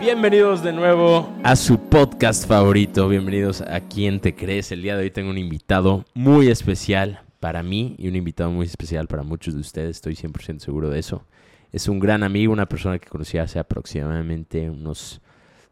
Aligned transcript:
Bienvenidos 0.00 0.62
de 0.62 0.72
nuevo 0.72 1.32
a 1.44 1.56
su 1.56 1.78
podcast 1.78 2.46
favorito. 2.46 3.08
Bienvenidos 3.08 3.60
a 3.60 3.80
Quién 3.80 4.20
te 4.20 4.34
crees. 4.34 4.70
El 4.72 4.82
día 4.82 4.96
de 4.96 5.04
hoy 5.04 5.10
tengo 5.10 5.30
un 5.30 5.38
invitado 5.38 6.04
muy 6.14 6.48
especial 6.48 7.21
para 7.42 7.64
mí 7.64 7.96
y 7.98 8.06
un 8.06 8.14
invitado 8.14 8.52
muy 8.52 8.66
especial 8.66 9.08
para 9.08 9.24
muchos 9.24 9.54
de 9.54 9.60
ustedes. 9.60 9.96
Estoy 9.96 10.14
100% 10.14 10.60
seguro 10.60 10.88
de 10.90 11.00
eso. 11.00 11.26
Es 11.72 11.88
un 11.88 11.98
gran 11.98 12.22
amigo, 12.22 12.52
una 12.52 12.68
persona 12.68 13.00
que 13.00 13.08
conocí 13.08 13.36
hace 13.36 13.58
aproximadamente 13.58 14.70
unos 14.70 15.20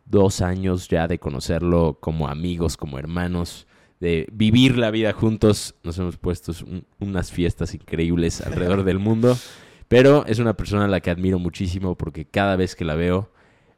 dos 0.04 0.40
años 0.40 0.88
ya 0.88 1.06
de 1.06 1.20
conocerlo 1.20 1.98
como 2.00 2.26
amigos, 2.26 2.76
como 2.76 2.98
hermanos, 2.98 3.68
de 4.00 4.26
vivir 4.32 4.78
la 4.78 4.90
vida 4.90 5.12
juntos. 5.12 5.76
Nos 5.84 5.96
hemos 5.98 6.16
puesto 6.16 6.52
unas 6.98 7.30
fiestas 7.30 7.72
increíbles 7.72 8.40
alrededor 8.40 8.82
del 8.82 8.98
mundo. 8.98 9.38
Pero 9.86 10.26
es 10.26 10.40
una 10.40 10.54
persona 10.54 10.86
a 10.86 10.88
la 10.88 10.98
que 10.98 11.10
admiro 11.10 11.38
muchísimo 11.38 11.94
porque 11.94 12.24
cada 12.24 12.56
vez 12.56 12.74
que 12.74 12.84
la 12.84 12.96
veo 12.96 13.30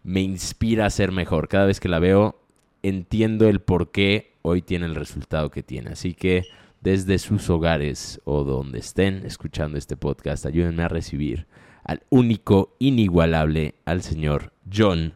me 0.02 0.22
inspira 0.22 0.86
a 0.86 0.90
ser 0.90 1.12
mejor. 1.12 1.46
Cada 1.46 1.66
vez 1.66 1.78
que 1.78 1.90
la 1.90 1.98
veo, 1.98 2.40
entiendo 2.82 3.50
el 3.50 3.60
por 3.60 3.90
qué 3.90 4.32
hoy 4.40 4.62
tiene 4.62 4.86
el 4.86 4.94
resultado 4.94 5.50
que 5.50 5.62
tiene. 5.62 5.90
Así 5.90 6.14
que 6.14 6.46
desde 6.82 7.18
sus 7.18 7.48
hogares 7.48 8.20
o 8.24 8.44
donde 8.44 8.80
estén 8.80 9.24
escuchando 9.24 9.78
este 9.78 9.96
podcast, 9.96 10.44
ayúdenme 10.46 10.82
a 10.82 10.88
recibir 10.88 11.46
al 11.84 12.02
único, 12.10 12.74
inigualable, 12.80 13.76
al 13.84 14.02
señor 14.02 14.52
John 14.72 15.14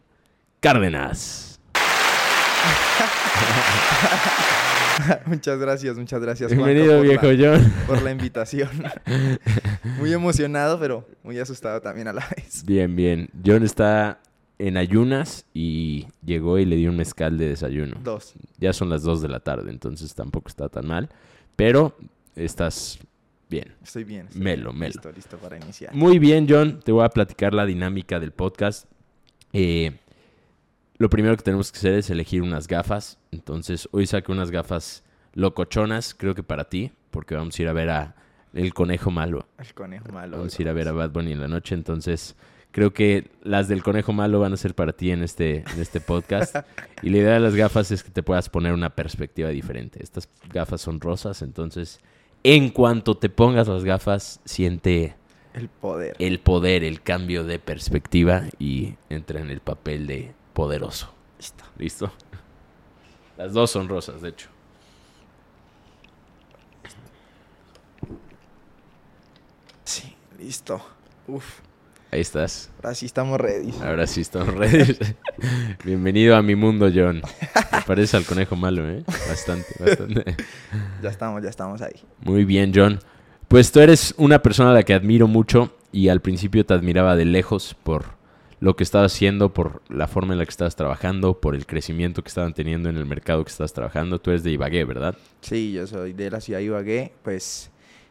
Cárdenas. 0.61 1.59
muchas 5.25 5.59
gracias, 5.59 5.97
muchas 5.97 6.21
gracias. 6.21 6.51
Bienvenido, 6.51 7.01
viejo 7.01 7.27
John. 7.37 7.69
Por 7.85 8.01
la 8.01 8.11
invitación. 8.11 8.69
muy 9.99 10.13
emocionado, 10.13 10.79
pero 10.79 11.05
muy 11.23 11.37
asustado 11.37 11.81
también 11.81 12.07
a 12.07 12.13
la 12.13 12.25
vez. 12.35 12.63
Bien, 12.65 12.95
bien. 12.95 13.29
John 13.45 13.63
está 13.63 14.21
en 14.57 14.77
ayunas 14.77 15.45
y 15.53 16.07
llegó 16.25 16.59
y 16.59 16.65
le 16.65 16.77
dio 16.77 16.89
un 16.89 16.97
mezcal 16.97 17.37
de 17.37 17.49
desayuno. 17.49 17.97
Dos. 18.03 18.35
Ya 18.57 18.71
son 18.71 18.89
las 18.89 19.03
dos 19.03 19.21
de 19.21 19.27
la 19.27 19.41
tarde, 19.41 19.69
entonces 19.69 20.15
tampoco 20.15 20.47
está 20.47 20.69
tan 20.69 20.87
mal. 20.87 21.09
Pero 21.57 21.97
estás 22.35 22.99
bien. 23.49 23.73
Estoy 23.83 24.03
bien. 24.03 24.29
melo, 24.35 24.71
melo. 24.71 24.93
Listo, 24.93 25.11
listo 25.11 25.37
para 25.37 25.57
iniciar. 25.57 25.93
Muy 25.93 26.19
bien, 26.19 26.45
John. 26.47 26.79
Te 26.85 26.91
voy 26.91 27.03
a 27.03 27.09
platicar 27.09 27.53
la 27.53 27.65
dinámica 27.65 28.19
del 28.19 28.31
podcast. 28.31 28.87
Eh, 29.53 29.97
lo 30.97 31.09
primero 31.09 31.35
que 31.35 31.41
tenemos 31.41 31.71
que 31.71 31.79
hacer 31.79 31.95
es 31.95 32.09
elegir 32.11 32.43
unas 32.43 32.67
gafas. 32.67 33.17
Entonces, 33.31 33.89
hoy 33.91 34.05
saqué 34.05 34.31
unas 34.31 34.51
gafas 34.51 35.03
locochonas, 35.33 36.13
creo 36.13 36.35
que 36.35 36.43
para 36.43 36.65
ti, 36.65 36.91
porque 37.09 37.33
vamos 37.33 37.57
a 37.57 37.61
ir 37.63 37.67
a 37.69 37.73
ver 37.73 37.89
a 37.89 38.15
El 38.53 38.73
Conejo 38.75 39.09
Malo. 39.09 39.47
El 39.57 39.73
Conejo 39.73 40.11
Malo. 40.11 40.37
Vamos 40.37 40.57
a 40.57 40.61
ir 40.61 40.69
a 40.69 40.73
ver 40.73 40.87
a 40.87 40.91
Bad 40.91 41.09
Bunny 41.09 41.31
en 41.31 41.41
la 41.41 41.47
noche, 41.47 41.73
entonces 41.73 42.35
Creo 42.71 42.93
que 42.93 43.31
las 43.41 43.67
del 43.67 43.81
conejo 43.81 44.13
malo 44.13 44.39
van 44.39 44.53
a 44.53 44.57
ser 44.57 44.75
para 44.75 44.93
ti 44.93 45.11
en 45.11 45.23
este, 45.23 45.63
en 45.73 45.81
este 45.81 45.99
podcast. 45.99 46.55
y 47.01 47.09
la 47.09 47.17
idea 47.17 47.33
de 47.33 47.39
las 47.39 47.55
gafas 47.55 47.91
es 47.91 48.03
que 48.03 48.11
te 48.11 48.21
puedas 48.23 48.49
poner 48.49 48.73
una 48.73 48.91
perspectiva 48.91 49.49
diferente. 49.49 50.03
Estas 50.03 50.29
gafas 50.51 50.81
son 50.81 50.99
rosas, 50.99 51.41
entonces 51.41 51.99
en 52.43 52.69
cuanto 52.69 53.17
te 53.17 53.29
pongas 53.29 53.67
las 53.67 53.83
gafas, 53.83 54.39
siente 54.45 55.15
el 55.53 55.69
poder. 55.69 56.15
El 56.19 56.39
poder, 56.39 56.83
el 56.83 57.01
cambio 57.01 57.43
de 57.43 57.57
perspectiva 57.57 58.43
y 58.59 58.93
entra 59.09 59.41
en 59.41 59.49
el 59.49 59.59
papel 59.59 60.05
de 60.05 60.33
poderoso. 60.53 61.11
Listo. 61.37 61.63
¿Listo? 61.77 62.11
Las 63.37 63.53
dos 63.53 63.71
son 63.71 63.89
rosas, 63.89 64.21
de 64.21 64.29
hecho. 64.29 64.49
Sí, 69.83 70.15
listo. 70.39 70.79
Uf. 71.27 71.61
Ahí 72.17 72.21
estás. 72.21 72.71
Ahora 72.77 72.95
sí 72.95 73.05
estamos 73.05 73.39
ready. 73.39 73.71
Ahora 73.79 74.07
sí 74.07 74.21
estamos 74.21 74.51
ready. 74.51 74.97
Bienvenido 75.85 76.35
a 76.35 76.41
mi 76.41 76.55
mundo, 76.55 76.89
John. 76.91 77.21
Me 77.71 77.81
parece 77.85 78.17
al 78.17 78.25
conejo 78.25 78.55
malo, 78.55 78.89
¿eh? 78.89 79.03
Bastante, 79.05 79.67
bastante. 79.79 80.35
Ya 81.03 81.11
estamos, 81.11 81.43
ya 81.43 81.49
estamos 81.49 81.79
ahí. 81.83 81.93
Muy 82.21 82.43
bien, 82.43 82.71
John. 82.73 82.97
Pues 83.47 83.71
tú 83.71 83.81
eres 83.81 84.15
una 84.17 84.41
persona 84.41 84.71
a 84.71 84.73
la 84.73 84.81
que 84.81 84.95
admiro 84.95 85.27
mucho 85.27 85.77
y 85.91 86.07
al 86.09 86.19
principio 86.21 86.65
te 86.65 86.73
admiraba 86.73 87.15
de 87.15 87.25
lejos 87.25 87.75
por 87.83 88.05
lo 88.61 88.75
que 88.75 88.83
estabas 88.83 89.13
haciendo, 89.13 89.53
por 89.53 89.83
la 89.87 90.07
forma 90.07 90.33
en 90.33 90.39
la 90.39 90.45
que 90.45 90.49
estabas 90.49 90.75
trabajando, 90.75 91.39
por 91.39 91.53
el 91.53 91.67
crecimiento 91.67 92.23
que 92.23 92.29
estaban 92.29 92.55
teniendo 92.55 92.89
en 92.89 92.97
el 92.97 93.05
mercado 93.05 93.45
que 93.45 93.51
estabas 93.51 93.73
trabajando. 93.73 94.17
Tú 94.17 94.31
eres 94.31 94.41
de 94.41 94.49
Ibagué, 94.49 94.85
¿verdad? 94.85 95.15
Sí, 95.41 95.71
yo 95.71 95.85
soy 95.85 96.13
de 96.13 96.31
la 96.31 96.41
ciudad 96.41 96.57
de 96.57 96.65
Ibagué. 96.65 97.13
Pues 97.21 97.69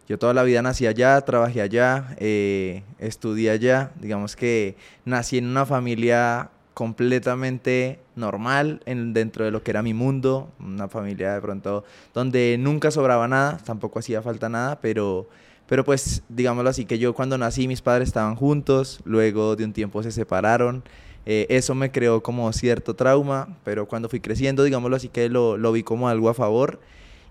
yo 0.08 0.18
toda 0.18 0.34
la 0.34 0.44
vida 0.44 0.62
nací 0.62 0.86
allá, 0.86 1.20
trabajé 1.22 1.60
allá, 1.60 2.14
eh, 2.18 2.84
estudié 2.98 3.50
allá. 3.50 3.90
Digamos 4.00 4.36
que 4.36 4.76
nací 5.04 5.38
en 5.38 5.46
una 5.46 5.66
familia 5.66 6.50
completamente 6.74 7.98
normal 8.14 8.82
en, 8.86 9.14
dentro 9.14 9.44
de 9.44 9.50
lo 9.50 9.62
que 9.62 9.72
era 9.72 9.82
mi 9.82 9.94
mundo, 9.94 10.52
una 10.60 10.88
familia 10.88 11.34
de 11.34 11.40
pronto 11.40 11.84
donde 12.14 12.56
nunca 12.58 12.90
sobraba 12.90 13.26
nada, 13.26 13.58
tampoco 13.64 13.98
hacía 13.98 14.22
falta 14.22 14.48
nada, 14.48 14.78
pero, 14.80 15.26
pero 15.66 15.84
pues 15.84 16.22
digámoslo 16.28 16.68
así, 16.68 16.84
que 16.84 16.98
yo 16.98 17.14
cuando 17.14 17.38
nací 17.38 17.66
mis 17.66 17.80
padres 17.80 18.08
estaban 18.08 18.36
juntos, 18.36 19.00
luego 19.04 19.56
de 19.56 19.64
un 19.64 19.72
tiempo 19.72 20.02
se 20.02 20.12
separaron, 20.12 20.84
eh, 21.24 21.46
eso 21.48 21.74
me 21.74 21.90
creó 21.90 22.22
como 22.22 22.52
cierto 22.52 22.94
trauma, 22.94 23.56
pero 23.64 23.86
cuando 23.86 24.08
fui 24.08 24.20
creciendo, 24.20 24.62
digámoslo 24.62 24.96
así, 24.96 25.08
que 25.08 25.28
lo, 25.30 25.56
lo 25.56 25.72
vi 25.72 25.82
como 25.82 26.08
algo 26.10 26.28
a 26.28 26.34
favor 26.34 26.78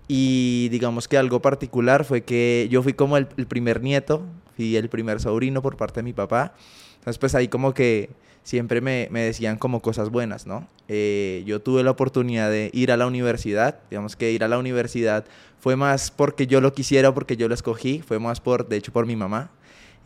y 0.08 0.68
digamos 0.70 1.08
que 1.08 1.18
algo 1.18 1.40
particular 1.40 2.04
fue 2.04 2.22
que 2.22 2.68
yo 2.70 2.82
fui 2.82 2.92
como 2.92 3.16
el, 3.16 3.26
primer 3.26 3.82
nieto, 3.82 4.22
fui 4.54 4.76
el 4.76 4.88
primer 4.88 5.20
sobrino 5.20 5.62
por 5.62 5.76
parte 5.76 6.00
de 6.00 6.04
mi 6.04 6.12
papá. 6.12 6.54
Entonces 6.98 7.18
pues 7.18 7.34
ahí 7.34 7.48
como 7.48 7.74
que 7.74 8.10
siempre 8.42 8.80
me, 8.80 9.08
me 9.10 9.22
decían 9.22 9.58
como 9.58 9.82
cosas 9.82 10.10
buenas, 10.10 10.46
¿no? 10.46 10.68
Eh, 10.88 11.42
yo 11.46 11.60
tuve 11.60 11.82
la 11.82 11.90
oportunidad 11.90 12.50
de 12.50 12.70
ir 12.72 12.92
a 12.92 12.96
la 12.96 13.06
universidad, 13.06 13.80
digamos 13.90 14.14
que 14.14 14.30
ir 14.30 14.44
a 14.44 14.48
la 14.48 14.58
universidad 14.58 15.24
fue 15.58 15.74
más 15.74 16.12
porque 16.12 16.46
yo 16.46 16.60
lo 16.60 16.72
quisiera 16.72 17.12
porque 17.12 17.36
yo 17.36 17.48
lo 17.48 17.54
escogí, 17.54 18.00
fue 18.00 18.20
más 18.20 18.40
por, 18.40 18.68
de 18.68 18.76
hecho, 18.76 18.92
por 18.92 19.04
mi 19.06 19.16
mamá. 19.16 19.50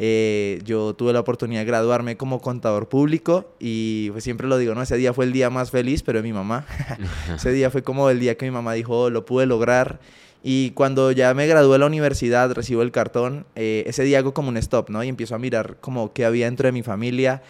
Eh, 0.02 0.62
yo 0.64 0.94
tuve 0.94 1.12
la 1.12 1.20
oportunidad 1.20 1.60
de 1.60 1.66
graduarme 1.66 2.16
como 2.16 2.40
contador 2.40 2.88
público 2.88 3.52
y 3.58 4.08
pues 4.12 4.24
siempre 4.24 4.48
lo 4.48 4.56
digo, 4.56 4.74
¿no? 4.74 4.80
Ese 4.80 4.96
día 4.96 5.12
fue 5.12 5.26
el 5.26 5.32
día 5.32 5.50
más 5.50 5.70
feliz, 5.70 6.02
pero 6.02 6.20
de 6.20 6.22
mi 6.22 6.32
mamá. 6.32 6.64
Ese 7.34 7.52
día 7.52 7.70
fue 7.70 7.82
como 7.82 8.08
el 8.08 8.18
día 8.18 8.34
que 8.38 8.46
mi 8.46 8.50
mamá 8.50 8.72
dijo, 8.72 8.98
oh, 8.98 9.10
lo 9.10 9.26
pude 9.26 9.44
lograr. 9.44 10.00
Y 10.42 10.70
cuando 10.70 11.12
ya 11.12 11.34
me 11.34 11.46
gradué 11.46 11.72
de 11.74 11.80
la 11.80 11.86
universidad, 11.86 12.50
recibo 12.52 12.80
el 12.80 12.92
cartón, 12.92 13.44
eh, 13.56 13.84
ese 13.86 14.02
día 14.02 14.20
hago 14.20 14.32
como 14.32 14.48
un 14.48 14.56
stop, 14.56 14.88
¿no? 14.88 15.04
Y 15.04 15.08
empiezo 15.08 15.34
a 15.34 15.38
mirar 15.38 15.76
como 15.82 16.14
qué 16.14 16.24
había 16.24 16.46
dentro 16.46 16.66
de 16.66 16.72
mi 16.72 16.82
familia 16.82 17.42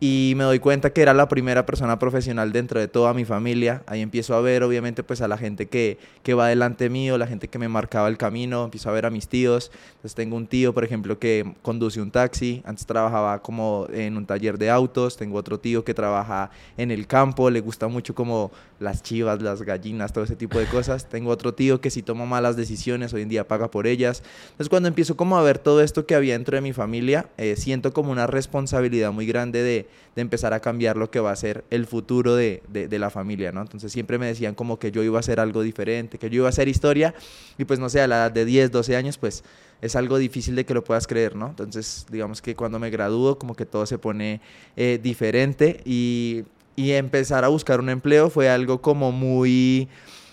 y 0.00 0.34
me 0.36 0.44
doy 0.44 0.60
cuenta 0.60 0.90
que 0.90 1.02
era 1.02 1.12
la 1.12 1.28
primera 1.28 1.66
persona 1.66 1.98
profesional 1.98 2.52
dentro 2.52 2.78
de 2.78 2.86
toda 2.86 3.14
mi 3.14 3.24
familia. 3.24 3.82
Ahí 3.86 4.00
empiezo 4.00 4.36
a 4.36 4.40
ver, 4.40 4.62
obviamente, 4.62 5.02
pues 5.02 5.20
a 5.20 5.28
la 5.28 5.36
gente 5.36 5.66
que, 5.66 5.98
que 6.22 6.34
va 6.34 6.46
delante 6.46 6.88
mío, 6.88 7.18
la 7.18 7.26
gente 7.26 7.48
que 7.48 7.58
me 7.58 7.68
marcaba 7.68 8.06
el 8.06 8.16
camino, 8.16 8.64
empiezo 8.64 8.90
a 8.90 8.92
ver 8.92 9.06
a 9.06 9.10
mis 9.10 9.26
tíos. 9.26 9.72
Entonces 9.88 10.14
tengo 10.14 10.36
un 10.36 10.46
tío, 10.46 10.72
por 10.72 10.84
ejemplo, 10.84 11.18
que 11.18 11.54
conduce 11.62 12.00
un 12.00 12.12
taxi, 12.12 12.62
antes 12.64 12.86
trabajaba 12.86 13.42
como 13.42 13.88
en 13.92 14.16
un 14.16 14.24
taller 14.24 14.56
de 14.56 14.70
autos, 14.70 15.16
tengo 15.16 15.36
otro 15.36 15.58
tío 15.58 15.84
que 15.84 15.94
trabaja 15.94 16.50
en 16.76 16.92
el 16.92 17.08
campo, 17.08 17.50
le 17.50 17.60
gusta 17.60 17.88
mucho 17.88 18.14
como 18.14 18.52
las 18.78 19.02
chivas, 19.02 19.42
las 19.42 19.62
gallinas, 19.62 20.12
todo 20.12 20.24
ese 20.24 20.36
tipo 20.36 20.58
de 20.58 20.66
cosas. 20.66 21.08
Tengo 21.08 21.30
otro 21.30 21.54
tío 21.54 21.80
que 21.80 21.90
si 21.90 22.02
toma 22.02 22.26
malas 22.26 22.56
decisiones, 22.56 23.12
hoy 23.12 23.22
en 23.22 23.28
día 23.28 23.48
paga 23.48 23.70
por 23.70 23.86
ellas. 23.86 24.22
Entonces 24.50 24.68
cuando 24.68 24.88
empiezo 24.88 25.16
como 25.16 25.36
a 25.36 25.42
ver 25.42 25.58
todo 25.58 25.82
esto 25.82 26.06
que 26.06 26.14
había 26.14 26.34
dentro 26.34 26.54
de 26.54 26.60
mi 26.60 26.72
familia, 26.72 27.28
eh, 27.36 27.56
siento 27.56 27.92
como 27.92 28.12
una 28.12 28.28
responsabilidad 28.28 29.10
muy 29.12 29.26
grande 29.26 29.62
de 29.62 29.87
de 30.14 30.22
empezar 30.22 30.52
a 30.54 30.60
cambiar 30.60 30.96
lo 30.96 31.10
que 31.10 31.20
va 31.20 31.30
a 31.30 31.36
ser 31.36 31.64
el 31.70 31.86
futuro 31.86 32.34
de, 32.34 32.62
de, 32.68 32.98
la 32.98 33.10
familia, 33.10 33.52
¿no? 33.52 33.60
Entonces 33.60 33.92
siempre 33.92 34.18
me 34.18 34.26
decían 34.26 34.54
como 34.54 34.78
que 34.78 34.90
yo 34.90 35.02
iba 35.02 35.18
a 35.18 35.20
hacer 35.20 35.40
algo 35.40 35.62
diferente, 35.62 36.18
que 36.18 36.30
yo 36.30 36.36
iba 36.36 36.46
a 36.46 36.50
hacer 36.50 36.68
historia, 36.68 37.14
y 37.56 37.64
pues 37.64 37.78
no 37.78 37.88
sé, 37.88 38.00
a 38.00 38.06
la 38.06 38.16
edad 38.16 38.32
de 38.32 38.44
10, 38.44 38.70
12 38.70 38.96
años, 38.96 39.18
pues 39.18 39.44
es 39.80 39.96
algo 39.96 40.18
difícil 40.18 40.56
de 40.56 40.64
que 40.64 40.74
lo 40.74 40.82
puedas 40.82 41.06
creer, 41.06 41.36
¿no? 41.36 41.48
Entonces, 41.48 42.06
digamos 42.10 42.42
que 42.42 42.54
cuando 42.54 42.78
me 42.78 42.90
gradúo, 42.90 43.38
como 43.38 43.54
que 43.54 43.66
todo 43.66 43.86
se 43.86 43.98
pone 43.98 44.40
eh, 44.76 44.98
diferente 45.02 45.80
y, 45.84 46.44
y, 46.74 46.92
empezar 46.92 47.44
a 47.44 47.48
buscar 47.48 47.80
un 47.80 47.88
empleo 47.88 48.30
fue 48.30 48.48
algo 48.48 48.80
como 48.80 49.12
muy... 49.12 49.88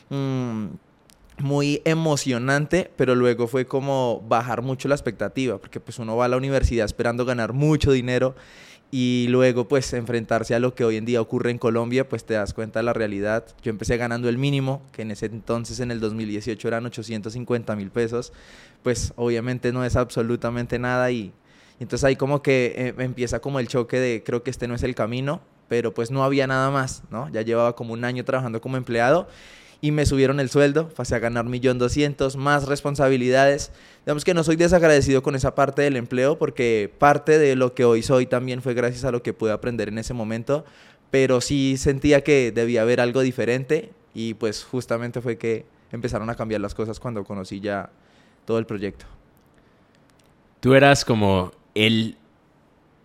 Mm, 0.09 0.67
muy 1.39 1.81
emocionante, 1.85 2.91
pero 2.95 3.15
luego 3.15 3.47
fue 3.47 3.65
como 3.65 4.23
bajar 4.27 4.61
mucho 4.61 4.87
la 4.87 4.95
expectativa, 4.95 5.57
porque 5.57 5.79
pues 5.79 5.99
uno 5.99 6.15
va 6.15 6.25
a 6.25 6.27
la 6.27 6.37
universidad 6.37 6.85
esperando 6.85 7.25
ganar 7.25 7.53
mucho 7.53 7.91
dinero 7.91 8.35
y 8.91 9.27
luego 9.29 9.67
pues 9.67 9.91
enfrentarse 9.93 10.55
a 10.55 10.59
lo 10.59 10.75
que 10.75 10.85
hoy 10.85 10.97
en 10.97 11.05
día 11.05 11.21
ocurre 11.21 11.51
en 11.51 11.57
Colombia, 11.57 12.07
pues 12.07 12.25
te 12.25 12.35
das 12.35 12.53
cuenta 12.53 12.79
de 12.79 12.83
la 12.83 12.93
realidad. 12.93 13.45
Yo 13.61 13.69
empecé 13.69 13.97
ganando 13.97 14.29
el 14.29 14.37
mínimo, 14.37 14.81
que 14.91 15.01
en 15.01 15.11
ese 15.11 15.25
entonces 15.25 15.79
en 15.79 15.91
el 15.91 15.99
2018 15.99 16.67
eran 16.67 16.85
850 16.85 17.75
mil 17.75 17.91
pesos, 17.91 18.31
pues 18.83 19.13
obviamente 19.15 19.71
no 19.71 19.83
es 19.83 19.95
absolutamente 19.95 20.79
nada 20.79 21.11
y, 21.11 21.33
entonces 21.79 22.05
ahí 22.05 22.15
como 22.15 22.41
que 22.41 22.73
eh, 22.77 22.95
empieza 22.99 23.39
como 23.39 23.59
el 23.59 23.67
choque 23.67 23.99
de 23.99 24.23
creo 24.23 24.43
que 24.43 24.51
este 24.51 24.67
no 24.67 24.75
es 24.75 24.83
el 24.83 24.95
camino, 24.95 25.41
pero 25.67 25.93
pues 25.93 26.11
no 26.11 26.23
había 26.23 26.47
nada 26.47 26.71
más, 26.71 27.03
¿no? 27.09 27.27
Ya 27.29 27.41
llevaba 27.41 27.75
como 27.75 27.93
un 27.93 28.05
año 28.05 28.23
trabajando 28.23 28.61
como 28.61 28.77
empleado 28.77 29.27
y 29.81 29.91
me 29.91 30.05
subieron 30.05 30.39
el 30.39 30.49
sueldo, 30.49 30.89
pasé 30.89 31.15
a 31.15 31.19
ganar 31.19 31.45
millón 31.45 31.77
doscientos, 31.77 32.35
más 32.35 32.65
responsabilidades. 32.65 33.71
Digamos 34.05 34.23
que 34.23 34.33
no 34.33 34.43
soy 34.43 34.55
desagradecido 34.55 35.21
con 35.23 35.35
esa 35.35 35.55
parte 35.55 35.81
del 35.81 35.95
empleo 35.95 36.37
porque 36.37 36.91
parte 36.97 37.37
de 37.37 37.55
lo 37.55 37.73
que 37.73 37.85
hoy 37.85 38.01
soy 38.01 38.25
también 38.25 38.61
fue 38.61 38.73
gracias 38.73 39.03
a 39.03 39.11
lo 39.11 39.21
que 39.21 39.33
pude 39.33 39.51
aprender 39.51 39.89
en 39.89 39.97
ese 39.97 40.13
momento, 40.13 40.65
pero 41.11 41.41
sí 41.41 41.77
sentía 41.77 42.21
que 42.21 42.51
debía 42.51 42.81
haber 42.81 43.01
algo 43.01 43.21
diferente 43.21 43.91
y 44.13 44.33
pues 44.35 44.63
justamente 44.63 45.21
fue 45.21 45.37
que 45.37 45.65
empezaron 45.91 46.29
a 46.29 46.35
cambiar 46.35 46.61
las 46.61 46.73
cosas 46.73 46.99
cuando 46.99 47.23
conocí 47.23 47.59
ya 47.59 47.89
todo 48.45 48.59
el 48.59 48.65
proyecto. 48.65 49.05
Tú 50.59 50.73
eras 50.73 51.05
como 51.05 51.51
el, 51.75 52.17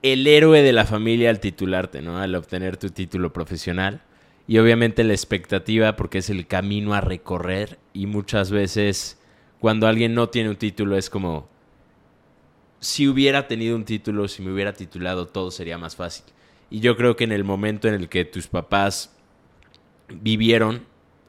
el 0.02 0.26
héroe 0.26 0.62
de 0.62 0.72
la 0.72 0.87
familia 0.87 1.31
al 1.31 1.40
titularte, 1.40 2.00
¿no? 2.00 2.19
Al 2.19 2.34
obtener 2.34 2.76
tu 2.76 2.90
título 2.90 3.32
profesional 3.32 4.02
y 4.50 4.58
obviamente 4.58 5.05
la 5.05 5.12
expectativa 5.12 5.94
porque 5.94 6.19
es 6.19 6.29
el 6.29 6.49
camino 6.49 6.93
a 6.93 7.00
recorrer 7.00 7.79
y 7.93 8.06
muchas 8.06 8.50
veces 8.50 9.17
cuando 9.61 9.87
alguien 9.87 10.12
no 10.12 10.29
tiene 10.29 10.50
un 10.50 10.56
título 10.56 10.97
es 10.97 11.08
como 11.08 11.49
si 12.81 13.06
hubiera 13.06 13.47
tenido 13.47 13.76
un 13.76 13.85
título, 13.85 14.26
si 14.26 14.43
me 14.43 14.52
hubiera 14.52 14.73
titulado 14.73 15.29
todo 15.29 15.52
sería 15.52 15.79
más 15.79 15.94
fácil. 15.94 16.25
Y 16.69 16.81
yo 16.81 16.97
creo 16.97 17.14
que 17.14 17.23
en 17.23 17.31
el 17.31 17.44
momento 17.44 17.87
en 17.87 17.94
el 17.94 18.08
que 18.08 18.25
tus 18.25 18.49
papás 18.49 19.14
vivieron 20.08 20.85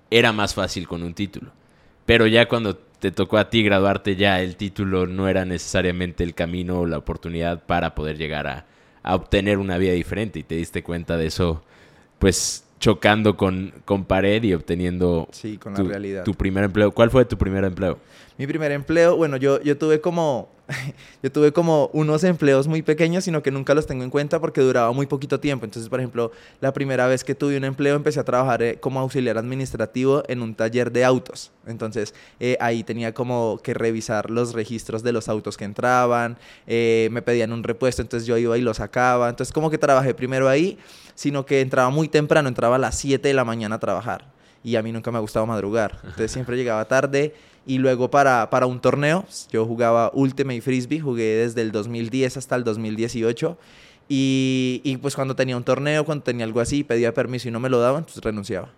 era 0.10 0.32
más 0.32 0.56
fácil 0.56 0.88
con 0.88 1.04
un 1.04 1.14
título. 1.14 1.52
Pero 2.08 2.26
ya 2.26 2.48
cuando 2.48 2.76
te 2.76 3.12
tocó 3.12 3.38
a 3.38 3.52
ti 3.52 3.62
graduarte 3.62 4.16
ya 4.16 4.42
el 4.42 4.56
título 4.56 5.06
no 5.06 5.28
era 5.28 5.46
necesariamente 5.46 6.24
el 6.24 6.34
camino 6.34 6.80
o 6.80 6.88
la 6.88 6.98
oportunidad 6.98 7.68
para 7.68 7.94
poder 7.94 8.18
llegar 8.18 8.48
a, 8.48 8.66
a 9.04 9.14
obtener 9.14 9.60
una 9.60 9.78
vida 9.78 9.94
diferente 9.94 10.40
y 10.40 10.44
te 10.44 10.56
diste 10.56 10.82
cuenta 10.82 11.18
de 11.18 11.28
eso 11.28 11.64
pues 12.18 12.66
chocando 12.82 13.38
con, 13.38 13.72
con 13.86 14.04
pared 14.04 14.44
y 14.44 14.54
obteniendo 14.54 15.30
sí, 15.32 15.58
con 15.58 15.76
tu, 15.76 15.88
realidad. 15.88 16.24
tu 16.24 16.34
primer 16.34 16.66
empleo. 16.66 16.92
¿Cuál 16.92 17.12
fue 17.12 17.24
tu 17.24 17.38
primer 17.38 17.64
empleo? 17.64 18.00
Mi 18.38 18.48
primer 18.48 18.72
empleo, 18.72 19.16
bueno, 19.16 19.38
yo, 19.38 19.62
yo 19.62 19.78
tuve 19.78 20.02
como 20.02 20.50
yo 21.24 21.32
tuve 21.32 21.52
como 21.52 21.90
unos 21.94 22.24
empleos 22.24 22.68
muy 22.68 22.82
pequeños, 22.82 23.24
sino 23.24 23.44
que 23.44 23.52
nunca 23.52 23.74
los 23.74 23.88
tengo 23.88 24.04
en 24.04 24.10
cuenta 24.10 24.40
porque 24.40 24.62
duraba 24.62 24.92
muy 24.92 25.06
poquito 25.06 25.40
tiempo. 25.40 25.66
Entonces, 25.66 25.90
por 25.90 26.00
ejemplo, 26.00 26.32
la 26.60 26.74
primera 26.74 27.08
vez 27.08 27.24
que 27.24 27.36
tuve 27.36 27.58
un 27.58 27.64
empleo 27.64 27.96
empecé 27.96 28.20
a 28.20 28.24
trabajar 28.24 28.62
eh, 28.62 28.78
como 28.80 29.00
auxiliar 29.00 29.38
administrativo 29.38 30.24
en 30.28 30.42
un 30.42 30.56
taller 30.56 30.92
de 30.92 31.06
autos. 31.06 31.52
Entonces, 31.66 32.14
eh, 32.40 32.58
ahí 32.60 32.84
tenía 32.84 33.14
como 33.14 33.60
que 33.64 33.74
revisar 33.74 34.30
los 34.30 34.54
registros 34.54 35.04
de 35.04 35.12
los 35.12 35.30
autos 35.30 35.58
que 35.58 35.66
entraban, 35.66 36.38
eh, 36.68 37.10
me 37.12 37.22
pedían 37.22 37.52
un 37.52 37.64
repuesto, 37.64 38.02
entonces 38.02 38.28
yo 38.28 38.38
iba 38.38 38.58
y 38.58 38.62
lo 38.62 38.74
sacaba. 38.74 39.30
Entonces, 39.30 39.54
como 39.54 39.70
que 39.70 39.78
trabajé 39.78 40.14
primero 40.14 40.48
ahí, 40.50 40.78
sino 41.16 41.46
que 41.46 41.62
entraba 41.62 41.90
muy 41.90 42.08
temprano, 42.08 42.48
entraba 42.48 42.76
a 42.76 42.80
las 42.80 42.98
7 42.98 43.28
de 43.28 43.34
la 43.34 43.46
mañana 43.46 43.76
a 43.76 43.80
trabajar. 43.80 44.26
Y 44.64 44.76
a 44.76 44.84
mí 44.84 44.92
nunca 44.92 45.10
me 45.12 45.18
ha 45.18 45.22
gustado 45.22 45.46
madrugar. 45.48 46.00
Entonces, 46.04 46.32
siempre 46.32 46.56
llegaba 46.56 46.86
tarde 46.86 47.34
y 47.66 47.78
luego 47.78 48.10
para, 48.10 48.50
para 48.50 48.66
un 48.66 48.80
torneo, 48.80 49.26
yo 49.52 49.66
jugaba 49.66 50.12
Ultimate 50.14 50.62
Frisbee, 50.62 51.00
jugué 51.00 51.38
desde 51.38 51.62
el 51.62 51.72
2010 51.72 52.38
hasta 52.38 52.56
el 52.56 52.64
2018. 52.64 53.58
Y, 54.10 54.82
y, 54.84 54.98
pues 54.98 55.16
cuando 55.16 55.36
tenía 55.36 55.56
un 55.56 55.64
torneo, 55.64 56.04
cuando 56.04 56.24
tenía 56.24 56.46
algo 56.46 56.60
así, 56.60 56.84
pedía 56.84 57.14
permiso 57.14 57.48
y 57.48 57.52
no 57.52 57.60
me 57.60 57.70
lo 57.70 57.80
daban, 57.80 58.00
entonces 58.00 58.24
renunciaba. 58.24 58.70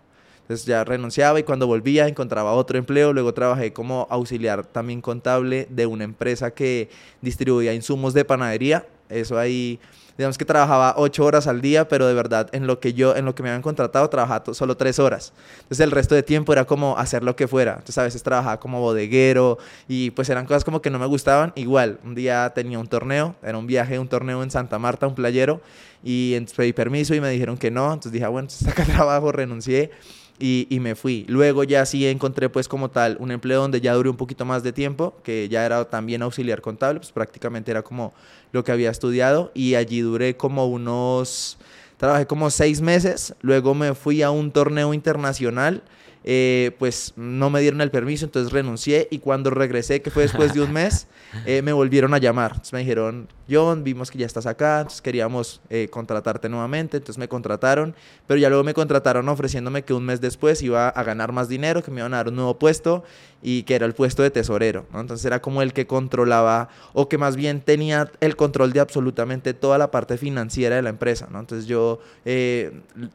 Entonces 0.43 0.65
ya 0.65 0.83
renunciaba 0.83 1.39
y 1.39 1.43
cuando 1.43 1.67
volvía 1.67 2.07
encontraba 2.07 2.51
otro 2.53 2.77
empleo. 2.77 3.13
Luego 3.13 3.33
trabajé 3.33 3.71
como 3.71 4.07
auxiliar 4.09 4.65
también 4.65 5.01
contable 5.01 5.67
de 5.69 5.85
una 5.85 6.03
empresa 6.03 6.51
que 6.51 6.89
distribuía 7.21 7.73
insumos 7.73 8.13
de 8.13 8.25
panadería. 8.25 8.85
Eso 9.09 9.39
ahí 9.39 9.79
digamos 10.17 10.37
que 10.37 10.45
trabajaba 10.45 10.93
ocho 10.97 11.25
horas 11.25 11.47
al 11.47 11.61
día, 11.61 11.87
pero 11.87 12.07
de 12.07 12.13
verdad 12.13 12.49
en 12.51 12.67
lo 12.67 12.79
que 12.79 12.93
yo, 12.93 13.15
en 13.15 13.25
lo 13.25 13.35
que 13.35 13.43
me 13.43 13.49
habían 13.49 13.61
contratado, 13.61 14.09
trabajaba 14.09 14.53
solo 14.53 14.77
tres 14.77 14.99
horas. 14.99 15.33
Entonces 15.63 15.79
el 15.81 15.91
resto 15.91 16.15
de 16.15 16.23
tiempo 16.23 16.53
era 16.53 16.65
como 16.65 16.97
hacer 16.97 17.23
lo 17.23 17.35
que 17.35 17.47
fuera. 17.47 17.73
Entonces 17.73 17.97
a 17.97 18.03
veces 18.03 18.23
trabajaba 18.23 18.59
como 18.59 18.79
bodeguero 18.79 19.57
y 19.87 20.11
pues 20.11 20.29
eran 20.29 20.45
cosas 20.45 20.63
como 20.63 20.81
que 20.81 20.89
no 20.89 20.99
me 20.99 21.05
gustaban. 21.05 21.51
Igual, 21.55 21.99
un 22.03 22.15
día 22.15 22.51
tenía 22.53 22.79
un 22.79 22.87
torneo, 22.87 23.35
era 23.41 23.57
un 23.57 23.67
viaje, 23.67 23.99
un 23.99 24.07
torneo 24.07 24.43
en 24.43 24.51
Santa 24.51 24.79
Marta, 24.79 25.07
un 25.07 25.15
playero, 25.15 25.61
y 26.03 26.39
pedí 26.55 26.73
permiso 26.73 27.15
y 27.15 27.21
me 27.21 27.29
dijeron 27.29 27.57
que 27.57 27.71
no. 27.71 27.85
Entonces 27.85 28.11
dije, 28.11 28.25
ah, 28.25 28.29
bueno, 28.29 28.49
saca 28.49 28.85
trabajo, 28.85 29.31
renuncié 29.31 29.91
y, 30.39 30.67
y, 30.69 30.79
me 30.79 30.95
fui. 30.95 31.25
Luego 31.27 31.63
ya 31.63 31.85
sí 31.85 32.07
encontré 32.07 32.49
pues 32.49 32.67
como 32.67 32.89
tal 32.89 33.17
un 33.19 33.31
empleo 33.31 33.61
donde 33.61 33.81
ya 33.81 33.93
duré 33.93 34.09
un 34.09 34.17
poquito 34.17 34.45
más 34.45 34.63
de 34.63 34.73
tiempo, 34.73 35.15
que 35.23 35.47
ya 35.49 35.65
era 35.65 35.85
también 35.85 36.21
auxiliar 36.21 36.61
contable, 36.61 36.99
pues 36.99 37.11
prácticamente 37.11 37.71
era 37.71 37.81
como 37.83 38.13
lo 38.51 38.63
que 38.63 38.71
había 38.71 38.89
estudiado 38.89 39.51
y 39.53 39.75
allí 39.75 40.01
duré 40.01 40.35
como 40.35 40.67
unos, 40.67 41.57
trabajé 41.97 42.25
como 42.25 42.49
seis 42.49 42.81
meses, 42.81 43.35
luego 43.41 43.73
me 43.73 43.93
fui 43.93 44.21
a 44.21 44.31
un 44.31 44.51
torneo 44.51 44.93
internacional 44.93 45.83
eh, 46.25 46.71
pues 46.79 47.13
no 47.17 47.49
me 47.49 47.59
dieron 47.59 47.81
el 47.81 47.91
permiso, 47.91 48.25
entonces 48.25 48.53
renuncié 48.53 49.07
y 49.11 49.19
cuando 49.19 49.49
regresé, 49.49 50.01
que 50.01 50.09
fue 50.09 50.23
después 50.23 50.53
de 50.53 50.61
un 50.61 50.71
mes, 50.71 51.07
eh, 51.45 51.61
me 51.61 51.73
volvieron 51.73 52.13
a 52.13 52.17
llamar. 52.17 52.51
Entonces 52.51 52.73
me 52.73 52.79
dijeron, 52.79 53.27
John, 53.49 53.83
vimos 53.83 54.09
que 54.09 54.17
ya 54.17 54.25
estás 54.25 54.45
acá, 54.45 54.79
entonces 54.79 55.01
queríamos 55.01 55.61
eh, 55.69 55.87
contratarte 55.89 56.49
nuevamente, 56.49 56.97
entonces 56.97 57.17
me 57.17 57.27
contrataron, 57.27 57.95
pero 58.27 58.39
ya 58.39 58.49
luego 58.49 58.63
me 58.63 58.73
contrataron 58.73 59.27
ofreciéndome 59.29 59.83
que 59.83 59.93
un 59.93 60.05
mes 60.05 60.21
después 60.21 60.61
iba 60.61 60.89
a 60.89 61.03
ganar 61.03 61.31
más 61.31 61.49
dinero, 61.49 61.83
que 61.83 61.91
me 61.91 62.01
iban 62.01 62.13
a 62.13 62.17
dar 62.17 62.29
un 62.29 62.35
nuevo 62.35 62.57
puesto 62.57 63.03
y 63.41 63.63
que 63.63 63.75
era 63.75 63.85
el 63.85 63.93
puesto 63.93 64.23
de 64.23 64.31
tesorero, 64.31 64.85
Entonces 64.93 65.25
era 65.25 65.41
como 65.41 65.61
el 65.61 65.73
que 65.73 65.85
controlaba 65.85 66.69
o 66.93 67.09
que 67.09 67.17
más 67.17 67.35
bien 67.35 67.59
tenía 67.59 68.09
el 68.21 68.37
control 68.37 68.71
de 68.71 68.79
absolutamente 68.79 69.53
toda 69.53 69.77
la 69.77 69.91
parte 69.91 70.17
financiera 70.17 70.77
de 70.77 70.81
la 70.81 70.89
empresa, 70.89 71.27
¿no? 71.29 71.41
Entonces 71.41 71.67
yo, 71.67 71.99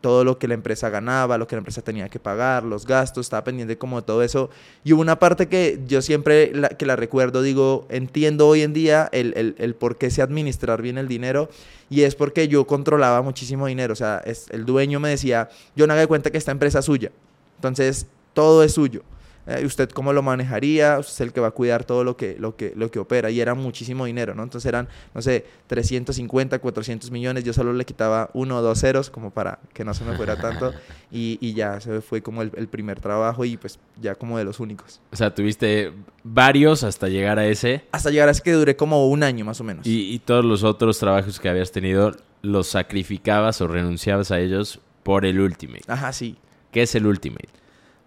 todo 0.03 0.25
lo 0.25 0.39
que 0.39 0.47
la 0.47 0.55
empresa 0.55 0.91
ganaba, 0.91 1.39
lo 1.39 1.47
que 1.47 1.57
la 1.57 1.61
empresa 1.61 1.81
tenía 1.81 2.11
que 2.11 2.19
pagar, 2.19 2.63
los 2.65 2.87
gastos, 2.87 3.27
estaba 3.27 3.45
pendiente 3.45 3.79
como 3.79 4.01
de 4.01 4.07
todo 4.07 4.23
eso. 4.23 4.51
Y 4.85 4.93
hubo 4.93 5.01
una 5.01 5.19
parte 5.19 5.49
que 5.49 5.81
yo 5.87 6.03
siempre 6.03 6.53
que 6.79 6.87
la 6.87 6.97
recuerdo, 6.97 7.41
digo, 7.41 7.87
entiendo 7.89 8.49
hoy 8.49 8.63
en 8.63 8.73
día 8.75 9.09
el, 9.13 9.33
el, 9.37 9.55
el, 9.59 9.75
por 9.75 9.97
qué 9.97 10.11
administrar 10.23 10.83
bien 10.83 10.99
el 10.99 11.09
dinero 11.09 11.49
y 11.91 12.03
es 12.03 12.15
porque 12.15 12.49
yo 12.49 12.67
controlaba 12.67 13.23
muchísimo 13.23 13.67
dinero. 13.67 13.93
O 13.93 13.97
sea, 13.97 14.23
es, 14.25 14.47
el 14.51 14.65
dueño 14.65 15.01
me 15.01 15.09
decía, 15.09 15.49
yo 15.77 15.87
no 15.87 15.93
haga 15.93 16.03
de 16.03 16.09
cuenta 16.09 16.31
que 16.31 16.39
esta 16.39 16.53
empresa 16.53 16.81
es 16.81 16.85
suya. 16.85 17.11
Entonces, 17.57 18.07
todo 18.35 18.63
es 18.63 18.73
suyo. 18.73 19.03
Eh, 19.49 19.65
¿Usted 19.65 19.89
cómo 19.91 20.13
lo 20.13 20.23
manejaría? 20.23 20.99
Usted 20.99 21.13
es 21.13 21.21
el 21.23 21.33
que 21.33 21.41
va 21.41 21.49
a 21.49 21.51
cuidar 21.53 21.85
todo 21.85 22.05
lo 22.05 22.19
que, 22.19 22.37
lo, 22.39 22.55
que, 22.55 22.75
lo 22.77 22.91
que 22.91 22.99
opera. 22.99 23.31
Y 23.31 23.41
era 23.41 23.55
muchísimo 23.55 24.05
dinero, 24.05 24.35
¿no? 24.35 24.43
Entonces 24.43 24.69
eran, 24.69 24.89
no 25.15 25.23
sé, 25.23 25.47
350, 25.69 26.59
400 26.59 27.11
millones. 27.11 27.45
Yo 27.45 27.55
solo 27.55 27.73
le 27.73 27.87
quitaba 27.87 28.29
uno 28.35 28.59
o 28.59 28.63
dos 28.63 28.81
ceros 28.81 29.09
como 29.09 29.31
para 29.31 29.59
que 29.73 29.85
no 29.85 29.95
se 29.95 30.05
me 30.05 30.15
fuera 30.17 30.37
tanto. 30.37 30.73
Y, 31.11 31.39
y 31.41 31.55
ya, 31.55 31.81
se 31.81 32.03
fue 32.03 32.21
como 32.21 32.43
el, 32.43 32.53
el, 32.55 32.69
primer 32.69 33.01
trabajo 33.01 33.43
y 33.47 33.57
pues 33.57 33.79
ya 33.99 34.15
como 34.15 34.37
de 34.37 34.45
los 34.45 34.61
únicos. 34.61 35.01
O 35.11 35.17
sea, 35.17 35.35
tuviste 35.35 35.91
varios 36.23 36.85
hasta 36.85 37.09
llegar 37.09 37.39
a 37.39 37.47
ese. 37.47 37.87
Hasta 37.93 38.11
llegar 38.11 38.29
a 38.29 38.33
ese 38.33 38.43
que 38.43 38.53
duré 38.53 38.77
como 38.77 39.09
un 39.09 39.23
año 39.23 39.43
más 39.47 39.59
o 39.63 39.65
menos. 39.65 39.87
Y, 39.87 40.13
y 40.13 40.19
todos 40.19 40.45
los 40.45 40.65
otros 40.65 40.99
trabajos 40.99 41.41
que 41.41 41.49
habías 41.49 41.73
tenido, 41.73 42.15
¿los 42.43 42.69
sacrificabas 42.69 43.63
o 43.63 43.69
renunciabas 43.69 44.31
a 44.31 44.39
ellos 44.39 44.81
por 45.03 45.25
el 45.25 45.41
Ultimate? 45.41 45.85
Ajá, 45.87 46.13
sí. 46.13 46.37
¿Qué 46.73 46.83
es 46.83 46.95
el 46.95 47.07
Ultimate? 47.07 47.49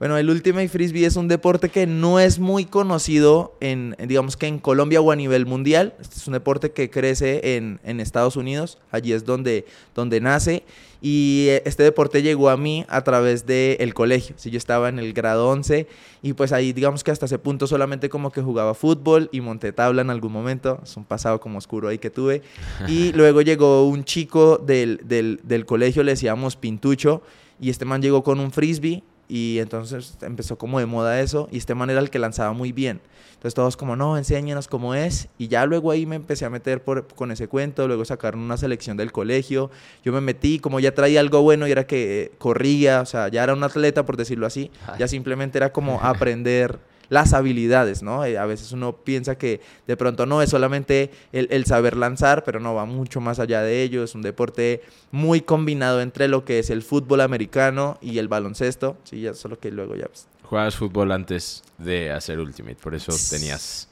Bueno, 0.01 0.17
el 0.17 0.31
Ultimate 0.31 0.67
Frisbee 0.67 1.05
es 1.05 1.15
un 1.15 1.27
deporte 1.27 1.69
que 1.69 1.85
no 1.85 2.19
es 2.19 2.39
muy 2.39 2.65
conocido 2.65 3.55
en, 3.59 3.95
digamos 4.07 4.35
que 4.35 4.47
en 4.47 4.57
Colombia 4.57 4.99
o 4.99 5.11
a 5.11 5.15
nivel 5.15 5.45
mundial. 5.45 5.93
Este 6.01 6.15
es 6.15 6.25
un 6.25 6.33
deporte 6.33 6.71
que 6.71 6.89
crece 6.89 7.55
en, 7.55 7.79
en 7.83 7.99
Estados 7.99 8.35
Unidos, 8.35 8.79
allí 8.89 9.13
es 9.13 9.25
donde, 9.25 9.67
donde 9.93 10.19
nace. 10.19 10.63
Y 11.03 11.49
eh, 11.49 11.61
este 11.67 11.83
deporte 11.83 12.23
llegó 12.23 12.49
a 12.49 12.57
mí 12.57 12.83
a 12.89 13.03
través 13.03 13.45
del 13.45 13.93
colegio. 13.93 14.33
Si 14.39 14.49
yo 14.49 14.57
estaba 14.57 14.89
en 14.89 14.97
el 14.97 15.13
grado 15.13 15.47
11 15.49 15.85
y 16.23 16.33
pues 16.33 16.51
ahí 16.51 16.73
digamos 16.73 17.03
que 17.03 17.11
hasta 17.11 17.27
ese 17.27 17.37
punto 17.37 17.67
solamente 17.67 18.09
como 18.09 18.31
que 18.31 18.41
jugaba 18.41 18.73
fútbol 18.73 19.29
y 19.31 19.39
monté 19.41 19.71
tabla 19.71 20.01
en 20.01 20.09
algún 20.09 20.31
momento. 20.31 20.79
Es 20.81 20.97
un 20.97 21.05
pasado 21.05 21.39
como 21.39 21.59
oscuro 21.59 21.89
ahí 21.89 21.99
que 21.99 22.09
tuve. 22.09 22.41
Y 22.87 23.11
luego 23.13 23.43
llegó 23.43 23.87
un 23.87 24.03
chico 24.03 24.57
del, 24.57 24.99
del, 25.03 25.41
del 25.43 25.67
colegio, 25.67 26.01
le 26.01 26.13
decíamos 26.13 26.55
Pintucho, 26.55 27.21
y 27.59 27.69
este 27.69 27.85
man 27.85 28.01
llegó 28.01 28.23
con 28.23 28.39
un 28.39 28.51
frisbee 28.51 29.03
y 29.31 29.59
entonces 29.59 30.17
empezó 30.23 30.57
como 30.57 30.79
de 30.79 30.85
moda 30.85 31.21
eso 31.21 31.47
y 31.53 31.57
este 31.57 31.73
man 31.73 31.89
era 31.89 32.01
el 32.01 32.09
que 32.09 32.19
lanzaba 32.19 32.51
muy 32.51 32.73
bien. 32.73 32.99
Entonces 33.31 33.53
todos 33.53 33.77
como, 33.77 33.95
no, 33.95 34.17
enséñanos 34.17 34.67
cómo 34.67 34.93
es. 34.93 35.29
Y 35.37 35.47
ya 35.47 35.65
luego 35.65 35.89
ahí 35.91 36.05
me 36.05 36.17
empecé 36.17 36.43
a 36.43 36.49
meter 36.49 36.83
por, 36.83 37.07
con 37.07 37.31
ese 37.31 37.47
cuento, 37.47 37.87
luego 37.87 38.03
sacaron 38.03 38.41
una 38.41 38.57
selección 38.57 38.97
del 38.97 39.13
colegio. 39.13 39.71
Yo 40.03 40.11
me 40.11 40.19
metí, 40.19 40.59
como 40.59 40.81
ya 40.81 40.93
traía 40.93 41.21
algo 41.21 41.41
bueno 41.41 41.65
y 41.65 41.71
era 41.71 41.87
que 41.87 42.33
corría, 42.39 42.99
o 42.99 43.05
sea, 43.05 43.29
ya 43.29 43.41
era 43.41 43.53
un 43.53 43.63
atleta 43.63 44.05
por 44.05 44.17
decirlo 44.17 44.45
así. 44.45 44.69
Ya 44.99 45.07
simplemente 45.07 45.57
era 45.57 45.71
como 45.71 45.99
aprender 46.03 46.77
las 47.11 47.33
habilidades, 47.33 48.03
¿no? 48.03 48.23
Eh, 48.23 48.37
a 48.37 48.45
veces 48.45 48.71
uno 48.71 48.95
piensa 48.95 49.37
que 49.37 49.59
de 49.85 49.97
pronto 49.97 50.25
no 50.25 50.41
es 50.41 50.49
solamente 50.49 51.11
el, 51.33 51.49
el, 51.51 51.65
saber 51.65 51.97
lanzar, 51.97 52.45
pero 52.45 52.61
no 52.61 52.73
va 52.73 52.85
mucho 52.85 53.19
más 53.19 53.37
allá 53.37 53.61
de 53.61 53.83
ello. 53.83 54.05
Es 54.05 54.15
un 54.15 54.21
deporte 54.21 54.81
muy 55.11 55.41
combinado 55.41 55.99
entre 55.99 56.29
lo 56.29 56.45
que 56.45 56.59
es 56.59 56.69
el 56.69 56.81
fútbol 56.81 57.19
americano 57.19 57.97
y 57.99 58.17
el 58.17 58.29
baloncesto. 58.29 58.95
Sí, 59.03 59.19
ya 59.19 59.33
solo 59.33 59.59
que 59.59 59.71
luego 59.71 59.97
ya... 59.97 60.05
Pues... 60.05 60.25
Jugabas 60.43 60.77
fútbol 60.77 61.11
antes 61.11 61.63
de 61.77 62.11
hacer 62.11 62.39
Ultimate, 62.39 62.77
por 62.81 62.95
eso 62.95 63.11
tenías 63.29 63.89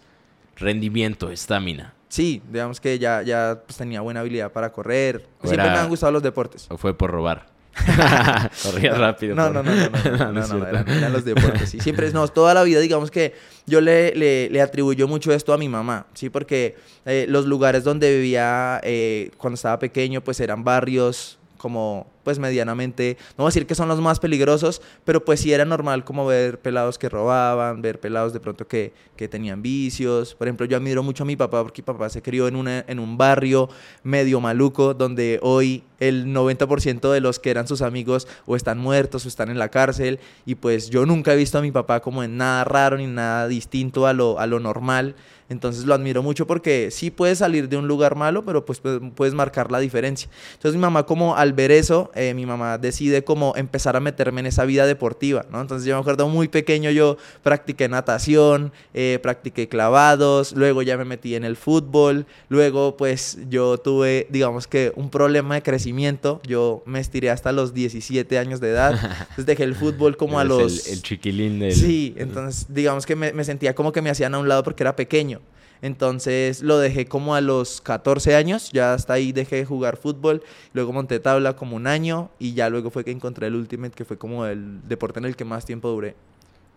rendimiento, 0.55 1.29
estamina. 1.29 1.93
Sí, 2.07 2.41
digamos 2.49 2.79
que 2.79 2.99
ya, 2.99 3.21
ya 3.21 3.63
pues, 3.65 3.77
tenía 3.77 3.99
buena 3.99 4.21
habilidad 4.21 4.53
para 4.53 4.71
correr. 4.71 5.27
Siempre 5.43 5.69
me 5.69 5.77
han 5.77 5.89
gustado 5.89 6.13
los 6.13 6.23
deportes. 6.23 6.67
¿O 6.69 6.77
fue 6.77 6.97
por 6.97 7.11
robar? 7.11 7.47
Corría 8.63 8.93
rápido. 8.95 9.35
No, 9.39 9.49
no, 9.49 9.63
no, 9.63 9.71
no, 9.73 9.89
no, 9.89 10.31
no, 10.31 10.47
no, 10.47 10.67
eran, 10.67 11.13
los 11.13 11.23
deportes. 11.23 11.69
Siempre, 11.79 12.11
no, 12.11 12.27
toda 12.27 12.53
la 12.53 12.63
vida, 12.63 12.79
digamos 12.79 13.11
que 13.11 13.33
yo 13.65 13.79
le, 13.81 14.13
le, 14.15 14.49
le 14.49 14.61
atribuyo 14.61 15.07
mucho 15.07 15.31
esto 15.31 15.53
a 15.53 15.57
mi 15.57 15.69
mamá, 15.69 16.07
¿sí? 16.13 16.29
Porque 16.29 16.75
eh, 17.05 17.25
los 17.29 17.45
lugares 17.45 17.83
donde 17.83 18.15
vivía 18.15 18.81
eh, 18.83 19.31
cuando 19.37 19.55
estaba 19.55 19.79
pequeño, 19.79 20.21
pues 20.21 20.39
eran 20.39 20.63
barrios 20.63 21.37
como 21.57 22.07
pues 22.29 22.37
medianamente, 22.37 23.17
no 23.29 23.37
voy 23.37 23.45
a 23.45 23.49
decir 23.49 23.65
que 23.65 23.73
son 23.73 23.87
los 23.87 23.99
más 24.01 24.19
peligrosos, 24.19 24.83
pero 25.03 25.25
pues 25.25 25.39
sí 25.39 25.51
era 25.51 25.65
normal 25.65 26.05
como 26.05 26.27
ver 26.27 26.59
pelados 26.59 26.99
que 26.99 27.09
robaban, 27.09 27.81
ver 27.81 27.99
pelados 27.99 28.33
de 28.33 28.39
pronto 28.39 28.67
que, 28.67 28.93
que 29.15 29.27
tenían 29.27 29.63
vicios. 29.63 30.35
Por 30.35 30.47
ejemplo, 30.47 30.67
yo 30.67 30.77
admiro 30.77 31.01
mucho 31.01 31.23
a 31.23 31.25
mi 31.25 31.35
papá 31.35 31.63
porque 31.63 31.81
mi 31.81 31.87
papá 31.87 32.07
se 32.07 32.21
crió 32.21 32.47
en, 32.47 32.55
una, 32.55 32.85
en 32.87 32.99
un 32.99 33.17
barrio 33.17 33.67
medio 34.03 34.39
maluco 34.39 34.93
donde 34.93 35.39
hoy 35.41 35.83
el 35.99 36.27
90% 36.27 37.11
de 37.11 37.19
los 37.19 37.39
que 37.39 37.49
eran 37.49 37.67
sus 37.67 37.81
amigos 37.81 38.27
o 38.45 38.55
están 38.55 38.77
muertos 38.77 39.25
o 39.25 39.27
están 39.27 39.49
en 39.49 39.57
la 39.57 39.69
cárcel 39.69 40.19
y 40.45 40.53
pues 40.53 40.91
yo 40.91 41.07
nunca 41.07 41.33
he 41.33 41.35
visto 41.35 41.57
a 41.57 41.61
mi 41.61 41.71
papá 41.71 41.99
como 42.01 42.21
en 42.21 42.37
nada 42.37 42.63
raro 42.63 42.95
ni 42.95 43.07
nada 43.07 43.47
distinto 43.47 44.05
a 44.05 44.13
lo, 44.13 44.39
a 44.39 44.45
lo 44.45 44.59
normal. 44.59 45.15
Entonces 45.49 45.85
lo 45.85 45.95
admiro 45.95 46.21
mucho 46.21 46.45
porque 46.45 46.91
sí 46.91 47.09
puedes 47.09 47.39
salir 47.39 47.67
de 47.69 47.77
un 47.77 47.87
lugar 47.87 48.15
malo, 48.15 48.45
pero 48.45 48.65
pues 48.65 48.81
puedes 49.15 49.33
marcar 49.33 49.71
la 49.71 49.79
diferencia. 49.79 50.29
Entonces 50.53 50.75
mi 50.75 50.81
mamá 50.81 51.07
como 51.07 51.35
al 51.35 51.53
ver 51.53 51.71
eso, 51.71 52.11
eh, 52.19 52.33
mi 52.33 52.45
mamá 52.45 52.77
decide 52.77 53.23
como 53.23 53.53
empezar 53.55 53.95
a 53.95 54.01
meterme 54.01 54.41
en 54.41 54.47
esa 54.47 54.65
vida 54.65 54.85
deportiva, 54.85 55.45
¿no? 55.49 55.61
Entonces 55.61 55.87
yo 55.87 55.95
me 55.95 56.01
acuerdo 56.01 56.27
muy 56.27 56.49
pequeño 56.49 56.91
yo 56.91 57.15
practiqué 57.43 57.87
natación, 57.87 58.73
eh, 58.93 59.19
practiqué 59.23 59.69
clavados, 59.69 60.51
luego 60.51 60.81
ya 60.81 60.97
me 60.97 61.05
metí 61.05 61.35
en 61.35 61.45
el 61.45 61.55
fútbol, 61.55 62.25
luego 62.49 62.97
pues 62.97 63.37
yo 63.49 63.77
tuve 63.77 64.27
digamos 64.29 64.67
que 64.67 64.91
un 64.97 65.09
problema 65.09 65.55
de 65.55 65.63
crecimiento, 65.63 66.41
yo 66.45 66.83
me 66.85 66.99
estiré 66.99 67.29
hasta 67.29 67.53
los 67.53 67.73
17 67.73 68.37
años 68.37 68.59
de 68.59 68.71
edad, 68.71 68.91
entonces 69.21 69.45
dejé 69.45 69.63
el 69.63 69.75
fútbol 69.75 70.17
como 70.17 70.39
a 70.39 70.43
los... 70.43 70.87
El, 70.87 71.01
chiquilín 71.01 71.59
del... 71.59 71.73
Sí, 71.73 72.15
entonces 72.17 72.65
digamos 72.67 73.05
que 73.05 73.15
me, 73.15 73.31
me 73.31 73.45
sentía 73.45 73.73
como 73.73 73.93
que 73.93 74.01
me 74.01 74.09
hacían 74.09 74.35
a 74.35 74.39
un 74.39 74.49
lado 74.49 74.63
porque 74.63 74.83
era 74.83 74.95
pequeño. 74.95 75.39
Entonces 75.81 76.61
lo 76.61 76.77
dejé 76.77 77.05
como 77.05 77.35
a 77.35 77.41
los 77.41 77.81
14 77.81 78.35
años, 78.35 78.71
ya 78.71 78.93
hasta 78.93 79.13
ahí 79.13 79.31
dejé 79.31 79.57
de 79.57 79.65
jugar 79.65 79.97
fútbol, 79.97 80.43
luego 80.73 80.91
monté 80.91 81.19
tabla 81.19 81.55
como 81.55 81.75
un 81.75 81.87
año 81.87 82.29
y 82.39 82.53
ya 82.53 82.69
luego 82.69 82.89
fue 82.89 83.05
que 83.05 83.11
encontré 83.11 83.47
el 83.47 83.55
Ultimate, 83.55 83.95
que 83.95 84.05
fue 84.05 84.17
como 84.17 84.45
el 84.45 84.87
deporte 84.87 85.19
en 85.19 85.25
el 85.25 85.35
que 85.35 85.45
más 85.45 85.65
tiempo 85.65 85.89
duré. 85.89 86.15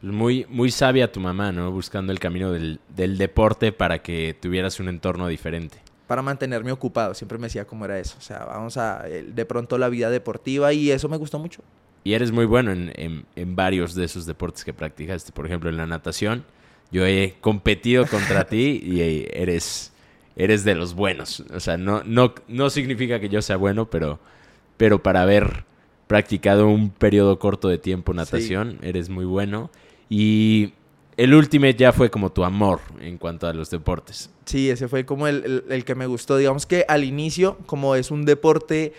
Muy, 0.03 0.47
muy 0.49 0.71
sabia 0.71 1.11
tu 1.11 1.21
mamá, 1.21 1.53
¿no? 1.53 1.71
Buscando 1.71 2.13
el 2.13 2.19
camino 2.19 2.51
del, 2.51 2.81
del 2.97 3.19
deporte 3.19 3.73
para 3.73 4.03
que 4.03 4.37
tuvieras 4.41 4.81
un 4.81 4.89
entorno 4.89 5.29
diferente 5.29 5.79
para 6.13 6.21
mantenerme 6.21 6.71
ocupado. 6.71 7.15
Siempre 7.15 7.39
me 7.39 7.47
decía 7.47 7.65
cómo 7.65 7.87
era 7.87 7.99
eso. 7.99 8.17
O 8.19 8.21
sea, 8.21 8.45
vamos 8.45 8.77
a 8.77 9.03
de 9.03 9.47
pronto 9.47 9.79
la 9.79 9.89
vida 9.89 10.11
deportiva 10.11 10.71
y 10.75 10.91
eso 10.91 11.09
me 11.09 11.17
gustó 11.17 11.39
mucho. 11.39 11.63
Y 12.05 12.13
eres 12.13 12.33
muy 12.33 12.45
bueno 12.45 12.71
en, 12.71 12.93
en, 12.97 13.25
en 13.35 13.57
varios 13.57 13.95
de 13.95 14.05
esos 14.05 14.27
deportes 14.27 14.63
que 14.63 14.75
practicaste. 14.75 15.33
Por 15.33 15.47
ejemplo, 15.47 15.71
en 15.71 15.79
la 15.79 15.87
natación 15.87 16.45
yo 16.93 17.07
he 17.07 17.35
competido 17.41 18.07
contra 18.07 18.45
ti 18.45 18.81
y 18.85 19.27
eres, 19.33 19.93
eres 20.37 20.63
de 20.63 20.75
los 20.75 20.95
buenos. 20.95 21.43
O 21.53 21.59
sea, 21.59 21.77
no, 21.79 22.03
no, 22.05 22.35
no 22.49 22.71
significa 22.71 23.19
que 23.19 23.31
yo 23.31 23.41
sea 23.43 23.57
bueno, 23.57 23.89
pero, 23.91 24.21
pero 24.77 25.03
para 25.03 25.23
haber 25.23 25.65
practicado 26.07 26.69
un 26.69 26.91
periodo 26.91 27.39
corto 27.39 27.69
de 27.69 27.79
tiempo 27.79 28.13
natación, 28.13 28.79
eres 28.83 29.09
muy 29.09 29.25
bueno. 29.25 29.71
Y 30.11 30.75
el 31.17 31.35
Ultimate 31.35 31.75
ya 31.75 31.93
fue 31.93 32.11
como 32.11 32.31
tu 32.31 32.45
amor 32.45 32.81
en 33.01 33.17
cuanto 33.17 33.47
a 33.47 33.55
los 33.55 33.71
deportes. 33.71 34.29
Sí, 34.45 34.69
ese 34.69 34.87
fue 34.89 35.07
como 35.07 35.27
el, 35.27 35.65
el 35.71 35.85
que 35.87 35.95
me 35.95 36.07
gustó. 36.07 36.37
Digamos 36.37 36.67
que 36.67 36.85
al 36.89 37.05
inicio, 37.05 37.57
como 37.65 37.95
es 37.95 38.11
un 38.11 38.27
deporte 38.27 38.93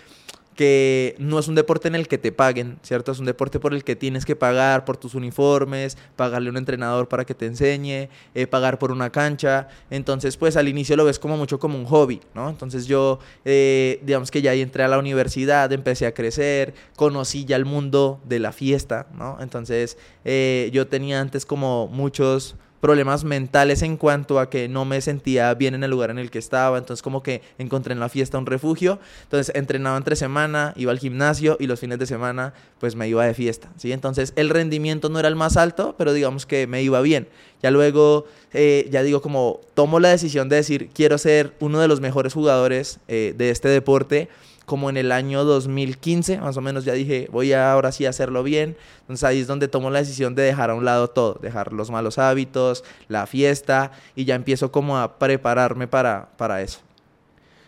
que 0.55 1.15
no 1.19 1.39
es 1.39 1.48
un 1.48 1.55
deporte 1.55 1.88
en 1.88 1.95
el 1.95 2.07
que 2.07 2.17
te 2.17 2.31
paguen, 2.31 2.77
¿cierto? 2.83 3.12
Es 3.12 3.19
un 3.19 3.25
deporte 3.25 3.60
por 3.60 3.74
el 3.74 3.83
que 3.83 3.95
tienes 3.95 4.25
que 4.25 4.36
pagar 4.36 4.86
por 4.86 4.98
tus 4.98 5.15
uniformes, 5.15 5.98
pagarle 6.15 6.50
a 6.50 6.51
un 6.51 6.57
entrenador 6.57 7.07
para 7.07 7.25
que 7.25 7.33
te 7.33 7.45
enseñe, 7.45 8.10
eh, 8.36 8.48
pagar 8.48 8.79
por 8.79 8.91
una 8.91 9.10
cancha. 9.10 9.67
Entonces, 9.89 10.38
pues 10.38 10.57
al 10.57 10.67
inicio 10.67 10.95
lo 10.95 11.05
ves 11.05 11.19
como 11.19 11.38
mucho 11.38 11.60
como 11.60 11.77
un 11.77 11.86
hobby, 11.86 12.22
¿no? 12.33 12.50
Entonces 12.50 12.86
yo, 12.86 13.19
eh, 13.45 14.00
digamos 14.03 14.31
que 14.31 14.41
ya 14.41 14.53
entré 14.53 14.83
a 14.83 14.88
la 14.88 15.00
universidad, 15.00 15.72
empecé 15.72 16.05
a 16.05 16.13
crecer, 16.13 16.74
conocí 16.95 17.45
ya 17.45 17.55
el 17.55 17.65
mundo 17.65 18.22
de 18.25 18.39
la 18.39 18.51
fiesta, 18.51 19.07
¿no? 19.13 19.38
Entonces 19.39 19.98
eh, 20.25 20.69
yo 20.74 20.88
tenía 20.88 21.19
antes 21.19 21.45
como 21.45 21.88
muchos 21.88 22.55
problemas 22.84 23.24
mentales 23.24 23.82
en 23.82 23.96
cuanto 23.96 24.42
a 24.42 24.50
que 24.50 24.68
no 24.68 24.84
me 24.84 25.00
sentía 25.00 25.54
bien 25.54 25.74
en 25.74 25.86
el 25.86 25.92
lugar 25.92 26.10
en 26.10 26.20
el 26.20 26.30
que 26.30 26.38
estaba, 26.38 26.78
entonces 26.78 27.02
como 27.02 27.24
que 27.24 27.42
encontré 27.58 27.94
en 27.94 28.02
la 28.02 28.10
fiesta 28.10 28.38
un 28.38 28.46
refugio, 28.46 29.00
entonces 29.24 29.56
entrenaba 29.56 29.96
entre 29.96 30.18
semana, 30.18 30.74
iba 30.75 30.92
al 30.92 31.00
gimnasio 31.00 31.56
y 31.62 31.68
los 31.68 31.80
fines 31.80 31.98
de 31.98 32.06
semana 32.06 32.54
pues 32.80 32.98
me 32.98 33.08
iba 33.08 33.25
de 33.25 33.34
fiesta, 33.34 33.70
¿sí? 33.78 33.94
Entonces 33.94 34.34
el 34.36 34.50
rendimiento 34.50 35.08
no 35.08 35.18
era 35.18 35.30
el 35.30 35.38
más 35.38 35.56
alto, 35.56 35.96
pero 35.98 36.12
digamos 36.12 36.46
que 36.46 36.68
me 36.68 36.84
iba 36.84 37.00
bien. 37.00 37.30
Ya 37.62 37.72
luego, 37.72 38.25
eh, 38.52 38.90
ya 38.92 39.02
digo 39.02 39.22
como 39.22 39.62
tomo 39.75 40.02
la 40.02 40.10
decisión 40.10 40.50
de 40.50 40.58
decir 40.58 40.90
quiero 40.94 41.18
ser 41.18 41.54
uno 41.62 41.80
de 41.80 41.88
los 41.88 42.02
mejores 42.02 42.34
jugadores 42.34 43.00
eh, 43.08 43.34
de 43.38 43.50
este 43.50 43.70
deporte, 43.70 44.28
como 44.65 44.89
en 44.89 44.98
el 44.98 45.12
año 45.12 45.43
2015, 45.43 46.39
más 46.39 46.58
o 46.58 46.62
menos 46.62 46.86
ya 46.86 46.93
dije, 46.93 47.27
voy 47.32 47.53
a 47.53 47.72
ahora 47.72 47.91
sí 47.91 48.05
a 48.05 48.10
hacerlo 48.10 48.43
bien. 48.43 48.77
Entonces 49.01 49.24
ahí 49.24 49.39
es 49.39 49.48
donde 49.48 49.67
tomo 49.67 49.89
la 49.89 50.00
decisión 50.00 50.36
de 50.36 50.43
dejar 50.43 50.70
a 50.70 50.75
un 50.75 50.86
lado 50.86 51.10
todo, 51.10 51.39
dejar 51.41 51.74
los 51.74 51.91
malos 51.91 52.17
hábitos, 52.17 52.84
la 53.08 53.25
fiesta, 53.27 53.91
y 54.15 54.25
ya 54.25 54.36
empiezo 54.36 54.72
como 54.72 54.98
a 54.98 55.20
prepararme 55.20 55.88
para, 55.88 56.29
para 56.38 56.62
eso. 56.62 56.79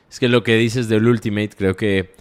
Es 0.09 0.19
que 0.19 0.29
lo 0.29 0.43
que 0.43 0.55
dices 0.55 0.87
del 0.87 1.07
Ultimate, 1.07 1.49
creo 1.57 1.75
que 1.75 2.13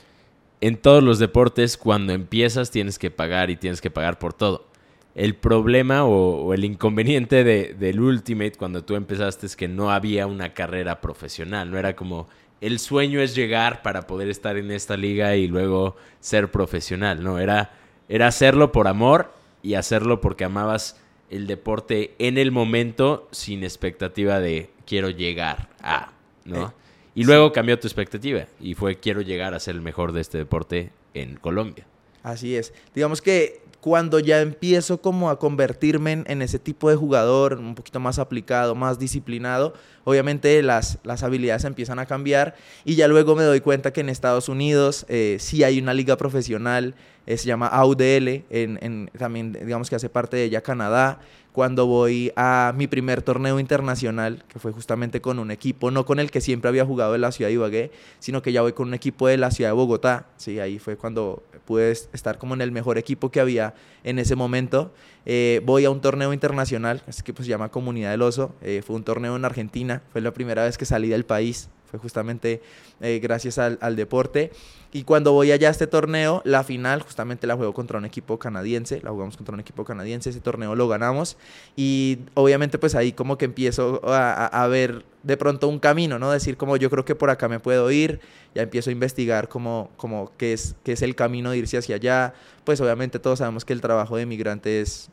en 0.61 0.77
todos 0.77 1.03
los 1.03 1.19
deportes, 1.19 1.77
cuando 1.77 2.13
empiezas, 2.13 2.71
tienes 2.71 2.99
que 2.99 3.11
pagar 3.11 3.51
y 3.51 3.57
tienes 3.57 3.81
que 3.81 3.91
pagar 3.91 4.19
por 4.19 4.33
todo. 4.33 4.67
El 5.15 5.37
problema 5.37 6.05
o, 6.05 6.55
el 6.55 6.65
inconveniente 6.65 7.45
de, 7.45 7.75
del 7.75 8.01
Ultimate 8.01 8.53
cuando 8.53 8.83
tú 8.83 8.97
empezaste 8.97 9.47
es 9.47 9.55
que 9.55 9.69
no 9.69 9.93
había 9.93 10.27
una 10.27 10.55
carrera 10.55 11.01
profesional, 11.01 11.71
no 11.71 11.79
era 11.79 11.95
como 11.95 12.29
el 12.65 12.79
sueño 12.79 13.21
es 13.21 13.35
llegar 13.35 13.83
para 13.83 14.07
poder 14.07 14.31
estar 14.31 14.57
en 14.57 14.71
esta 14.71 14.97
liga 14.97 15.37
y 15.37 15.49
luego 15.49 15.97
ser 16.21 16.51
profesional, 16.51 17.23
¿no? 17.23 17.39
Era, 17.39 17.73
era 18.09 18.27
hacerlo 18.27 18.73
por 18.73 18.89
amor 18.89 19.35
y 19.63 19.75
hacerlo 19.75 20.23
porque 20.23 20.45
amabas 20.45 20.99
el 21.29 21.47
deporte 21.47 22.15
en 22.19 22.39
el 22.39 22.53
momento 22.53 23.29
sin 23.33 23.65
expectativa 23.65 24.41
de 24.41 24.71
quiero 24.87 25.11
llegar 25.11 25.69
a, 25.83 26.13
¿no? 26.47 26.69
Eh, 26.69 26.71
y 27.15 27.25
luego 27.25 27.53
cambió 27.53 27.79
tu 27.79 27.87
expectativa 27.87 28.47
y 28.59 28.73
fue 28.73 28.99
quiero 28.99 29.21
llegar 29.21 29.53
a 29.53 29.61
ser 29.61 29.75
el 29.75 29.83
mejor 29.83 30.13
de 30.13 30.23
este 30.23 30.39
deporte 30.39 30.91
en 31.13 31.37
Colombia. 31.37 31.87
Así 32.23 32.57
es. 32.57 32.73
Digamos 32.95 33.21
que 33.21 33.61
cuando 33.85 34.19
ya 34.19 34.41
empiezo 34.41 35.03
como 35.03 35.29
a 35.29 35.39
convertirme 35.39 36.25
en, 36.27 36.41
ese 36.41 36.59
tipo 36.59 36.89
de 36.89 36.97
jugador, 36.97 37.59
un 37.59 37.75
poquito 37.75 38.01
más 38.01 38.19
aplicado, 38.19 38.75
más 38.75 38.99
disciplinado, 38.99 39.75
obviamente 40.05 40.63
las, 40.63 40.97
las 41.03 41.23
habilidades 41.23 41.65
empiezan 41.65 41.99
a 41.99 42.07
cambiar 42.07 42.55
y 42.87 42.95
ya 42.95 43.09
luego 43.09 43.37
me 43.37 43.43
doy 43.43 43.61
cuenta 43.61 43.93
que 43.93 44.01
en 44.01 44.09
Estados 44.09 44.49
Unidos 44.49 45.05
eh, 45.11 45.37
sí 45.39 45.65
hay 45.65 45.79
una 45.79 45.93
liga 45.93 46.17
profesional, 46.17 46.95
eh, 47.27 47.37
se 47.37 47.45
llama 47.47 47.67
AUDL, 47.67 48.45
en, 48.49 49.11
también 49.19 49.53
digamos 49.53 49.91
que 49.91 49.97
hace 49.97 50.09
parte 50.09 50.39
de 50.39 50.45
ella 50.45 50.63
Canadá, 50.63 51.21
cuando 51.55 51.87
voy 51.87 52.33
a 52.35 52.75
mi 52.77 52.89
primer 52.89 53.23
torneo 53.23 53.61
internacional, 53.61 54.43
que 54.49 54.59
fue 54.59 54.73
justamente 54.73 55.21
con 55.21 55.39
un 55.39 55.53
equipo, 55.53 55.93
no 55.93 56.05
con 56.05 56.19
el 56.19 56.33
que 56.33 56.41
siempre 56.41 56.69
había 56.69 56.85
jugado 56.85 57.15
en 57.15 57.21
la 57.21 57.31
ciudad 57.31 57.49
de 57.49 57.55
Ibagué, 57.55 57.93
sino 58.19 58.43
que 58.43 58.51
ya 58.51 58.61
voy 58.63 58.73
con 58.73 58.89
un 58.89 58.95
equipo 58.95 59.29
de 59.29 59.37
la 59.37 59.53
ciudad 59.53 59.71
de 59.71 59.75
Bogotá. 59.75 60.27
Sí, 60.37 60.59
ahí 60.59 60.81
fue 60.81 60.97
cuando 60.97 61.45
pude 61.65 61.93
estar 61.93 62.39
como 62.39 62.55
en 62.55 62.61
el 62.61 62.73
mejor 62.73 62.99
equipo 62.99 63.31
que 63.31 63.39
había 63.39 63.73
en 64.03 64.19
ese 64.19 64.35
momento. 64.35 64.93
Eh, 65.27 65.63
voy 65.65 65.85
a 65.85 65.91
un 65.91 66.01
torneo 66.01 66.33
internacional, 66.33 67.05
este 67.07 67.21
equipo 67.23 67.45
se 67.45 67.51
llama 67.51 67.69
Comunidad 67.69 68.11
del 68.11 68.23
Oso, 68.23 68.53
eh, 68.61 68.83
fue 68.85 68.97
un 68.97 69.05
torneo 69.05 69.37
en 69.37 69.45
Argentina, 69.45 70.03
fue 70.11 70.21
la 70.23 70.33
primera 70.33 70.65
vez 70.65 70.77
que 70.77 70.87
salí 70.87 71.09
del 71.09 71.25
país, 71.25 71.69
justamente 71.99 72.63
eh, 73.01 73.21
gracias 73.23 73.59
al, 73.59 73.97
deporte. 73.97 74.51
Y 74.93 75.03
cuando 75.03 75.33
voy 75.33 75.51
allá 75.51 75.69
a 75.69 75.71
este 75.71 75.87
torneo, 75.87 76.41
la 76.45 76.63
final 76.63 77.03
justamente 77.03 77.47
la 77.47 77.57
juego 77.57 77.75
contra 77.75 77.99
un 77.99 78.05
equipo 78.05 78.39
canadiense, 78.39 79.01
la 79.03 79.11
jugamos 79.11 79.37
contra 79.37 79.53
un 79.55 79.61
equipo 79.61 79.85
canadiense, 79.85 80.31
ese 80.31 80.41
torneo 80.41 80.77
lo 80.77 80.87
ganamos 80.87 81.37
y 81.75 82.19
obviamente 82.35 82.79
pues 82.79 82.95
ahí 82.95 83.13
como 83.13 83.37
que 83.37 83.47
empiezo 83.47 84.01
a, 84.05 84.47
a, 84.47 84.69
ver 84.69 85.05
de 85.25 85.37
pronto 85.37 85.67
un 85.67 85.81
camino, 85.81 86.21
¿no? 86.21 86.31
Decir 86.31 86.57
como 86.57 86.77
yo 86.77 86.91
creo 86.91 87.05
que 87.05 87.17
por 87.17 87.31
acá 87.31 87.49
me 87.49 87.59
puedo 87.59 87.91
ir, 87.91 88.21
ya 88.55 88.63
empiezo 88.63 88.91
a 88.91 88.93
investigar 88.93 89.49
como, 89.49 89.91
como 89.97 90.31
qué, 90.37 90.53
es, 90.53 90.77
qué 90.85 90.93
es 90.93 91.03
el 91.03 91.17
camino 91.17 91.51
de 91.51 91.59
irse 91.59 91.77
hacia 91.77 91.97
allá, 91.97 92.35
pues 92.63 92.81
obviamente 92.81 93.19
todos 93.19 93.41
sabemos 93.41 93.65
que 93.65 93.73
el 93.73 93.81
trabajo 93.81 94.17
de 94.17 94.27
migrante 94.27 94.81
es 94.81 95.11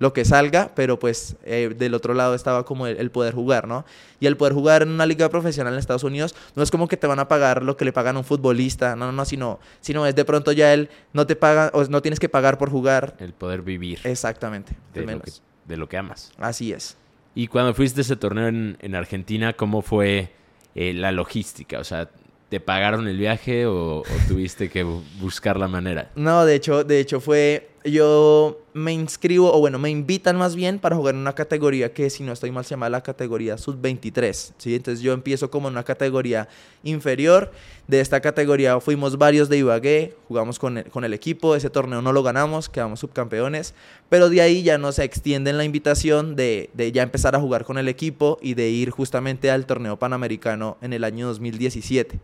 lo 0.00 0.14
que 0.14 0.24
salga, 0.24 0.72
pero 0.74 0.98
pues 0.98 1.36
eh, 1.44 1.74
del 1.76 1.94
otro 1.94 2.14
lado 2.14 2.34
estaba 2.34 2.64
como 2.64 2.86
el, 2.86 2.96
el, 2.96 3.10
poder 3.10 3.34
jugar, 3.34 3.68
¿no? 3.68 3.84
Y 4.18 4.26
el 4.26 4.36
poder 4.36 4.54
jugar 4.54 4.82
en 4.82 4.88
una 4.88 5.04
liga 5.04 5.28
profesional 5.28 5.74
en 5.74 5.78
Estados 5.78 6.04
Unidos 6.04 6.34
no 6.56 6.62
es 6.62 6.70
como 6.70 6.88
que 6.88 6.96
te 6.96 7.06
van 7.06 7.18
a 7.18 7.28
pagar 7.28 7.62
lo 7.62 7.76
que 7.76 7.84
le 7.84 7.92
pagan 7.92 8.16
a 8.16 8.20
un 8.20 8.24
futbolista, 8.24 8.96
no, 8.96 9.06
no, 9.06 9.12
no, 9.12 9.24
sino, 9.26 9.60
sino 9.82 10.06
es 10.06 10.16
de 10.16 10.24
pronto 10.24 10.52
ya 10.52 10.72
él 10.72 10.88
no 11.12 11.26
te 11.26 11.36
paga, 11.36 11.70
o 11.74 11.84
no 11.84 12.00
tienes 12.00 12.18
que 12.18 12.30
pagar 12.30 12.56
por 12.56 12.70
jugar. 12.70 13.14
El 13.18 13.34
poder 13.34 13.60
vivir. 13.60 14.00
Exactamente. 14.04 14.74
De, 14.94 15.02
lo 15.04 15.20
que, 15.20 15.32
de 15.66 15.76
lo 15.76 15.86
que 15.86 15.98
amas. 15.98 16.32
Así 16.38 16.72
es. 16.72 16.96
Y 17.34 17.48
cuando 17.48 17.74
fuiste 17.74 18.00
a 18.00 18.02
ese 18.02 18.16
torneo 18.16 18.48
en, 18.48 18.78
en 18.80 18.94
Argentina, 18.94 19.52
¿cómo 19.52 19.82
fue 19.82 20.32
eh, 20.74 20.94
la 20.94 21.12
logística? 21.12 21.78
O 21.78 21.84
sea, 21.84 22.08
¿Te 22.50 22.58
pagaron 22.58 23.06
el 23.06 23.16
viaje 23.16 23.64
o, 23.66 23.98
o, 23.98 24.04
tuviste 24.26 24.68
que 24.70 24.82
buscar 24.82 25.56
la 25.56 25.68
manera? 25.68 26.10
No, 26.16 26.44
de 26.44 26.56
hecho, 26.56 26.82
de 26.82 26.98
hecho 26.98 27.20
fue, 27.20 27.69
yo 27.84 28.60
me 28.74 28.92
inscribo, 28.92 29.52
o 29.52 29.58
bueno, 29.58 29.78
me 29.78 29.90
invitan 29.90 30.36
más 30.36 30.54
bien 30.54 30.78
para 30.78 30.96
jugar 30.96 31.14
en 31.14 31.20
una 31.20 31.34
categoría 31.34 31.92
que, 31.92 32.10
si 32.10 32.22
no 32.22 32.32
estoy 32.32 32.50
mal, 32.50 32.64
se 32.64 32.70
llama 32.70 32.88
la 32.88 33.02
categoría 33.02 33.56
sub-23, 33.56 34.52
¿sí? 34.58 34.74
Entonces 34.74 35.02
yo 35.02 35.12
empiezo 35.12 35.50
como 35.50 35.68
en 35.68 35.74
una 35.74 35.82
categoría 35.82 36.48
inferior. 36.82 37.50
De 37.88 38.00
esta 38.00 38.20
categoría 38.20 38.78
fuimos 38.80 39.18
varios 39.18 39.48
de 39.48 39.58
Ibagué, 39.58 40.14
jugamos 40.28 40.58
con 40.58 40.78
el, 40.78 40.84
con 40.84 41.04
el 41.04 41.14
equipo, 41.14 41.56
ese 41.56 41.70
torneo 41.70 42.02
no 42.02 42.12
lo 42.12 42.22
ganamos, 42.22 42.68
quedamos 42.68 43.00
subcampeones, 43.00 43.74
pero 44.08 44.28
de 44.28 44.42
ahí 44.42 44.62
ya 44.62 44.78
no 44.78 44.92
se 44.92 45.04
extiende 45.04 45.52
la 45.52 45.64
invitación 45.64 46.36
de, 46.36 46.70
de 46.74 46.92
ya 46.92 47.02
empezar 47.02 47.34
a 47.34 47.40
jugar 47.40 47.64
con 47.64 47.78
el 47.78 47.88
equipo 47.88 48.38
y 48.42 48.54
de 48.54 48.68
ir 48.68 48.90
justamente 48.90 49.50
al 49.50 49.66
torneo 49.66 49.98
panamericano 49.98 50.76
en 50.82 50.92
el 50.92 51.02
año 51.02 51.26
2017. 51.28 52.20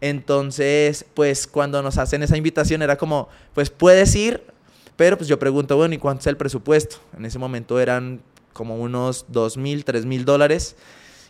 Entonces, 0.00 1.04
pues 1.14 1.46
cuando 1.46 1.82
nos 1.82 1.98
hacen 1.98 2.22
esa 2.22 2.36
invitación 2.36 2.82
era 2.82 2.96
como, 2.96 3.28
pues 3.54 3.70
puedes 3.70 4.14
ir, 4.14 4.42
pero 4.98 5.16
pues 5.16 5.28
yo 5.28 5.38
pregunto, 5.38 5.76
bueno, 5.76 5.94
¿y 5.94 5.98
cuánto 5.98 6.22
es 6.22 6.26
el 6.26 6.36
presupuesto? 6.36 6.96
En 7.16 7.24
ese 7.24 7.38
momento 7.38 7.78
eran 7.78 8.20
como 8.52 8.74
unos 8.76 9.26
dos 9.28 9.56
mil, 9.56 9.84
tres 9.84 10.04
mil 10.04 10.24
dólares. 10.24 10.74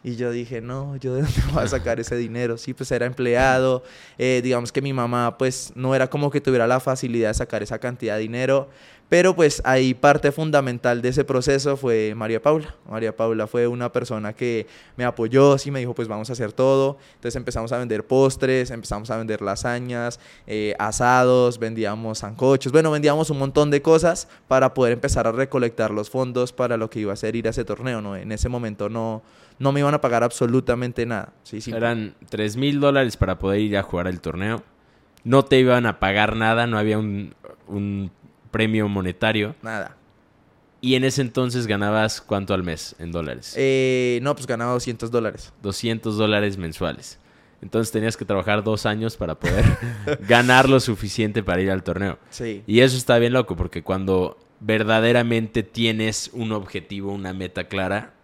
Y 0.03 0.17
yo 0.17 0.31
dije, 0.31 0.63
no, 0.63 0.97
¿yo 0.97 1.15
de 1.15 1.21
dónde 1.21 1.43
voy 1.53 1.65
a 1.65 1.69
sacar 1.69 2.01
ese 2.01 2.17
dinero? 2.17 2.57
Sí, 2.57 2.73
pues 2.73 2.91
era 2.93 3.05
empleado. 3.05 3.83
Eh, 4.17 4.41
digamos 4.43 4.73
que 4.73 4.81
mi 4.81 4.95
mamá, 4.95 5.37
pues 5.37 5.73
no 5.75 5.95
era 5.95 6.09
como 6.09 6.31
que 6.31 6.41
tuviera 6.41 6.67
la 6.67 6.81
facilidad 6.81 7.29
de 7.29 7.35
sacar 7.35 7.63
esa 7.63 7.79
cantidad 7.79 8.15
de 8.15 8.23
dinero. 8.23 8.71
Pero 9.09 9.35
pues 9.35 9.63
ahí 9.65 9.95
parte 9.95 10.33
fundamental 10.33 11.01
de 11.01 11.09
ese 11.09 11.25
proceso 11.25 11.79
fue 11.79 12.13
María 12.15 12.43
Paula. 12.43 12.75
María 12.89 13.17
Paula 13.17 13.47
fue 13.47 13.67
una 13.67 13.91
persona 13.91 14.35
que 14.35 14.67
me 14.97 15.05
apoyó, 15.05 15.57
sí 15.57 15.71
me 15.71 15.79
dijo 15.79 15.95
pues 15.95 16.09
vamos 16.09 16.29
a 16.29 16.35
hacer 16.35 16.53
todo. 16.53 16.99
Entonces 17.15 17.37
empezamos 17.37 17.73
a 17.73 17.79
vender 17.79 18.07
postres, 18.07 18.71
empezamos 18.71 19.11
a 19.11 19.17
vender 19.17 19.41
lasañas, 19.41 20.21
eh, 20.47 20.75
asados, 20.79 21.59
vendíamos 21.59 22.19
zancochos, 22.19 22.71
bueno, 22.71 22.91
vendíamos 22.91 23.31
un 23.31 23.39
montón 23.39 23.71
de 23.71 23.81
cosas 23.81 24.29
para 24.47 24.75
poder 24.75 24.93
empezar 24.93 25.27
a 25.27 25.33
recolectar 25.33 25.91
los 25.91 26.11
fondos 26.11 26.53
para 26.53 26.77
lo 26.77 26.91
que 26.91 27.01
iba 27.01 27.15
a 27.15 27.17
ser 27.17 27.35
ir 27.35 27.47
a 27.47 27.51
ese 27.51 27.65
torneo. 27.65 28.03
¿no? 28.03 28.15
En 28.15 28.31
ese 28.31 28.51
momento 28.51 28.91
no, 28.91 29.23
no 29.59 29.73
me 29.73 29.81
iban 29.81 29.95
a 29.95 30.03
pagar 30.03 30.23
absolutamente 30.23 31.07
nada. 31.07 31.33
Eran 31.67 32.15
3 32.29 32.57
mil 32.59 32.79
dólares 32.79 33.17
para 33.17 33.39
poder 33.39 33.61
ir 33.61 33.79
a 33.79 33.83
jugar 33.83 34.07
el 34.07 34.21
torneo. 34.21 34.63
No 35.25 35.47
te 35.47 35.59
iban 35.59 35.87
a 35.87 35.99
pagar 35.99 36.37
nada, 36.37 36.67
no 36.67 36.79
había 36.79 36.99
un 36.99 37.35
premio 38.51 38.89
monetario. 38.89 39.55
Nada. 39.63 39.97
Y 40.81 40.95
en 40.95 41.05
ese 41.05 41.23
entonces 41.23 41.67
ganabas 41.67 42.21
cuánto 42.21 42.55
al 42.55 42.63
mes 42.63 42.95
en 42.99 43.11
dólares? 43.11 43.55
Eh, 43.57 44.21
no, 44.23 44.35
pues 44.35 44.47
ganaba 44.47 44.73
200 44.73 45.11
dólares. 45.11 45.53
200 45.63 46.17
dólares 46.17 46.57
mensuales. 46.57 47.19
Entonces 47.61 47.91
tenías 47.91 48.17
que 48.17 48.25
trabajar 48.25 48.63
dos 48.63 48.87
años 48.87 49.17
para 49.17 49.35
poder 49.35 49.65
ganar 50.29 50.69
lo 50.69 50.79
suficiente 50.79 51.43
para 51.43 51.61
ir 51.61 51.71
al 51.71 51.83
torneo. 51.83 52.19
Sí. 52.31 52.63
Y 52.67 52.81
eso 52.81 52.97
está 52.97 53.19
bien 53.19 53.33
loco, 53.33 53.57
porque 53.57 53.83
cuando 53.83 54.39
verdaderamente 54.61 55.65
tienes 55.65 56.31
un 56.33 56.53
objetivo, 56.53 57.13
una 57.13 57.33
meta 57.33 57.65
clara, 57.65 58.15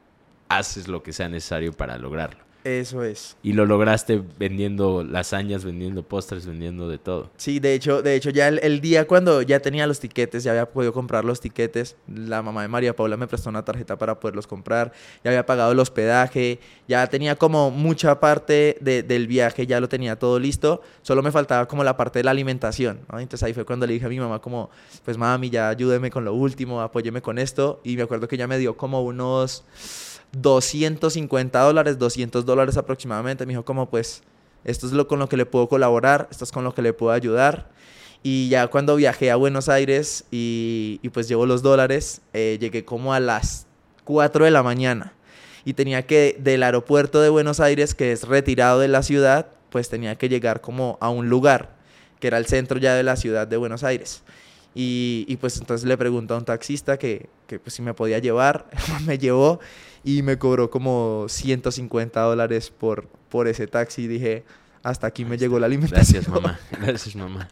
haces 0.48 0.86
lo 0.86 1.02
que 1.02 1.12
sea 1.12 1.28
necesario 1.28 1.72
para 1.72 1.98
lograrlo. 1.98 2.43
Eso 2.64 3.04
es. 3.04 3.36
Y 3.42 3.52
lo 3.52 3.66
lograste 3.66 4.22
vendiendo 4.38 5.04
lasañas, 5.04 5.66
vendiendo 5.66 6.02
postres, 6.02 6.46
vendiendo 6.46 6.88
de 6.88 6.96
todo. 6.96 7.30
Sí, 7.36 7.60
de 7.60 7.74
hecho, 7.74 8.00
de 8.00 8.16
hecho 8.16 8.30
ya 8.30 8.48
el, 8.48 8.58
el, 8.62 8.80
día 8.80 9.06
cuando 9.06 9.42
ya 9.42 9.60
tenía 9.60 9.86
los 9.86 10.00
tiquetes, 10.00 10.44
ya 10.44 10.52
había 10.52 10.70
podido 10.70 10.94
comprar 10.94 11.26
los 11.26 11.40
tiquetes, 11.40 11.96
la 12.06 12.40
mamá 12.40 12.62
de 12.62 12.68
María 12.68 12.96
Paula 12.96 13.18
me 13.18 13.26
prestó 13.26 13.50
una 13.50 13.66
tarjeta 13.66 13.98
para 13.98 14.18
poderlos 14.18 14.46
comprar, 14.46 14.92
ya 15.22 15.30
había 15.30 15.44
pagado 15.44 15.72
el 15.72 15.78
hospedaje, 15.78 16.58
ya 16.88 17.06
tenía 17.06 17.36
como 17.36 17.70
mucha 17.70 18.18
parte 18.18 18.78
de, 18.80 19.02
del 19.02 19.26
viaje, 19.26 19.66
ya 19.66 19.78
lo 19.78 19.90
tenía 19.90 20.18
todo 20.18 20.38
listo, 20.38 20.80
solo 21.02 21.22
me 21.22 21.32
faltaba 21.32 21.68
como 21.68 21.84
la 21.84 21.98
parte 21.98 22.20
de 22.20 22.24
la 22.24 22.30
alimentación, 22.30 23.00
¿no? 23.12 23.20
Entonces 23.20 23.42
ahí 23.42 23.52
fue 23.52 23.66
cuando 23.66 23.86
le 23.86 23.92
dije 23.92 24.06
a 24.06 24.08
mi 24.08 24.18
mamá 24.18 24.38
como, 24.38 24.70
pues 25.04 25.18
mami, 25.18 25.50
ya 25.50 25.68
ayúdeme 25.68 26.10
con 26.10 26.24
lo 26.24 26.32
último, 26.32 26.80
apóyeme 26.80 27.20
con 27.20 27.38
esto, 27.38 27.82
y 27.84 27.94
me 27.96 28.04
acuerdo 28.04 28.26
que 28.26 28.36
ella 28.36 28.46
me 28.46 28.56
dio 28.56 28.74
como 28.74 29.02
unos 29.02 29.64
250 30.40 31.60
dólares, 31.60 31.98
200 31.98 32.44
dólares 32.44 32.76
aproximadamente. 32.76 33.46
Me 33.46 33.52
dijo 33.52 33.64
como 33.64 33.88
pues 33.88 34.22
esto 34.64 34.86
es 34.86 34.92
lo 34.92 35.06
con 35.06 35.18
lo 35.18 35.28
que 35.28 35.36
le 35.36 35.46
puedo 35.46 35.68
colaborar, 35.68 36.28
esto 36.30 36.44
es 36.44 36.52
con 36.52 36.64
lo 36.64 36.74
que 36.74 36.82
le 36.82 36.92
puedo 36.92 37.12
ayudar. 37.12 37.68
Y 38.22 38.48
ya 38.48 38.68
cuando 38.68 38.96
viajé 38.96 39.30
a 39.30 39.36
Buenos 39.36 39.68
Aires 39.68 40.24
y, 40.30 40.98
pues 41.12 41.28
llevo 41.28 41.44
los 41.44 41.60
dólares, 41.60 42.22
eh, 42.32 42.56
llegué 42.58 42.82
como 42.82 43.12
a 43.12 43.20
las 43.20 43.66
4 44.04 44.46
de 44.46 44.50
la 44.50 44.62
mañana. 44.62 45.12
Y 45.66 45.74
tenía 45.74 46.06
que, 46.06 46.36
del 46.40 46.62
aeropuerto 46.62 47.20
de 47.20 47.28
Buenos 47.28 47.60
Aires, 47.60 47.94
que 47.94 48.12
es 48.12 48.26
retirado 48.26 48.80
de 48.80 48.88
la 48.88 49.02
ciudad, 49.02 49.48
pues 49.68 49.90
tenía 49.90 50.16
que 50.16 50.30
llegar 50.30 50.62
como 50.62 50.96
a 51.02 51.10
un 51.10 51.28
lugar, 51.28 51.76
que 52.18 52.28
era 52.28 52.38
el 52.38 52.46
centro 52.46 52.78
ya 52.78 52.94
de 52.94 53.02
la 53.02 53.16
ciudad 53.16 53.46
de 53.46 53.58
Buenos 53.58 53.84
Aires. 53.84 54.22
Y, 54.74 55.36
pues 55.40 55.58
entonces 55.58 55.86
le 55.86 55.98
pregunté 55.98 56.32
a 56.32 56.38
un 56.38 56.46
taxista 56.46 56.98
que, 56.98 57.28
que 57.46 57.58
pues 57.58 57.74
si 57.74 57.82
me 57.82 57.92
podía 57.92 58.20
llevar, 58.20 58.70
me 59.06 59.18
llevó 59.18 59.60
y 60.04 60.22
me 60.22 60.38
cobró 60.38 60.70
como 60.70 61.26
150 61.28 62.20
dólares 62.20 62.70
por, 62.70 63.08
por 63.30 63.48
ese 63.48 63.66
taxi. 63.66 64.02
Y 64.02 64.06
dije, 64.06 64.44
hasta 64.82 65.06
aquí 65.06 65.24
me 65.24 65.38
llegó 65.38 65.58
la 65.58 65.66
alimentación. 65.66 66.22
Gracias, 66.22 66.28
mamá. 66.28 66.60
Gracias, 66.80 67.16
mamá. 67.16 67.48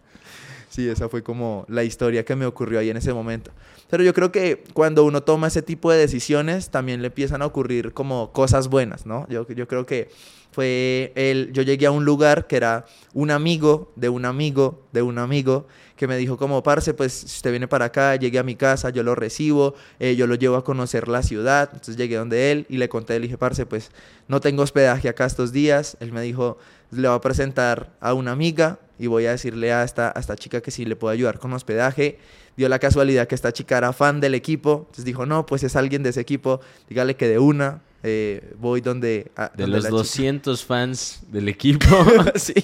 Sí, 0.68 0.88
esa 0.88 1.08
fue 1.08 1.22
como 1.22 1.66
la 1.68 1.84
historia 1.84 2.24
que 2.24 2.36
me 2.36 2.46
ocurrió 2.46 2.78
ahí 2.78 2.90
en 2.90 2.96
ese 2.96 3.12
momento. 3.12 3.50
Pero 3.90 4.04
yo 4.04 4.14
creo 4.14 4.32
que 4.32 4.64
cuando 4.72 5.04
uno 5.04 5.22
toma 5.22 5.48
ese 5.48 5.60
tipo 5.60 5.90
de 5.90 5.98
decisiones, 5.98 6.70
también 6.70 7.02
le 7.02 7.08
empiezan 7.08 7.42
a 7.42 7.46
ocurrir 7.46 7.92
como 7.92 8.32
cosas 8.32 8.68
buenas, 8.68 9.04
¿no? 9.04 9.26
Yo, 9.28 9.46
yo 9.48 9.68
creo 9.68 9.84
que 9.84 10.10
fue 10.52 11.12
el, 11.16 11.50
yo 11.52 11.62
llegué 11.62 11.86
a 11.86 11.90
un 11.90 12.04
lugar 12.04 12.46
que 12.46 12.56
era 12.56 12.84
un 13.14 13.30
amigo 13.30 13.92
de 13.96 14.08
un 14.08 14.24
amigo 14.24 14.86
de 14.92 15.02
un 15.02 15.18
amigo 15.18 15.66
que 15.96 16.06
me 16.06 16.16
dijo 16.16 16.36
como, 16.36 16.62
parce, 16.62 16.94
pues 16.94 17.12
si 17.12 17.26
usted 17.26 17.50
viene 17.50 17.68
para 17.68 17.84
acá, 17.84 18.16
llegue 18.16 18.38
a 18.38 18.42
mi 18.42 18.56
casa, 18.56 18.90
yo 18.90 19.02
lo 19.02 19.14
recibo, 19.14 19.74
eh, 20.00 20.16
yo 20.16 20.26
lo 20.26 20.34
llevo 20.34 20.56
a 20.56 20.64
conocer 20.64 21.06
la 21.06 21.22
ciudad, 21.22 21.70
entonces 21.72 21.96
llegué 21.96 22.16
donde 22.16 22.50
él 22.50 22.66
y 22.68 22.78
le 22.78 22.88
conté, 22.88 23.14
le 23.20 23.26
dije, 23.26 23.38
parce, 23.38 23.66
pues 23.66 23.92
no 24.26 24.40
tengo 24.40 24.64
hospedaje 24.64 25.08
acá 25.08 25.26
estos 25.26 25.52
días, 25.52 25.96
él 26.00 26.12
me 26.12 26.20
dijo, 26.22 26.58
le 26.90 27.06
va 27.06 27.14
a 27.14 27.20
presentar 27.20 27.92
a 28.00 28.14
una 28.14 28.32
amiga 28.32 28.80
y 28.98 29.06
voy 29.06 29.26
a 29.26 29.30
decirle 29.30 29.72
a 29.72 29.84
esta, 29.84 30.12
a 30.14 30.18
esta 30.18 30.34
chica 30.34 30.60
que 30.60 30.72
si 30.72 30.84
le 30.84 30.96
puedo 30.96 31.12
ayudar 31.12 31.38
con 31.38 31.52
hospedaje, 31.52 32.18
dio 32.56 32.68
la 32.68 32.78
casualidad 32.78 33.28
que 33.28 33.36
esta 33.36 33.52
chica 33.52 33.78
era 33.78 33.92
fan 33.92 34.20
del 34.20 34.34
equipo, 34.34 34.78
entonces 34.80 35.04
dijo, 35.04 35.24
no, 35.24 35.46
pues 35.46 35.62
es 35.62 35.76
alguien 35.76 36.02
de 36.02 36.10
ese 36.10 36.20
equipo, 36.20 36.60
dígale 36.88 37.14
que 37.14 37.28
de 37.28 37.38
una, 37.38 37.80
eh, 38.02 38.54
voy 38.58 38.80
donde... 38.80 39.30
A, 39.36 39.50
de 39.54 39.62
donde 39.64 39.76
los 39.76 39.84
la 39.84 39.90
200 39.90 40.58
chica. 40.58 40.66
fans 40.66 41.20
del 41.28 41.48
equipo, 41.50 41.86
sí, 42.34 42.54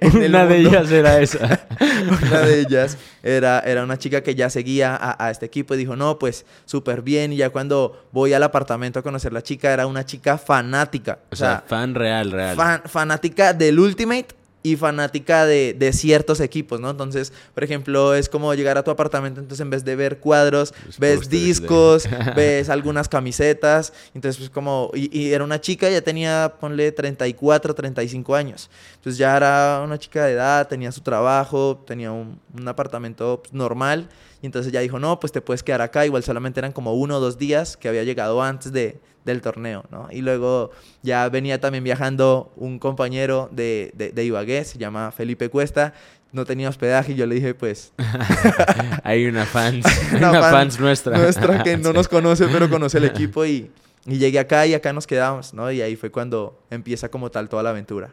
una 0.00 0.46
de 0.46 0.58
ellas 0.58 0.90
era 0.90 1.20
esa. 1.20 1.66
una 2.22 2.40
de 2.40 2.60
ellas 2.60 2.96
era, 3.22 3.60
era 3.60 3.84
una 3.84 3.98
chica 3.98 4.22
que 4.22 4.34
ya 4.34 4.48
seguía 4.50 4.96
a, 4.96 5.26
a 5.26 5.30
este 5.30 5.46
equipo 5.46 5.74
y 5.74 5.78
dijo, 5.78 5.96
no, 5.96 6.18
pues 6.18 6.46
súper 6.64 7.02
bien. 7.02 7.32
Y 7.32 7.36
ya 7.36 7.50
cuando 7.50 8.08
voy 8.12 8.32
al 8.32 8.42
apartamento 8.42 9.00
a 9.00 9.02
conocer 9.02 9.32
la 9.32 9.42
chica, 9.42 9.72
era 9.72 9.86
una 9.86 10.06
chica 10.06 10.38
fanática. 10.38 11.18
O, 11.30 11.34
o 11.34 11.36
sea, 11.36 11.48
sea, 11.58 11.64
fan 11.66 11.94
real, 11.94 12.30
real. 12.30 12.56
Fan, 12.56 12.82
fanática 12.86 13.52
del 13.52 13.78
Ultimate 13.78 14.37
y 14.72 14.76
fanática 14.76 15.46
de, 15.46 15.74
de, 15.78 15.92
ciertos 15.92 16.40
equipos, 16.40 16.80
¿no? 16.80 16.90
Entonces, 16.90 17.32
por 17.54 17.64
ejemplo, 17.64 18.14
es 18.14 18.28
como 18.28 18.52
llegar 18.54 18.78
a 18.78 18.84
tu 18.84 18.90
apartamento, 18.90 19.40
entonces 19.40 19.62
en 19.62 19.70
vez 19.70 19.84
de 19.84 19.96
ver 19.96 20.18
cuadros, 20.18 20.74
ves 20.98 21.28
discos, 21.28 22.04
de... 22.04 22.10
ves 22.36 22.68
algunas 22.68 23.08
camisetas, 23.08 23.92
entonces 24.14 24.38
pues 24.38 24.50
como, 24.50 24.90
y, 24.94 25.16
y, 25.18 25.32
era 25.32 25.44
una 25.44 25.60
chica, 25.60 25.88
ya 25.90 26.02
tenía, 26.02 26.54
ponle 26.60 26.92
34, 26.92 27.74
35 27.74 28.34
años, 28.34 28.70
entonces 28.96 29.18
ya 29.18 29.36
era 29.36 29.80
una 29.84 29.98
chica 29.98 30.26
de 30.26 30.32
edad, 30.32 30.68
tenía 30.68 30.92
su 30.92 31.00
trabajo, 31.00 31.82
tenía 31.86 32.12
un, 32.12 32.38
un 32.56 32.68
apartamento 32.68 33.42
normal, 33.52 34.08
y 34.40 34.46
entonces 34.46 34.72
ya 34.72 34.80
dijo, 34.80 34.98
no, 34.98 35.18
pues 35.18 35.32
te 35.32 35.40
puedes 35.40 35.62
quedar 35.62 35.82
acá, 35.82 36.06
igual 36.06 36.22
solamente 36.22 36.60
eran 36.60 36.72
como 36.72 36.94
uno 36.94 37.16
o 37.16 37.20
dos 37.20 37.38
días 37.38 37.76
que 37.76 37.88
había 37.88 38.04
llegado 38.04 38.42
antes 38.42 38.72
de, 38.72 39.00
del 39.24 39.40
torneo, 39.40 39.84
¿no? 39.90 40.08
Y 40.10 40.20
luego 40.20 40.70
ya 41.02 41.28
venía 41.28 41.60
también 41.60 41.82
viajando 41.82 42.52
un 42.56 42.78
compañero 42.78 43.48
de, 43.52 43.92
de, 43.94 44.12
de 44.12 44.24
Ibagué, 44.24 44.64
se 44.64 44.78
llama 44.78 45.10
Felipe 45.10 45.48
Cuesta, 45.48 45.92
no 46.30 46.44
tenía 46.44 46.68
hospedaje 46.68 47.12
y 47.12 47.14
yo 47.16 47.26
le 47.26 47.34
dije, 47.36 47.54
pues... 47.54 47.92
Hay 49.02 49.26
una 49.26 49.44
fans, 49.44 49.86
una, 50.16 50.30
una 50.30 50.40
fan 50.40 50.52
fans 50.52 50.80
nuestra. 50.80 51.18
Nuestra 51.18 51.62
que 51.62 51.76
no 51.78 51.92
nos 51.92 52.08
conoce, 52.08 52.46
pero 52.48 52.68
conoce 52.70 52.98
el 52.98 53.04
equipo 53.04 53.44
y, 53.44 53.70
y 54.06 54.18
llegué 54.18 54.38
acá 54.38 54.66
y 54.66 54.74
acá 54.74 54.92
nos 54.92 55.06
quedamos, 55.06 55.52
¿no? 55.54 55.70
Y 55.72 55.82
ahí 55.82 55.96
fue 55.96 56.10
cuando 56.10 56.60
empieza 56.70 57.08
como 57.08 57.30
tal 57.30 57.48
toda 57.48 57.62
la 57.62 57.70
aventura. 57.70 58.12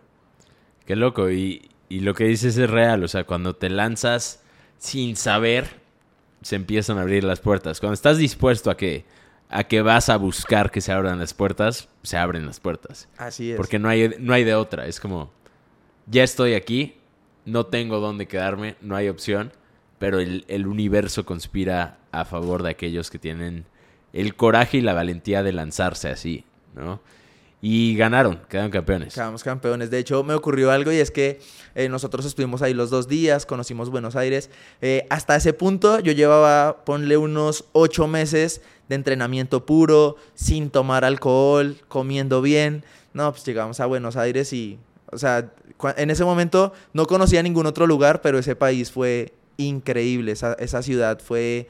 Qué 0.85 0.95
loco, 0.95 1.29
y, 1.29 1.69
y 1.89 2.01
lo 2.01 2.13
que 2.13 2.25
dices 2.25 2.57
es 2.57 2.69
real, 2.69 3.03
o 3.03 3.07
sea, 3.07 3.25
cuando 3.25 3.55
te 3.55 3.69
lanzas 3.69 4.41
sin 4.77 5.15
saber 5.15 5.84
se 6.45 6.55
empiezan 6.55 6.99
a 6.99 7.01
abrir 7.01 7.23
las 7.23 7.39
puertas. 7.39 7.79
Cuando 7.79 7.95
estás 7.95 8.19
dispuesto 8.19 8.69
a 8.69 8.77
que, 8.77 9.03
a 9.49 9.63
que 9.63 9.81
vas 9.81 10.09
a 10.09 10.17
buscar 10.17 10.69
que 10.69 10.79
se 10.79 10.91
abran 10.91 11.17
las 11.17 11.33
puertas, 11.33 11.89
se 12.03 12.17
abren 12.17 12.45
las 12.45 12.59
puertas. 12.59 13.09
Así 13.17 13.49
es. 13.49 13.57
Porque 13.57 13.79
no 13.79 13.89
hay, 13.89 14.13
no 14.19 14.31
hay 14.31 14.43
de 14.43 14.53
otra. 14.53 14.85
Es 14.85 14.99
como, 14.99 15.31
ya 16.05 16.23
estoy 16.23 16.53
aquí, 16.53 16.97
no 17.45 17.65
tengo 17.65 17.99
dónde 17.99 18.27
quedarme, 18.27 18.75
no 18.81 18.95
hay 18.95 19.09
opción, 19.09 19.53
pero 19.97 20.19
el, 20.19 20.45
el 20.47 20.67
universo 20.67 21.25
conspira 21.25 21.97
a 22.11 22.25
favor 22.25 22.61
de 22.61 22.69
aquellos 22.69 23.09
que 23.09 23.17
tienen 23.17 23.65
el 24.13 24.35
coraje 24.35 24.77
y 24.77 24.81
la 24.81 24.93
valentía 24.93 25.41
de 25.41 25.51
lanzarse 25.51 26.09
así, 26.09 26.43
¿no? 26.75 27.01
Y 27.67 27.95
ganaron, 27.95 28.41
quedaron 28.47 28.69
campeones. 28.69 29.15
Quedamos 29.15 29.43
campeones. 29.43 29.89
De 29.89 29.97
hecho, 29.97 30.23
me 30.23 30.35
ocurrió 30.35 30.69
algo 30.69 30.91
y 30.91 30.97
es 30.97 31.09
que 31.09 31.39
eh, 31.73 31.89
nosotros 31.89 32.23
estuvimos 32.23 32.61
ahí 32.61 32.75
los 32.75 32.91
dos 32.91 33.07
días, 33.07 33.47
conocimos 33.47 33.89
Buenos 33.89 34.15
Aires. 34.15 34.51
Eh, 34.81 35.07
hasta 35.09 35.35
ese 35.35 35.51
punto 35.51 35.99
yo 35.99 36.11
llevaba, 36.11 36.85
ponle 36.85 37.17
unos 37.17 37.65
ocho 37.71 38.05
meses 38.05 38.61
de 38.87 38.93
entrenamiento 38.93 39.65
puro, 39.65 40.15
sin 40.35 40.69
tomar 40.69 41.03
alcohol, 41.05 41.77
comiendo 41.87 42.43
bien. 42.43 42.85
No, 43.13 43.31
pues 43.31 43.43
llegamos 43.45 43.79
a 43.79 43.87
Buenos 43.87 44.15
Aires 44.15 44.53
y, 44.53 44.77
o 45.11 45.17
sea, 45.17 45.51
en 45.97 46.11
ese 46.11 46.23
momento 46.23 46.71
no 46.93 47.07
conocía 47.07 47.41
ningún 47.41 47.65
otro 47.65 47.87
lugar, 47.87 48.21
pero 48.21 48.37
ese 48.37 48.55
país 48.55 48.91
fue 48.91 49.33
increíble. 49.57 50.31
Esa, 50.31 50.53
esa, 50.53 50.81
ciudad 50.81 51.19
fue 51.19 51.67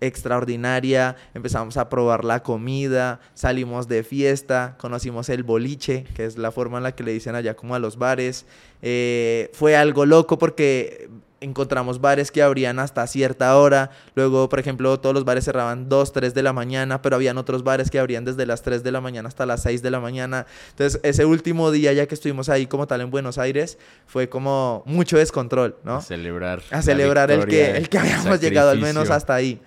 extraordinaria. 0.00 1.16
Empezamos 1.34 1.76
a 1.76 1.88
probar 1.88 2.24
la 2.24 2.42
comida, 2.42 3.20
salimos 3.34 3.88
de 3.88 4.02
fiesta, 4.02 4.76
conocimos 4.78 5.28
el 5.28 5.42
boliche, 5.42 6.04
que 6.14 6.24
es 6.24 6.38
la 6.38 6.50
forma 6.52 6.78
en 6.78 6.84
la 6.84 6.92
que 6.92 7.04
le 7.04 7.12
dicen 7.12 7.34
allá 7.34 7.54
como 7.54 7.74
a 7.74 7.78
los 7.78 7.96
bares. 7.98 8.46
Eh, 8.82 9.50
fue 9.52 9.76
algo 9.76 10.06
loco 10.06 10.38
porque 10.38 11.08
encontramos 11.40 12.00
bares 12.00 12.30
que 12.30 12.42
abrían 12.42 12.78
hasta 12.78 13.06
cierta 13.06 13.56
hora. 13.56 13.90
Luego, 14.14 14.48
por 14.48 14.58
ejemplo, 14.58 14.98
todos 15.00 15.14
los 15.14 15.24
bares 15.24 15.44
cerraban 15.44 15.88
2, 15.88 16.12
3 16.12 16.34
de 16.34 16.42
la 16.42 16.52
mañana, 16.52 17.02
pero 17.02 17.16
habían 17.16 17.38
otros 17.38 17.62
bares 17.62 17.90
que 17.90 17.98
abrían 17.98 18.24
desde 18.24 18.46
las 18.46 18.62
3 18.62 18.82
de 18.82 18.92
la 18.92 19.00
mañana 19.00 19.28
hasta 19.28 19.46
las 19.46 19.62
6 19.62 19.82
de 19.82 19.90
la 19.90 20.00
mañana. 20.00 20.46
Entonces, 20.70 21.00
ese 21.02 21.24
último 21.24 21.70
día, 21.70 21.92
ya 21.92 22.06
que 22.06 22.14
estuvimos 22.14 22.48
ahí 22.48 22.66
como 22.66 22.86
tal 22.86 23.00
en 23.00 23.10
Buenos 23.10 23.38
Aires, 23.38 23.78
fue 24.06 24.28
como 24.28 24.82
mucho 24.86 25.18
descontrol, 25.18 25.76
¿no? 25.84 25.96
A 25.96 26.02
celebrar. 26.02 26.62
A 26.70 26.82
celebrar 26.82 27.30
el 27.30 27.46
que, 27.46 27.76
el 27.76 27.88
que 27.88 27.98
habíamos 27.98 28.40
llegado 28.40 28.70
al 28.70 28.78
menos 28.78 29.10
hasta 29.10 29.34
ahí. 29.34 29.60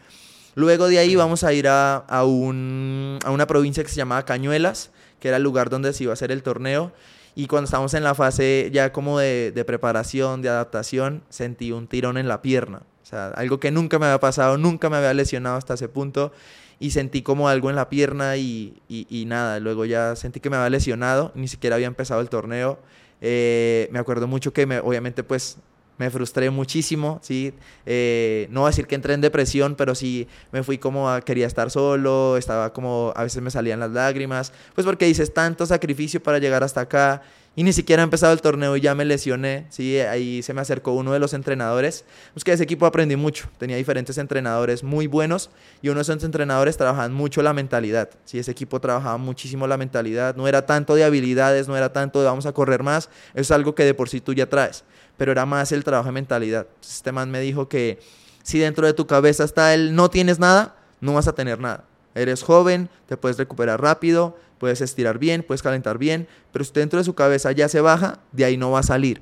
Luego 0.56 0.90
de 0.90 1.00
ahí 1.00 1.16
vamos 1.16 1.44
a 1.46 1.54
ir 1.54 1.68
a, 1.68 1.96
a, 1.96 2.26
un, 2.26 3.20
a 3.24 3.32
una 3.32 3.48
provincia 3.48 3.84
que 3.84 3.90
se 3.90 3.96
llamaba 3.96 4.26
Cañuelas, 4.26 4.92
que 5.20 5.30
era 5.30 5.38
el 5.38 5.44
lugar 5.44 5.70
donde 5.70 5.94
se 5.94 6.04
iba 6.04 6.12
a 6.12 6.14
hacer 6.14 6.32
el 6.32 6.44
torneo. 6.44 6.92
Y 7.36 7.48
cuando 7.48 7.66
estábamos 7.66 7.94
en 7.94 8.04
la 8.04 8.16
fase 8.16 8.70
ya 8.74 8.92
como 8.92 9.20
de, 9.20 9.64
preparación, 9.66 10.42
de 10.42 10.50
adaptación, 10.50 11.24
sentí 11.30 11.72
un 11.72 11.88
tirón 11.88 12.18
en 12.18 12.28
la 12.28 12.42
pierna. 12.42 12.84
O 13.02 13.06
sea, 13.06 13.28
algo 13.30 13.60
que 13.60 13.72
nunca 13.72 14.00
me 14.00 14.06
había 14.06 14.20
pasado, 14.20 14.58
nunca 14.58 14.90
me 14.90 14.98
había 14.98 15.14
lesionado 15.14 15.56
hasta 15.56 15.76
ese 15.76 15.88
punto. 15.88 16.32
Y 16.80 16.92
sentí 16.92 17.22
como 17.22 17.48
algo 17.48 17.70
en 17.70 17.76
la 17.76 17.90
pierna 17.90 18.38
y, 18.38 18.82
y, 18.90 19.06
y 19.10 19.26
nada. 19.26 19.60
Luego 19.60 19.86
ya 19.86 20.16
sentí 20.16 20.40
que 20.40 20.50
me 20.50 20.58
había 20.58 20.72
lesionado, 20.72 21.32
ni 21.36 21.48
siquiera 21.48 21.76
había 21.76 21.88
empezado 21.88 22.22
el 22.22 22.30
torneo. 22.30 22.80
Eh, 23.22 23.88
me 23.92 24.00
acuerdo 24.00 24.28
mucho 24.28 24.52
que 24.52 24.66
me, 24.66 24.80
obviamente 24.80 25.24
pues 25.24 25.58
me 26.02 26.10
frustré 26.10 26.50
muchísimo, 26.50 27.20
¿sí? 27.22 27.54
Eh, 27.86 28.48
no 28.50 28.62
voy 28.62 28.70
a 28.70 28.72
decir 28.72 28.88
que 28.88 28.96
entré 28.96 29.14
en 29.14 29.22
depresión, 29.22 29.76
pero 29.76 29.94
sí 29.94 30.28
me 30.52 30.64
fui 30.64 30.80
como 30.80 31.12
a, 31.12 31.22
quería 31.22 31.46
estar 31.46 31.70
solo, 31.70 32.38
estaba 32.38 32.74
como, 32.74 33.14
a 33.16 33.22
veces 33.22 33.40
me 33.44 33.52
salían 33.52 33.80
las 33.80 33.92
lágrimas, 33.92 34.52
pues 34.74 34.84
porque 34.84 35.06
dices 35.06 35.32
tanto 35.32 35.64
sacrificio 35.68 36.20
para 36.20 36.40
llegar 36.40 36.64
hasta 36.64 36.82
acá 36.82 37.22
y 37.56 37.62
ni 37.62 37.72
siquiera 37.72 38.02
ha 38.02 38.06
empezado 38.06 38.34
el 38.34 38.42
torneo 38.42 38.76
y 38.78 38.82
ya 38.82 38.96
me 38.96 39.06
lesioné, 39.06 39.68
¿sí? 39.70 40.00
Ahí 40.00 40.42
se 40.42 40.56
me 40.56 40.62
acercó 40.62 40.94
uno 40.94 41.14
de 41.14 41.20
los 41.20 41.36
entrenadores, 41.36 42.04
pues 42.34 42.44
que 42.44 42.50
de 42.50 42.56
ese 42.56 42.64
equipo 42.64 42.88
aprendí 42.88 43.16
mucho, 43.16 43.48
tenía 43.60 43.78
diferentes 43.78 44.18
entrenadores 44.18 44.84
muy 44.84 45.06
buenos 45.06 45.52
y 45.84 45.90
uno 45.90 45.98
de 45.98 46.02
esos 46.02 46.24
entrenadores 46.24 46.78
trabajaban 46.78 47.14
mucho 47.14 47.44
la 47.44 47.54
mentalidad, 47.54 48.10
¿sí? 48.26 48.40
Ese 48.40 48.50
equipo 48.50 48.82
trabajaba 48.82 49.20
muchísimo 49.20 49.68
la 49.68 49.78
mentalidad, 49.78 50.36
no 50.36 50.48
era 50.48 50.66
tanto 50.66 50.96
de 50.96 51.04
habilidades, 51.04 51.68
no 51.68 51.78
era 51.78 51.94
tanto 51.94 52.22
de 52.22 52.26
vamos 52.26 52.48
a 52.48 52.54
correr 52.54 52.82
más, 52.82 53.10
eso 53.34 53.42
es 53.42 53.52
algo 53.52 53.76
que 53.76 53.84
de 53.84 53.94
por 53.94 54.10
sí 54.10 54.20
tú 54.20 54.34
ya 54.34 54.50
traes 54.50 54.84
pero 55.22 55.34
era 55.34 55.46
más 55.46 55.72
el 55.72 55.84
trabajo 55.84 56.08
de 56.08 56.14
mentalidad. 56.14 56.66
Este 56.82 57.12
man 57.12 57.30
me 57.30 57.40
dijo 57.42 57.70
que 57.70 58.00
si 58.42 58.58
dentro 58.58 58.88
de 58.88 58.94
tu 58.94 59.06
cabeza 59.06 59.44
está 59.44 59.72
el 59.76 59.94
no 59.94 60.10
tienes 60.10 60.40
nada, 60.40 60.76
no 61.00 61.14
vas 61.14 61.28
a 61.28 61.36
tener 61.36 61.60
nada. 61.60 61.84
Eres 62.16 62.42
joven, 62.42 62.90
te 63.06 63.18
puedes 63.18 63.38
recuperar 63.38 63.80
rápido, 63.80 64.36
puedes 64.58 64.82
estirar 64.82 65.20
bien, 65.20 65.44
puedes 65.44 65.62
calentar 65.62 66.00
bien, 66.00 66.28
pero 66.52 66.66
si 66.66 66.72
dentro 66.74 66.98
de 66.98 67.04
su 67.04 67.14
cabeza 67.14 67.52
ya 67.52 67.70
se 67.70 67.82
baja, 67.82 68.18
de 68.32 68.46
ahí 68.46 68.58
no 68.58 68.72
va 68.72 68.80
a 68.80 68.84
salir. 68.84 69.22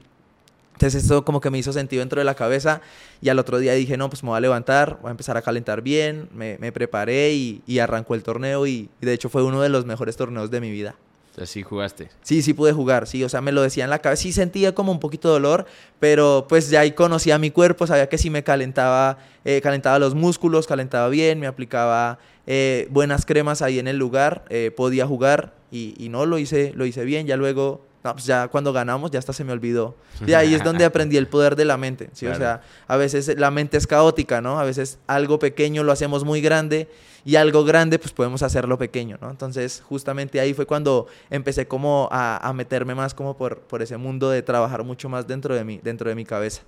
Entonces 0.71 1.03
eso 1.03 1.25
como 1.25 1.41
que 1.41 1.49
me 1.49 1.57
hizo 1.57 1.73
sentido 1.73 1.99
dentro 1.99 2.21
de 2.21 2.23
la 2.23 2.35
cabeza 2.35 2.79
y 3.19 3.27
al 3.27 3.37
otro 3.37 3.59
día 3.59 3.73
dije, 3.73 3.97
no, 3.97 4.09
pues 4.09 4.23
me 4.23 4.29
voy 4.29 4.37
a 4.37 4.39
levantar, 4.39 4.99
voy 5.01 5.09
a 5.09 5.11
empezar 5.11 5.35
a 5.35 5.41
calentar 5.41 5.81
bien, 5.81 6.29
me, 6.33 6.71
preparé 6.71 7.33
y, 7.33 7.61
y, 7.67 7.79
arrancó 7.79 8.15
el 8.15 8.23
torneo 8.23 8.65
y 8.67 8.89
de 9.01 9.11
hecho 9.11 9.27
fue 9.27 9.43
uno 9.43 9.61
de 9.61 9.67
los 9.67 9.85
mejores 9.85 10.15
torneos 10.15 10.49
de 10.49 10.61
mi 10.61 10.71
vida. 10.71 10.95
Así 11.37 11.63
jugaste. 11.63 12.09
Sí, 12.21 12.41
sí 12.41 12.53
pude 12.53 12.73
jugar, 12.73 13.07
sí, 13.07 13.23
o 13.23 13.29
sea, 13.29 13.41
me 13.41 13.51
lo 13.51 13.61
decía 13.61 13.83
en 13.83 13.89
la 13.89 13.99
cabeza, 13.99 14.23
sí 14.23 14.33
sentía 14.33 14.75
como 14.75 14.91
un 14.91 14.99
poquito 14.99 15.29
de 15.29 15.33
dolor, 15.35 15.65
pero 15.99 16.45
pues 16.49 16.69
ya 16.69 16.81
ahí 16.81 16.91
conocía 16.91 17.37
mi 17.37 17.51
cuerpo, 17.51 17.87
sabía 17.87 18.09
que 18.09 18.17
si 18.17 18.29
me 18.29 18.43
calentaba, 18.43 19.19
eh, 19.45 19.61
calentaba 19.61 19.99
los 19.99 20.15
músculos, 20.15 20.67
calentaba 20.67 21.07
bien, 21.07 21.39
me 21.39 21.47
aplicaba 21.47 22.19
eh, 22.45 22.87
buenas 22.89 23.25
cremas 23.25 23.61
ahí 23.61 23.79
en 23.79 23.87
el 23.87 23.97
lugar, 23.97 24.43
eh, 24.49 24.71
podía 24.75 25.05
jugar 25.05 25.53
y, 25.71 25.93
y, 25.97 26.09
no, 26.09 26.25
lo 26.25 26.39
hice, 26.39 26.73
lo 26.75 26.85
hice 26.85 27.05
bien, 27.05 27.27
ya 27.27 27.37
luego, 27.37 27.85
no, 28.09 28.13
pues 28.15 28.25
ya 28.25 28.47
cuando 28.47 28.73
ganamos 28.73 29.11
ya 29.11 29.19
hasta 29.19 29.33
se 29.33 29.43
me 29.43 29.51
olvidó. 29.51 29.95
Y 30.25 30.33
ahí 30.33 30.53
es 30.53 30.63
donde 30.63 30.85
aprendí 30.85 31.17
el 31.17 31.27
poder 31.27 31.55
de 31.55 31.65
la 31.65 31.77
mente, 31.77 32.09
¿sí? 32.13 32.25
Claro. 32.25 32.35
O 32.35 32.39
sea, 32.39 32.61
a 32.87 32.97
veces 32.97 33.37
la 33.37 33.51
mente 33.51 33.77
es 33.77 33.87
caótica, 33.87 34.41
¿no? 34.41 34.59
A 34.59 34.63
veces 34.63 34.99
algo 35.07 35.39
pequeño 35.39 35.83
lo 35.83 35.91
hacemos 35.91 36.23
muy 36.23 36.41
grande 36.41 36.87
y 37.25 37.35
algo 37.35 37.63
grande 37.63 37.99
pues 37.99 38.11
podemos 38.11 38.41
hacerlo 38.43 38.77
pequeño, 38.77 39.17
¿no? 39.21 39.29
Entonces 39.29 39.83
justamente 39.87 40.39
ahí 40.39 40.53
fue 40.53 40.65
cuando 40.65 41.07
empecé 41.29 41.67
como 41.67 42.09
a, 42.11 42.37
a 42.37 42.53
meterme 42.53 42.95
más 42.95 43.13
como 43.13 43.37
por, 43.37 43.59
por, 43.59 43.81
ese 43.81 43.97
mundo 43.97 44.29
de 44.29 44.41
trabajar 44.41 44.83
mucho 44.83 45.09
más 45.09 45.27
dentro 45.27 45.55
de 45.55 45.63
mi, 45.63 45.77
dentro 45.77 46.09
de 46.09 46.15
mi 46.15 46.25
cabeza. 46.25 46.61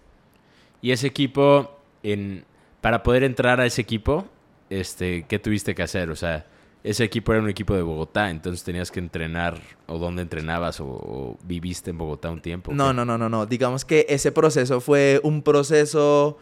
Y 0.82 0.92
ese 0.92 1.08
equipo, 1.08 1.80
en, 2.04 2.46
para 2.82 3.04
poder 3.04 3.24
entrar 3.24 3.60
a 3.60 3.66
ese 3.66 3.82
equipo, 3.82 4.26
este, 4.70 5.26
¿qué 5.28 5.40
tuviste 5.40 5.76
que 5.76 5.84
hacer? 5.84 6.10
O 6.10 6.16
sea, 6.16 6.46
ese 6.84 7.04
equipo 7.04 7.32
era 7.32 7.42
un 7.42 7.50
equipo 7.50 7.76
de 7.76 7.82
Bogotá, 7.82 8.30
entonces 8.30 8.64
tenías 8.64 8.92
que 8.92 9.00
entrenar 9.00 9.60
o 9.88 9.98
dónde 9.98 10.22
entrenabas 10.22 10.80
o, 10.80 10.86
o 10.88 11.38
viviste 11.44 11.92
en 11.92 11.98
Bogotá 11.98 12.32
un 12.32 12.42
tiempo. 12.42 12.74
No, 12.74 12.94
no, 12.94 13.06
no, 13.06 13.18
no, 13.18 13.30
no. 13.30 13.46
Digamos 13.46 13.86
que 13.86 14.06
ese 14.10 14.32
proceso 14.32 14.82
fue 14.82 15.20
un 15.24 15.44
proceso 15.44 16.38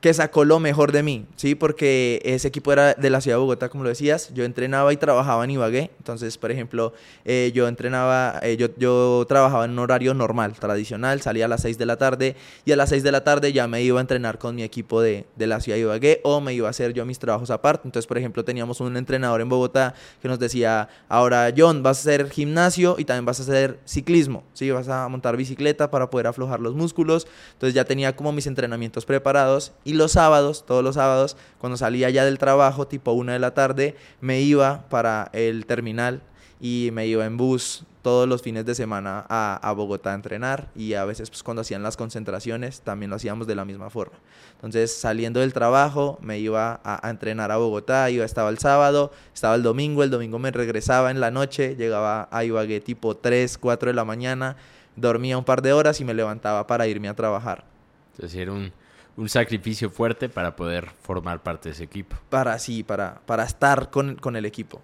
que 0.00 0.14
sacó 0.14 0.44
lo 0.44 0.60
mejor 0.60 0.92
de 0.92 1.02
mí, 1.02 1.26
¿sí? 1.36 1.54
Porque 1.54 2.20
ese 2.24 2.48
equipo 2.48 2.72
era 2.72 2.94
de 2.94 3.10
la 3.10 3.20
ciudad 3.20 3.36
de 3.36 3.40
Bogotá, 3.40 3.68
como 3.68 3.82
lo 3.82 3.90
decías. 3.90 4.32
Yo 4.32 4.44
entrenaba 4.44 4.92
y 4.92 4.96
trabajaba 4.96 5.44
en 5.44 5.50
Ibagué. 5.50 5.90
Entonces, 5.98 6.38
por 6.38 6.52
ejemplo, 6.52 6.92
eh, 7.24 7.50
yo 7.54 7.66
entrenaba, 7.66 8.38
eh, 8.42 8.56
yo, 8.56 8.68
yo 8.76 9.24
trabajaba 9.28 9.64
en 9.64 9.72
un 9.72 9.80
horario 9.80 10.14
normal, 10.14 10.54
tradicional. 10.54 11.20
Salía 11.20 11.46
a 11.46 11.48
las 11.48 11.62
6 11.62 11.78
de 11.78 11.86
la 11.86 11.96
tarde 11.96 12.36
y 12.64 12.72
a 12.72 12.76
las 12.76 12.90
6 12.90 13.02
de 13.02 13.12
la 13.12 13.24
tarde 13.24 13.52
ya 13.52 13.66
me 13.66 13.82
iba 13.82 13.98
a 13.98 14.00
entrenar 14.00 14.38
con 14.38 14.54
mi 14.54 14.62
equipo 14.62 15.00
de, 15.00 15.26
de 15.36 15.46
la 15.46 15.60
ciudad 15.60 15.76
de 15.76 15.82
Ibagué 15.82 16.20
o 16.22 16.40
me 16.40 16.54
iba 16.54 16.68
a 16.68 16.70
hacer 16.70 16.92
yo 16.92 17.04
mis 17.04 17.18
trabajos 17.18 17.50
aparte. 17.50 17.88
Entonces, 17.88 18.06
por 18.06 18.18
ejemplo, 18.18 18.44
teníamos 18.44 18.80
un 18.80 18.96
entrenador 18.96 19.40
en 19.40 19.48
Bogotá 19.48 19.94
que 20.22 20.28
nos 20.28 20.38
decía, 20.38 20.88
ahora 21.08 21.52
John, 21.56 21.82
vas 21.82 21.98
a 21.98 22.00
hacer 22.02 22.30
gimnasio 22.30 22.96
y 22.98 23.04
también 23.04 23.24
vas 23.24 23.40
a 23.40 23.42
hacer 23.42 23.80
ciclismo, 23.84 24.44
¿sí? 24.52 24.70
Vas 24.70 24.88
a 24.88 25.08
montar 25.08 25.36
bicicleta 25.36 25.90
para 25.90 26.08
poder 26.08 26.28
aflojar 26.28 26.60
los 26.60 26.74
músculos. 26.74 27.26
Entonces 27.54 27.74
ya 27.74 27.84
tenía 27.84 28.14
como 28.14 28.30
mis 28.32 28.46
entrenamientos 28.46 29.04
preparados 29.04 29.72
y 29.88 29.94
los 29.94 30.12
sábados, 30.12 30.66
todos 30.66 30.84
los 30.84 30.96
sábados, 30.96 31.38
cuando 31.56 31.78
salía 31.78 32.10
ya 32.10 32.26
del 32.26 32.36
trabajo, 32.36 32.86
tipo 32.86 33.12
una 33.12 33.32
de 33.32 33.38
la 33.38 33.54
tarde, 33.54 33.96
me 34.20 34.42
iba 34.42 34.84
para 34.90 35.30
el 35.32 35.64
terminal 35.64 36.20
y 36.60 36.90
me 36.92 37.06
iba 37.06 37.24
en 37.24 37.38
bus 37.38 37.84
todos 38.02 38.28
los 38.28 38.42
fines 38.42 38.66
de 38.66 38.74
semana 38.74 39.24
a, 39.30 39.58
a, 39.62 39.72
Bogotá 39.72 40.12
a 40.12 40.14
entrenar 40.14 40.68
y 40.76 40.92
a 40.92 41.06
veces 41.06 41.30
pues 41.30 41.42
cuando 41.42 41.62
hacían 41.62 41.82
las 41.82 41.96
concentraciones 41.96 42.82
también 42.82 43.08
lo 43.08 43.16
hacíamos 43.16 43.46
de 43.46 43.54
la 43.54 43.64
misma 43.64 43.88
forma. 43.88 44.18
Entonces 44.56 44.94
saliendo 44.94 45.40
del 45.40 45.54
trabajo 45.54 46.18
me 46.20 46.38
iba 46.38 46.82
a, 46.84 47.06
a, 47.06 47.08
entrenar 47.08 47.50
a 47.50 47.56
Bogotá, 47.56 48.10
iba, 48.10 48.26
estaba 48.26 48.50
el 48.50 48.58
sábado, 48.58 49.10
estaba 49.32 49.54
el 49.54 49.62
domingo, 49.62 50.02
el 50.02 50.10
domingo 50.10 50.38
me 50.38 50.50
regresaba 50.50 51.10
en 51.10 51.18
la 51.18 51.30
noche, 51.30 51.76
llegaba 51.76 52.28
a 52.30 52.44
Ibagué 52.44 52.82
tipo 52.82 53.16
3, 53.16 53.56
4 53.56 53.88
de 53.88 53.94
la 53.94 54.04
mañana, 54.04 54.56
dormía 54.96 55.38
un 55.38 55.44
par 55.44 55.62
de 55.62 55.72
horas 55.72 55.98
y 56.02 56.04
me 56.04 56.12
levantaba 56.12 56.66
para 56.66 56.86
irme 56.86 57.08
a 57.08 57.14
trabajar. 57.14 57.64
Entonces 58.12 58.38
era 58.38 58.52
un 58.52 58.70
un 59.18 59.28
sacrificio 59.28 59.90
fuerte 59.90 60.28
para 60.28 60.54
poder 60.54 60.88
formar 61.02 61.42
parte 61.42 61.68
de 61.68 61.72
ese 61.74 61.84
equipo. 61.84 62.16
Para 62.30 62.56
sí, 62.60 62.84
para, 62.84 63.20
para 63.26 63.44
estar 63.44 63.90
con, 63.90 64.14
con, 64.14 64.36
el 64.36 64.44
equipo. 64.44 64.80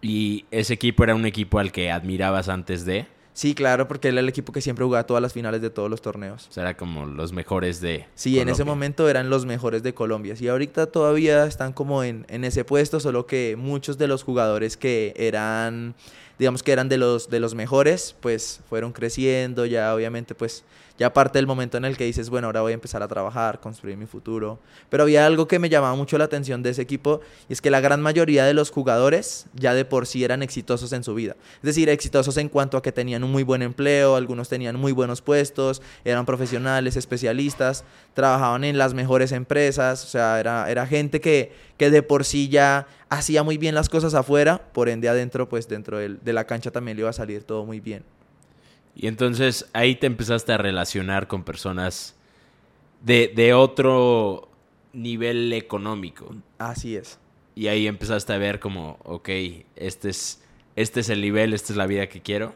¿Y 0.00 0.46
ese 0.50 0.72
equipo 0.72 1.04
era 1.04 1.14
un 1.14 1.26
equipo 1.26 1.58
al 1.58 1.70
que 1.70 1.90
admirabas 1.90 2.48
antes 2.48 2.86
de? 2.86 3.06
Sí, 3.34 3.54
claro, 3.54 3.86
porque 3.86 4.08
era 4.08 4.20
el 4.20 4.28
equipo 4.28 4.52
que 4.52 4.62
siempre 4.62 4.84
jugaba 4.86 5.04
todas 5.04 5.20
las 5.20 5.34
finales 5.34 5.60
de 5.60 5.68
todos 5.68 5.90
los 5.90 6.00
torneos. 6.00 6.46
O 6.48 6.52
sea, 6.52 6.62
era 6.62 6.76
como 6.76 7.04
los 7.04 7.32
mejores 7.32 7.80
de 7.82 8.06
Sí, 8.14 8.30
Colombia. 8.30 8.42
en 8.42 8.48
ese 8.48 8.64
momento 8.64 9.08
eran 9.08 9.28
los 9.28 9.44
mejores 9.44 9.82
de 9.82 9.92
Colombia. 9.92 10.34
Y 10.38 10.48
ahorita 10.48 10.86
todavía 10.86 11.44
están 11.44 11.74
como 11.74 12.04
en, 12.04 12.24
en 12.30 12.44
ese 12.44 12.64
puesto, 12.64 13.00
solo 13.00 13.26
que 13.26 13.56
muchos 13.58 13.98
de 13.98 14.08
los 14.08 14.22
jugadores 14.22 14.78
que 14.78 15.12
eran 15.16 15.94
digamos 16.38 16.62
que 16.62 16.72
eran 16.72 16.88
de 16.88 16.98
los, 16.98 17.30
de 17.30 17.40
los 17.40 17.54
mejores, 17.54 18.16
pues 18.20 18.60
fueron 18.68 18.92
creciendo, 18.92 19.66
ya 19.66 19.94
obviamente 19.94 20.34
pues 20.34 20.64
ya 20.96 21.12
parte 21.12 21.38
del 21.38 21.46
momento 21.46 21.76
en 21.76 21.84
el 21.84 21.96
que 21.96 22.04
dices, 22.04 22.30
bueno, 22.30 22.46
ahora 22.46 22.60
voy 22.60 22.70
a 22.70 22.74
empezar 22.74 23.02
a 23.02 23.08
trabajar, 23.08 23.60
construir 23.60 23.96
mi 23.96 24.06
futuro. 24.06 24.60
Pero 24.90 25.02
había 25.02 25.26
algo 25.26 25.48
que 25.48 25.58
me 25.58 25.68
llamaba 25.68 25.96
mucho 25.96 26.18
la 26.18 26.24
atención 26.24 26.62
de 26.62 26.70
ese 26.70 26.82
equipo 26.82 27.20
y 27.48 27.52
es 27.52 27.60
que 27.60 27.70
la 27.70 27.80
gran 27.80 28.00
mayoría 28.00 28.44
de 28.44 28.54
los 28.54 28.70
jugadores 28.70 29.46
ya 29.54 29.74
de 29.74 29.84
por 29.84 30.06
sí 30.06 30.22
eran 30.22 30.42
exitosos 30.42 30.92
en 30.92 31.02
su 31.02 31.14
vida. 31.14 31.34
Es 31.56 31.62
decir, 31.62 31.88
exitosos 31.88 32.36
en 32.36 32.48
cuanto 32.48 32.76
a 32.76 32.82
que 32.82 32.92
tenían 32.92 33.24
un 33.24 33.32
muy 33.32 33.42
buen 33.42 33.62
empleo, 33.62 34.14
algunos 34.14 34.48
tenían 34.48 34.76
muy 34.76 34.92
buenos 34.92 35.20
puestos, 35.20 35.82
eran 36.04 36.26
profesionales, 36.26 36.96
especialistas, 36.96 37.84
trabajaban 38.14 38.62
en 38.62 38.78
las 38.78 38.94
mejores 38.94 39.32
empresas, 39.32 40.04
o 40.04 40.08
sea, 40.08 40.38
era, 40.38 40.70
era 40.70 40.86
gente 40.86 41.20
que, 41.20 41.52
que 41.76 41.90
de 41.90 42.02
por 42.02 42.24
sí 42.24 42.48
ya 42.48 42.86
hacía 43.08 43.42
muy 43.42 43.58
bien 43.58 43.74
las 43.74 43.88
cosas 43.88 44.14
afuera, 44.14 44.62
por 44.72 44.88
ende 44.88 45.08
adentro, 45.08 45.48
pues 45.48 45.66
dentro 45.68 45.98
de 45.98 46.32
la 46.32 46.44
cancha 46.44 46.70
también 46.70 46.96
le 46.96 47.00
iba 47.00 47.10
a 47.10 47.14
salir 47.14 47.42
todo 47.42 47.64
muy 47.64 47.80
bien. 47.80 48.04
Y 48.94 49.06
entonces 49.08 49.68
ahí 49.72 49.96
te 49.96 50.06
empezaste 50.06 50.52
a 50.52 50.58
relacionar 50.58 51.26
con 51.26 51.42
personas 51.42 52.14
de, 53.02 53.32
de 53.34 53.54
otro 53.54 54.48
nivel 54.92 55.52
económico. 55.52 56.34
Así 56.58 56.96
es. 56.96 57.18
Y 57.54 57.68
ahí 57.68 57.86
empezaste 57.86 58.32
a 58.32 58.38
ver 58.38 58.60
como, 58.60 58.98
ok, 59.04 59.28
este 59.76 60.10
es, 60.10 60.42
este 60.76 61.00
es 61.00 61.08
el 61.08 61.20
nivel, 61.20 61.52
esta 61.52 61.72
es 61.72 61.76
la 61.76 61.86
vida 61.86 62.08
que 62.08 62.20
quiero. 62.20 62.54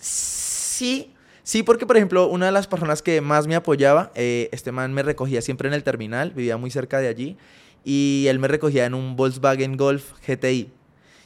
Sí, 0.00 1.12
sí, 1.42 1.62
porque 1.62 1.86
por 1.86 1.96
ejemplo, 1.96 2.28
una 2.28 2.46
de 2.46 2.52
las 2.52 2.66
personas 2.66 3.02
que 3.02 3.20
más 3.20 3.46
me 3.46 3.54
apoyaba, 3.54 4.12
eh, 4.14 4.48
este 4.52 4.72
man 4.72 4.92
me 4.92 5.02
recogía 5.02 5.42
siempre 5.42 5.68
en 5.68 5.74
el 5.74 5.82
terminal, 5.82 6.30
vivía 6.30 6.56
muy 6.56 6.70
cerca 6.70 7.00
de 7.00 7.08
allí, 7.08 7.36
y 7.84 8.26
él 8.28 8.38
me 8.38 8.48
recogía 8.48 8.86
en 8.86 8.94
un 8.94 9.16
Volkswagen 9.16 9.76
Golf 9.76 10.12
GTI. 10.26 10.70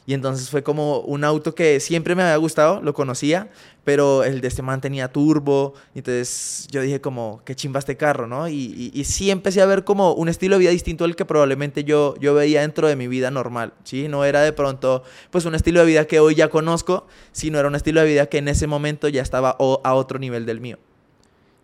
Y 0.09 0.15
entonces 0.15 0.49
fue 0.49 0.63
como 0.63 1.01
un 1.01 1.23
auto 1.23 1.53
que 1.53 1.79
siempre 1.79 2.15
me 2.15 2.23
había 2.23 2.37
gustado, 2.37 2.81
lo 2.81 2.95
conocía, 2.95 3.51
pero 3.83 4.23
el 4.23 4.41
de 4.41 4.47
este 4.47 4.63
man 4.63 4.81
tenía 4.81 5.11
turbo. 5.11 5.75
Entonces 5.93 6.67
yo 6.71 6.81
dije 6.81 6.99
como, 6.99 7.43
qué 7.45 7.53
chimba 7.53 7.77
este 7.77 7.95
carro, 7.95 8.25
¿no? 8.25 8.49
Y, 8.49 9.03
sí 9.05 9.29
empecé 9.29 9.61
a 9.61 9.67
ver 9.67 9.83
como 9.83 10.13
un 10.13 10.27
estilo 10.27 10.55
de 10.55 10.61
vida 10.61 10.71
distinto 10.71 11.05
al 11.05 11.15
que 11.15 11.25
probablemente 11.25 11.83
yo, 11.83 12.15
yo 12.19 12.33
veía 12.33 12.61
dentro 12.61 12.87
de 12.87 12.95
mi 12.95 13.07
vida 13.07 13.29
normal, 13.29 13.75
¿sí? 13.83 14.07
No 14.07 14.25
era 14.25 14.41
de 14.41 14.51
pronto 14.51 15.03
pues 15.29 15.45
un 15.45 15.53
estilo 15.53 15.81
de 15.81 15.85
vida 15.85 16.05
que 16.05 16.19
hoy 16.19 16.33
ya 16.33 16.49
conozco, 16.49 17.05
sino 17.31 17.59
era 17.59 17.67
un 17.67 17.75
estilo 17.75 18.01
de 18.01 18.07
vida 18.07 18.25
que 18.25 18.39
en 18.39 18.47
ese 18.47 18.65
momento 18.65 19.09
ya 19.09 19.21
estaba 19.21 19.51
a 19.51 19.93
otro 19.93 20.17
nivel 20.17 20.47
del 20.47 20.59
mío. 20.59 20.79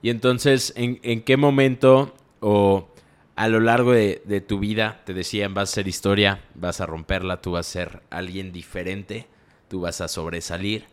Y 0.03 0.11
entonces, 0.11 0.71
¿en, 0.75 0.99
en 1.01 1.23
qué 1.23 1.35
momento 1.35 2.13
o 2.41 2.89
a 3.35 3.47
lo 3.49 3.59
largo 3.59 3.91
de, 3.91 4.45
tu 4.47 4.59
vida 4.59 5.01
te 5.05 5.13
decían 5.13 5.53
vas 5.53 5.71
a 5.71 5.75
ser 5.75 5.87
historia, 5.87 6.41
vas 6.55 6.81
a 6.81 6.85
romperla, 6.85 7.41
tú 7.41 7.51
vas 7.51 7.67
a 7.67 7.71
ser 7.71 8.01
alguien 8.09 8.51
diferente, 8.51 9.27
tú 9.67 9.81
vas 9.81 10.01
a 10.01 10.07
sobresalir. 10.07 10.85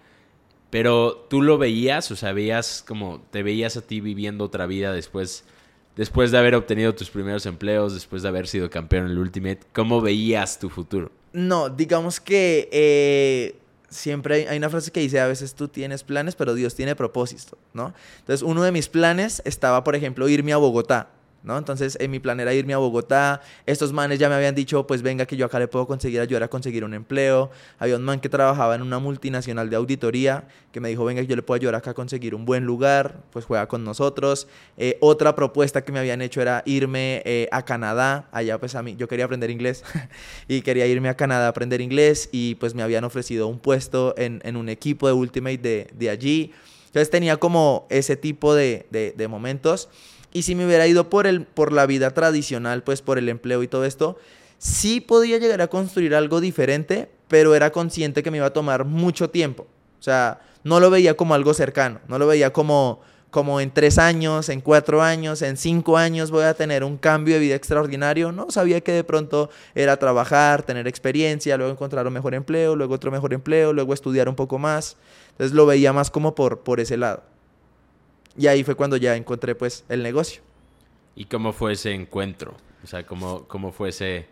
Pero 0.70 1.26
tú 1.28 1.42
lo 1.42 1.58
veías, 1.58 2.10
o 2.10 2.16
sea, 2.16 2.32
veías 2.32 2.82
como 2.86 3.22
te 3.30 3.42
veías 3.42 3.76
a 3.76 3.82
ti 3.82 4.00
viviendo 4.00 4.44
otra 4.44 4.66
vida 4.66 4.92
después, 4.92 5.44
después 5.96 6.30
de 6.30 6.38
haber 6.38 6.54
obtenido 6.54 6.94
tus 6.94 7.10
primeros 7.10 7.44
empleos, 7.46 7.92
después 7.94 8.22
de 8.22 8.28
haber 8.28 8.48
sido 8.48 8.70
campeón 8.70 9.04
en 9.04 9.12
el 9.12 9.18
Ultimate. 9.18 9.60
¿Cómo 9.72 10.00
veías 10.00 10.58
tu 10.58 10.70
futuro? 10.70 11.12
No, 11.34 11.68
digamos 11.68 12.20
que 12.20 12.68
eh, 12.72 13.56
siempre 13.88 14.48
hay, 14.48 14.56
una 14.56 14.70
frase 14.70 14.90
que 14.90 15.00
dice, 15.00 15.20
a 15.20 15.26
veces 15.26 15.54
tú 15.54 15.68
tienes 15.68 16.02
planes, 16.02 16.34
pero 16.34 16.54
Dios 16.54 16.74
tiene 16.74 16.96
propósito, 16.96 17.58
¿no? 17.74 17.94
Entonces, 18.20 18.42
uno 18.42 18.62
de 18.62 18.72
mis 18.72 18.88
planes 18.88 19.42
estaba, 19.44 19.84
por 19.84 19.94
ejemplo, 19.94 20.28
irme 20.28 20.52
a 20.52 20.56
Bogotá. 20.56 21.10
¿No? 21.42 21.58
Entonces, 21.58 21.96
en 22.00 22.10
mi 22.10 22.18
plan 22.18 22.38
era 22.40 22.54
irme 22.54 22.74
a 22.74 22.78
Bogotá. 22.78 23.40
Estos 23.66 23.92
manes 23.92 24.18
ya 24.18 24.28
me 24.28 24.34
habían 24.34 24.54
dicho, 24.54 24.86
pues 24.86 25.02
venga, 25.02 25.26
que 25.26 25.36
yo 25.36 25.46
acá 25.46 25.58
le 25.58 25.68
puedo 25.68 25.86
conseguir 25.86 26.20
ayudar 26.20 26.44
a 26.44 26.48
conseguir 26.48 26.84
un 26.84 26.94
empleo. 26.94 27.50
Había 27.78 27.96
un 27.96 28.02
man 28.02 28.20
que 28.20 28.28
trabajaba 28.28 28.74
en 28.74 28.82
una 28.82 28.98
multinacional 28.98 29.68
de 29.70 29.76
auditoría 29.76 30.44
que 30.72 30.80
me 30.80 30.88
dijo, 30.88 31.04
venga, 31.04 31.22
yo 31.22 31.36
le 31.36 31.42
puedo 31.42 31.56
ayudar 31.56 31.74
acá 31.74 31.90
a 31.90 31.94
conseguir 31.94 32.34
un 32.34 32.44
buen 32.44 32.64
lugar, 32.64 33.22
pues 33.30 33.44
juega 33.44 33.68
con 33.68 33.84
nosotros. 33.84 34.48
Eh, 34.76 34.96
otra 35.00 35.34
propuesta 35.36 35.84
que 35.84 35.92
me 35.92 35.98
habían 35.98 36.22
hecho 36.22 36.40
era 36.40 36.62
irme 36.64 37.22
eh, 37.24 37.48
a 37.52 37.64
Canadá. 37.64 38.28
Allá, 38.32 38.58
pues 38.58 38.74
a 38.74 38.82
mí, 38.82 38.96
yo 38.96 39.06
quería 39.06 39.26
aprender 39.26 39.50
inglés 39.50 39.84
y 40.48 40.62
quería 40.62 40.86
irme 40.86 41.08
a 41.08 41.16
Canadá 41.16 41.46
a 41.46 41.48
aprender 41.48 41.80
inglés 41.80 42.28
y 42.32 42.54
pues 42.56 42.74
me 42.74 42.82
habían 42.82 43.04
ofrecido 43.04 43.48
un 43.48 43.58
puesto 43.58 44.14
en, 44.16 44.40
en 44.44 44.56
un 44.56 44.68
equipo 44.68 45.06
de 45.06 45.12
Ultimate 45.12 45.58
de, 45.58 45.88
de 45.92 46.10
allí. 46.10 46.52
Entonces 46.86 47.10
tenía 47.10 47.36
como 47.38 47.86
ese 47.90 48.16
tipo 48.16 48.54
de, 48.54 48.86
de 48.90 49.28
momentos. 49.28 49.88
Y 50.32 50.42
si 50.42 50.54
me 50.54 50.66
hubiera 50.66 50.86
ido 50.86 51.10
por, 51.10 51.26
el, 51.26 51.44
por 51.44 51.72
la 51.72 51.86
vida 51.86 52.10
tradicional, 52.12 52.82
pues 52.82 53.02
por 53.02 53.18
el 53.18 53.28
empleo 53.28 53.62
y 53.62 53.68
todo 53.68 53.84
esto, 53.84 54.18
sí 54.58 55.00
podía 55.00 55.38
llegar 55.38 55.60
a 55.60 55.68
construir 55.68 56.14
algo 56.14 56.40
diferente, 56.40 57.10
pero 57.28 57.54
era 57.54 57.70
consciente 57.70 58.22
que 58.22 58.30
me 58.30 58.38
iba 58.38 58.46
a 58.46 58.52
tomar 58.52 58.84
mucho 58.84 59.28
tiempo. 59.28 59.66
O 59.98 60.02
sea, 60.02 60.40
no 60.64 60.80
lo 60.80 60.90
veía 60.90 61.16
como 61.16 61.34
algo 61.34 61.52
cercano, 61.54 62.00
no 62.08 62.18
lo 62.18 62.26
veía 62.26 62.52
como, 62.52 63.00
como 63.30 63.60
en 63.60 63.70
tres 63.70 63.98
años, 63.98 64.48
en 64.48 64.60
cuatro 64.60 65.02
años, 65.02 65.42
en 65.42 65.56
cinco 65.56 65.96
años 65.96 66.30
voy 66.30 66.44
a 66.44 66.54
tener 66.54 66.84
un 66.84 66.96
cambio 66.96 67.34
de 67.34 67.40
vida 67.40 67.54
extraordinario. 67.54 68.32
No, 68.32 68.50
sabía 68.50 68.80
que 68.80 68.92
de 68.92 69.04
pronto 69.04 69.50
era 69.74 69.96
trabajar, 69.96 70.62
tener 70.62 70.86
experiencia, 70.86 71.56
luego 71.56 71.72
encontrar 71.72 72.06
un 72.06 72.12
mejor 72.12 72.34
empleo, 72.34 72.76
luego 72.76 72.94
otro 72.94 73.10
mejor 73.10 73.34
empleo, 73.34 73.72
luego 73.72 73.94
estudiar 73.94 74.28
un 74.28 74.34
poco 74.34 74.58
más. 74.58 74.96
Entonces 75.30 75.54
lo 75.54 75.66
veía 75.66 75.92
más 75.92 76.10
como 76.10 76.34
por, 76.34 76.60
por 76.60 76.78
ese 76.80 76.96
lado. 76.96 77.22
Y 78.36 78.46
ahí 78.46 78.64
fue 78.64 78.74
cuando 78.74 78.96
ya 78.96 79.16
encontré 79.16 79.54
pues 79.54 79.84
el 79.88 80.02
negocio. 80.02 80.42
¿Y 81.14 81.26
cómo 81.26 81.52
fue 81.52 81.72
ese 81.72 81.92
encuentro? 81.92 82.54
O 82.82 82.86
sea, 82.86 83.04
¿cómo, 83.04 83.44
cómo 83.46 83.72
fue 83.72 83.90
ese 83.90 84.26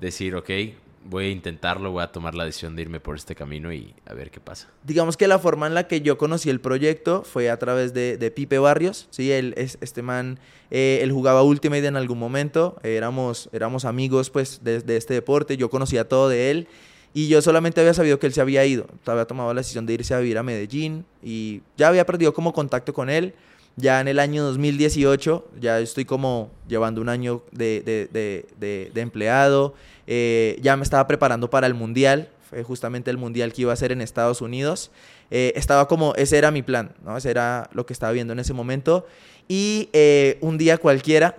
decir, 0.00 0.34
ok, 0.36 0.50
voy 1.04 1.26
a 1.26 1.30
intentarlo, 1.30 1.90
voy 1.90 2.02
a 2.02 2.12
tomar 2.12 2.34
la 2.34 2.44
decisión 2.44 2.76
de 2.76 2.82
irme 2.82 3.00
por 3.00 3.16
este 3.16 3.34
camino 3.34 3.72
y 3.72 3.94
a 4.06 4.14
ver 4.14 4.30
qué 4.30 4.40
pasa? 4.40 4.68
Digamos 4.84 5.16
que 5.16 5.28
la 5.28 5.38
forma 5.38 5.66
en 5.66 5.74
la 5.74 5.86
que 5.86 6.00
yo 6.00 6.16
conocí 6.16 6.50
el 6.50 6.60
proyecto 6.60 7.22
fue 7.24 7.50
a 7.50 7.58
través 7.58 7.92
de, 7.92 8.16
de 8.16 8.30
Pipe 8.30 8.58
Barrios, 8.58 9.08
¿sí? 9.10 9.32
Él, 9.32 9.54
este 9.56 10.02
man, 10.02 10.38
eh, 10.70 11.00
él 11.02 11.12
jugaba 11.12 11.42
Ultimate 11.42 11.86
en 11.86 11.96
algún 11.96 12.18
momento, 12.18 12.78
éramos, 12.82 13.50
éramos 13.52 13.84
amigos 13.84 14.30
pues 14.30 14.62
de, 14.62 14.80
de 14.80 14.96
este 14.96 15.14
deporte, 15.14 15.56
yo 15.56 15.68
conocía 15.68 16.08
todo 16.08 16.28
de 16.28 16.50
él 16.50 16.68
y 17.14 17.28
yo 17.28 17.40
solamente 17.40 17.80
había 17.80 17.94
sabido 17.94 18.18
que 18.18 18.26
él 18.26 18.32
se 18.34 18.40
había 18.40 18.66
ido, 18.66 18.88
había 19.06 19.24
tomado 19.24 19.54
la 19.54 19.60
decisión 19.60 19.86
de 19.86 19.94
irse 19.94 20.12
a 20.14 20.18
vivir 20.18 20.36
a 20.36 20.42
Medellín 20.42 21.06
y 21.22 21.62
ya 21.76 21.86
había 21.86 22.04
perdido 22.04 22.34
como 22.34 22.52
contacto 22.52 22.92
con 22.92 23.08
él. 23.08 23.34
Ya 23.76 24.00
en 24.00 24.08
el 24.08 24.18
año 24.18 24.44
2018, 24.44 25.48
ya 25.60 25.80
estoy 25.80 26.04
como 26.04 26.50
llevando 26.68 27.00
un 27.00 27.08
año 27.08 27.42
de, 27.50 27.82
de, 27.82 28.08
de, 28.58 28.90
de 28.92 29.00
empleado, 29.00 29.74
eh, 30.06 30.58
ya 30.60 30.76
me 30.76 30.82
estaba 30.82 31.06
preparando 31.06 31.50
para 31.50 31.66
el 31.66 31.74
Mundial, 31.74 32.28
fue 32.48 32.62
justamente 32.62 33.10
el 33.10 33.18
Mundial 33.18 33.52
que 33.52 33.62
iba 33.62 33.72
a 33.72 33.76
ser 33.76 33.92
en 33.92 34.00
Estados 34.00 34.40
Unidos. 34.40 34.90
Eh, 35.30 35.52
estaba 35.56 35.88
como, 35.88 36.14
ese 36.16 36.38
era 36.38 36.50
mi 36.50 36.62
plan, 36.62 36.94
¿no? 37.04 37.16
Ese 37.16 37.30
era 37.30 37.68
lo 37.72 37.86
que 37.86 37.92
estaba 37.92 38.12
viendo 38.12 38.32
en 38.32 38.38
ese 38.38 38.52
momento. 38.52 39.06
Y 39.48 39.88
eh, 39.92 40.38
un 40.40 40.56
día 40.56 40.78
cualquiera 40.78 41.36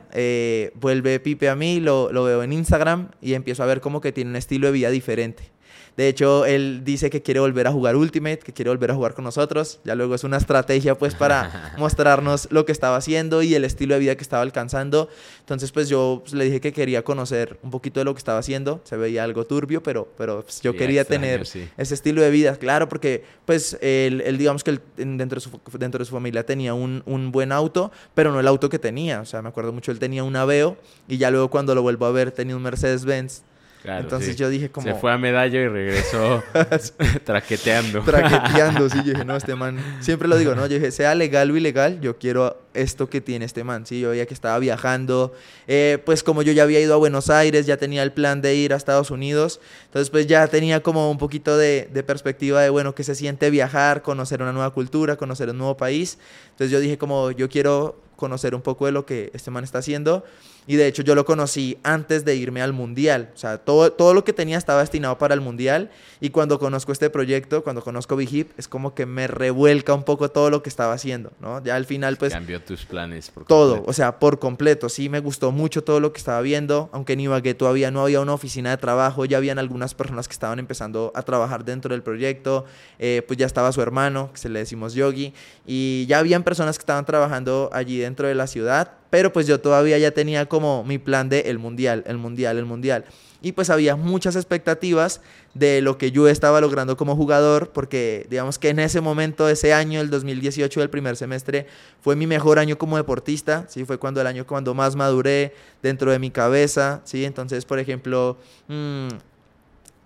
vuelve 0.75 1.19
Pipe 1.19 1.49
a 1.49 1.55
mí, 1.55 1.79
lo, 1.79 2.11
lo 2.11 2.23
veo 2.23 2.43
en 2.43 2.53
Instagram 2.53 3.09
y 3.21 3.33
empiezo 3.33 3.63
a 3.63 3.65
ver 3.65 3.81
como 3.81 4.01
que 4.01 4.11
tiene 4.11 4.29
un 4.29 4.35
estilo 4.35 4.67
de 4.67 4.73
vida 4.73 4.89
diferente. 4.89 5.54
De 5.97 6.09
hecho, 6.09 6.45
él 6.45 6.81
dice 6.83 7.09
que 7.09 7.21
quiere 7.21 7.39
volver 7.39 7.67
a 7.67 7.71
jugar 7.71 7.95
Ultimate, 7.95 8.39
que 8.39 8.51
quiere 8.51 8.69
volver 8.69 8.91
a 8.91 8.95
jugar 8.95 9.13
con 9.13 9.23
nosotros. 9.23 9.79
Ya 9.85 9.95
luego 9.95 10.15
es 10.15 10.25
una 10.25 10.37
estrategia 10.37 10.97
pues 10.97 11.15
para 11.15 11.73
mostrarnos 11.77 12.49
lo 12.51 12.65
que 12.65 12.73
estaba 12.73 12.97
haciendo 12.97 13.41
y 13.41 13.55
el 13.55 13.63
estilo 13.63 13.93
de 13.93 14.01
vida 14.01 14.15
que 14.15 14.23
estaba 14.23 14.41
alcanzando. 14.41 15.07
Entonces, 15.39 15.71
pues 15.71 15.87
yo 15.87 16.19
pues, 16.23 16.33
le 16.33 16.45
dije 16.45 16.59
que 16.59 16.73
quería 16.73 17.03
conocer 17.03 17.57
un 17.63 17.71
poquito 17.71 18.01
de 18.01 18.03
lo 18.03 18.13
que 18.13 18.17
estaba 18.17 18.39
haciendo. 18.39 18.81
Se 18.83 18.97
veía 18.97 19.23
algo 19.23 19.45
turbio, 19.45 19.81
pero, 19.83 20.07
pero 20.17 20.43
pues, 20.43 20.61
yo 20.61 20.75
quería 20.75 21.05
tener 21.05 21.41
ese 21.41 21.67
estilo 21.77 22.21
de 22.21 22.29
vida. 22.29 22.57
Claro, 22.57 22.89
porque 22.89 23.23
pues 23.45 23.77
él, 23.81 24.23
digamos 24.37 24.65
que 24.65 24.79
dentro, 24.97 25.35
de 25.35 25.41
su, 25.41 25.61
dentro 25.77 25.99
de 25.99 26.05
su 26.05 26.11
familia 26.11 26.45
tenía 26.45 26.73
un, 26.73 27.03
un, 27.05 27.31
buen 27.31 27.51
auto, 27.51 27.91
pero 28.13 28.31
no 28.31 28.39
el 28.41 28.47
auto 28.47 28.69
que 28.69 28.79
tenía. 28.79 29.21
O 29.21 29.25
sea, 29.25 29.41
me 29.41 29.47
acuerdo 29.49 29.71
mucho, 29.71 29.91
él 29.91 29.99
tenía 29.99 30.25
un 30.25 30.35
Aveo 30.35 30.77
y 31.07 31.17
ya 31.17 31.31
luego 31.31 31.49
cuando 31.49 31.73
lo 31.73 31.81
vuelvo 31.81 32.05
a 32.05 32.11
ver 32.11 32.31
tenía 32.31 32.55
un 32.55 32.63
Mercedes-Benz 32.63 33.43
entonces 33.85 34.35
yo 34.35 34.49
dije 34.49 34.69
como... 34.69 34.87
Se 34.87 34.93
fue 34.95 35.11
a 35.11 35.17
medallo 35.17 35.59
y 35.59 35.67
regresó 35.67 36.43
traqueteando. 37.23 38.01
traqueteando, 38.01 38.89
sí. 38.89 38.97
Yo 38.97 39.11
dije, 39.13 39.25
no, 39.25 39.35
este 39.35 39.55
man... 39.55 39.77
Siempre 40.01 40.27
lo 40.27 40.37
digo, 40.37 40.55
¿no? 40.55 40.61
Yo 40.67 40.75
dije, 40.75 40.91
sea 40.91 41.15
legal 41.15 41.51
o 41.51 41.57
ilegal, 41.57 42.01
yo 42.01 42.17
quiero 42.17 42.61
esto 42.73 43.09
que 43.09 43.21
tiene 43.21 43.45
este 43.45 43.63
man, 43.63 43.85
¿sí? 43.85 43.99
Yo 43.99 44.09
veía 44.09 44.25
que 44.25 44.33
estaba 44.33 44.59
viajando. 44.59 45.33
Eh, 45.67 45.99
pues 46.05 46.23
como 46.23 46.41
yo 46.41 46.51
ya 46.51 46.63
había 46.63 46.79
ido 46.79 46.93
a 46.93 46.97
Buenos 46.97 47.29
Aires, 47.29 47.65
ya 47.65 47.77
tenía 47.77 48.03
el 48.03 48.11
plan 48.11 48.41
de 48.41 48.55
ir 48.55 48.73
a 48.73 48.75
Estados 48.75 49.11
Unidos. 49.11 49.59
Entonces 49.85 50.09
pues 50.09 50.27
ya 50.27 50.47
tenía 50.47 50.81
como 50.81 51.09
un 51.09 51.17
poquito 51.17 51.57
de, 51.57 51.89
de 51.91 52.03
perspectiva 52.03 52.61
de, 52.61 52.69
bueno, 52.69 52.95
que 52.95 53.03
se 53.03 53.15
siente 53.15 53.49
viajar, 53.49 54.01
conocer 54.01 54.41
una 54.41 54.51
nueva 54.51 54.71
cultura, 54.71 55.15
conocer 55.15 55.49
un 55.49 55.57
nuevo 55.57 55.77
país. 55.77 56.17
Entonces 56.51 56.71
yo 56.71 56.79
dije 56.79 56.97
como, 56.97 57.31
yo 57.31 57.49
quiero 57.49 58.01
conocer 58.15 58.55
un 58.55 58.61
poco 58.61 58.85
de 58.85 58.91
lo 58.91 59.05
que 59.05 59.31
este 59.33 59.51
man 59.51 59.63
está 59.63 59.79
haciendo. 59.79 60.23
Y 60.67 60.75
de 60.75 60.87
hecho 60.87 61.03
yo 61.03 61.15
lo 61.15 61.25
conocí 61.25 61.77
antes 61.83 62.25
de 62.25 62.35
irme 62.35 62.61
al 62.61 62.73
mundial. 62.73 63.31
O 63.33 63.37
sea, 63.37 63.57
todo, 63.57 63.91
todo 63.91 64.13
lo 64.13 64.23
que 64.23 64.33
tenía 64.33 64.57
estaba 64.57 64.81
destinado 64.81 65.17
para 65.17 65.33
el 65.33 65.41
mundial. 65.41 65.91
Y 66.19 66.29
cuando 66.29 66.59
conozco 66.59 66.91
este 66.91 67.09
proyecto, 67.09 67.63
cuando 67.63 67.83
conozco 67.83 68.15
Big 68.15 68.33
Hip, 68.33 68.51
es 68.57 68.67
como 68.67 68.95
que 68.95 69.05
me 69.05 69.27
revuelca 69.27 69.93
un 69.93 70.03
poco 70.03 70.29
todo 70.31 70.49
lo 70.49 70.63
que 70.63 70.69
estaba 70.69 70.93
haciendo, 70.93 71.31
¿no? 71.39 71.63
Ya 71.63 71.75
al 71.75 71.85
final, 71.85 72.17
pues... 72.17 72.33
Cambió 72.33 72.61
tus 72.61 72.85
planes. 72.85 73.29
Por 73.29 73.45
todo, 73.45 73.83
o 73.85 73.93
sea, 73.93 74.19
por 74.19 74.39
completo. 74.39 74.89
Sí, 74.89 75.09
me 75.09 75.19
gustó 75.19 75.51
mucho 75.51 75.83
todo 75.83 75.99
lo 75.99 76.13
que 76.13 76.17
estaba 76.17 76.41
viendo. 76.41 76.89
Aunque 76.93 77.13
en 77.13 77.19
Ibagué 77.19 77.53
todavía 77.53 77.91
no 77.91 78.01
había 78.01 78.21
una 78.21 78.33
oficina 78.33 78.71
de 78.71 78.77
trabajo, 78.77 79.25
ya 79.25 79.37
habían 79.37 79.59
algunas 79.59 79.93
personas 79.93 80.27
que 80.27 80.33
estaban 80.33 80.59
empezando 80.59 81.11
a 81.15 81.21
trabajar 81.21 81.63
dentro 81.63 81.93
del 81.93 82.01
proyecto. 82.01 82.65
Eh, 82.97 83.21
pues 83.27 83.37
ya 83.37 83.45
estaba 83.45 83.71
su 83.71 83.81
hermano, 83.81 84.31
que 84.33 84.39
se 84.39 84.49
le 84.49 84.59
decimos 84.59 84.93
Yogi. 84.93 85.33
Y 85.65 86.05
ya 86.07 86.19
habían 86.19 86.43
personas 86.43 86.77
que 86.77 86.81
estaban 86.81 87.05
trabajando 87.05 87.69
allí 87.71 87.97
dentro 87.97 88.27
de 88.27 88.35
la 88.35 88.47
ciudad 88.47 88.93
pero 89.15 89.31
pues 89.31 89.47
yo 89.47 89.61
todavía 89.61 89.97
ya 89.97 90.11
tenía 90.11 90.45
como 90.47 90.83
mi 90.83 90.97
plan 90.97 91.29
de 91.29 91.39
el 91.39 91.57
mundial, 91.57 92.03
el 92.05 92.17
mundial, 92.17 92.57
el 92.57 92.65
mundial. 92.65 93.05
Y 93.41 93.53
pues 93.53 93.69
había 93.69 93.95
muchas 93.95 94.35
expectativas 94.35 95.21
de 95.53 95.81
lo 95.81 95.97
que 95.97 96.11
yo 96.11 96.27
estaba 96.27 96.59
logrando 96.59 96.97
como 96.97 97.15
jugador, 97.15 97.71
porque 97.71 98.27
digamos 98.29 98.59
que 98.59 98.67
en 98.67 98.79
ese 98.79 98.99
momento, 98.99 99.47
ese 99.47 99.73
año, 99.73 100.01
el 100.01 100.09
2018 100.09 100.81
del 100.81 100.89
primer 100.89 101.15
semestre, 101.15 101.65
fue 102.01 102.17
mi 102.17 102.27
mejor 102.27 102.59
año 102.59 102.77
como 102.77 102.97
deportista, 102.97 103.65
¿sí? 103.69 103.85
Fue 103.85 103.97
cuando 103.97 104.19
el 104.19 104.27
año 104.27 104.45
cuando 104.45 104.73
más 104.73 104.97
maduré 104.97 105.53
dentro 105.81 106.11
de 106.11 106.19
mi 106.19 106.29
cabeza, 106.29 106.99
¿sí? 107.05 107.23
Entonces, 107.23 107.63
por 107.63 107.79
ejemplo, 107.79 108.37
mmm, 108.67 109.07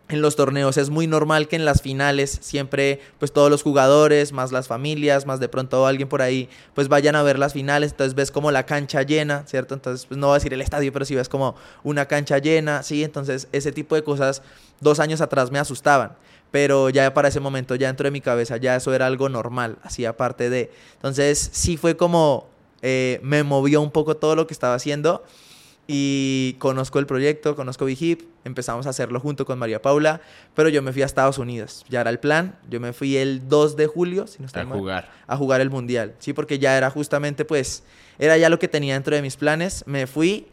en 0.10 0.22
los 0.22 0.36
torneos 0.36 0.78
es 0.78 0.90
muy 0.90 1.06
normal 1.06 1.48
que 1.48 1.56
en 1.56 1.66
las 1.66 1.82
finales 1.82 2.40
siempre 2.42 3.00
pues 3.20 3.32
todos 3.32 3.50
los 3.50 3.62
jugadores, 3.62 4.34
más 4.34 4.52
las 4.52 4.68
familias, 4.68 5.26
más 5.26 5.40
de 5.40 5.48
pronto 5.48 5.86
alguien 5.86 6.10
por 6.10 6.22
ahí 6.22 6.50
pues 6.74 6.88
vayan 6.88 7.16
a 7.16 7.24
ver 7.24 7.38
las 7.38 7.54
finales, 7.54 7.92
entonces 7.92 8.16
ves 8.16 8.32
como 8.32 8.52
la 8.52 8.66
cancha 8.66 9.04
llena, 9.04 9.44
¿cierto? 9.46 9.76
Entonces 9.76 10.08
pues 10.08 10.18
no 10.18 10.28
voy 10.28 10.34
a 10.34 10.38
decir 10.38 10.54
el 10.54 10.62
estadio, 10.62 10.92
pero 10.92 11.06
sí 11.06 11.16
ves 11.16 11.30
como 11.30 11.56
una 11.84 12.08
cancha 12.08 12.40
llena, 12.40 12.82
¿sí? 12.82 13.04
Entonces 13.04 13.48
ese 13.52 13.72
tipo 13.72 13.96
de 13.96 14.04
cosas 14.04 14.42
dos 14.80 15.00
años 15.00 15.22
atrás 15.22 15.52
me 15.52 15.60
asustaban, 15.60 16.14
pero 16.50 16.90
ya 16.90 17.14
para 17.14 17.28
ese 17.28 17.40
momento 17.40 17.76
ya 17.76 17.88
dentro 17.88 18.06
de 18.06 18.12
mi 18.12 18.22
cabeza 18.22 18.58
ya 18.58 18.76
eso 18.76 18.94
era 18.94 19.06
algo 19.06 19.30
normal, 19.30 19.78
así 19.84 20.06
aparte 20.06 20.50
de... 20.50 20.72
Entonces 20.96 21.50
sí 21.54 21.78
fue 21.78 21.96
como 21.96 22.48
eh, 22.82 23.20
me 23.22 23.44
movió 23.44 23.82
un 23.82 23.92
poco 23.92 24.18
todo 24.18 24.36
lo 24.36 24.48
que 24.48 24.54
estaba 24.54 24.74
haciendo 24.74 25.24
y 25.92 26.56
conozco 26.60 27.00
el 27.00 27.08
proyecto, 27.08 27.56
conozco 27.56 27.90
Hip, 27.90 28.22
empezamos 28.46 28.86
a 28.86 28.92
hacerlo 28.92 29.20
junto 29.20 29.44
con 29.44 29.58
María 29.58 29.82
Paula, 29.82 30.22
pero 30.54 30.70
yo 30.70 30.84
me 30.84 30.94
fui 30.94 31.02
a 31.02 31.08
Estados 31.08 31.40
Unidos, 31.40 31.84
ya 31.90 32.02
era 32.02 32.12
el 32.12 32.20
plan, 32.20 32.60
yo 32.70 32.80
me 32.80 32.94
fui 32.94 33.18
el 33.18 33.50
2 33.50 33.76
de 33.76 33.88
julio, 33.88 34.28
si 34.28 34.40
no 34.40 34.48
a 34.54 34.66
jugar. 34.66 35.10
A 35.26 35.36
jugar 35.36 35.62
el 35.62 35.72
Mundial, 35.72 36.14
sí, 36.20 36.32
porque 36.34 36.60
ya 36.60 36.78
era 36.78 36.92
justamente 36.92 37.44
pues, 37.44 37.82
era 38.20 38.38
ya 38.38 38.50
lo 38.50 38.60
que 38.60 38.68
tenía 38.68 38.94
dentro 38.94 39.16
de 39.16 39.24
mis 39.24 39.36
planes, 39.36 39.84
me 39.88 40.06
fui 40.06 40.46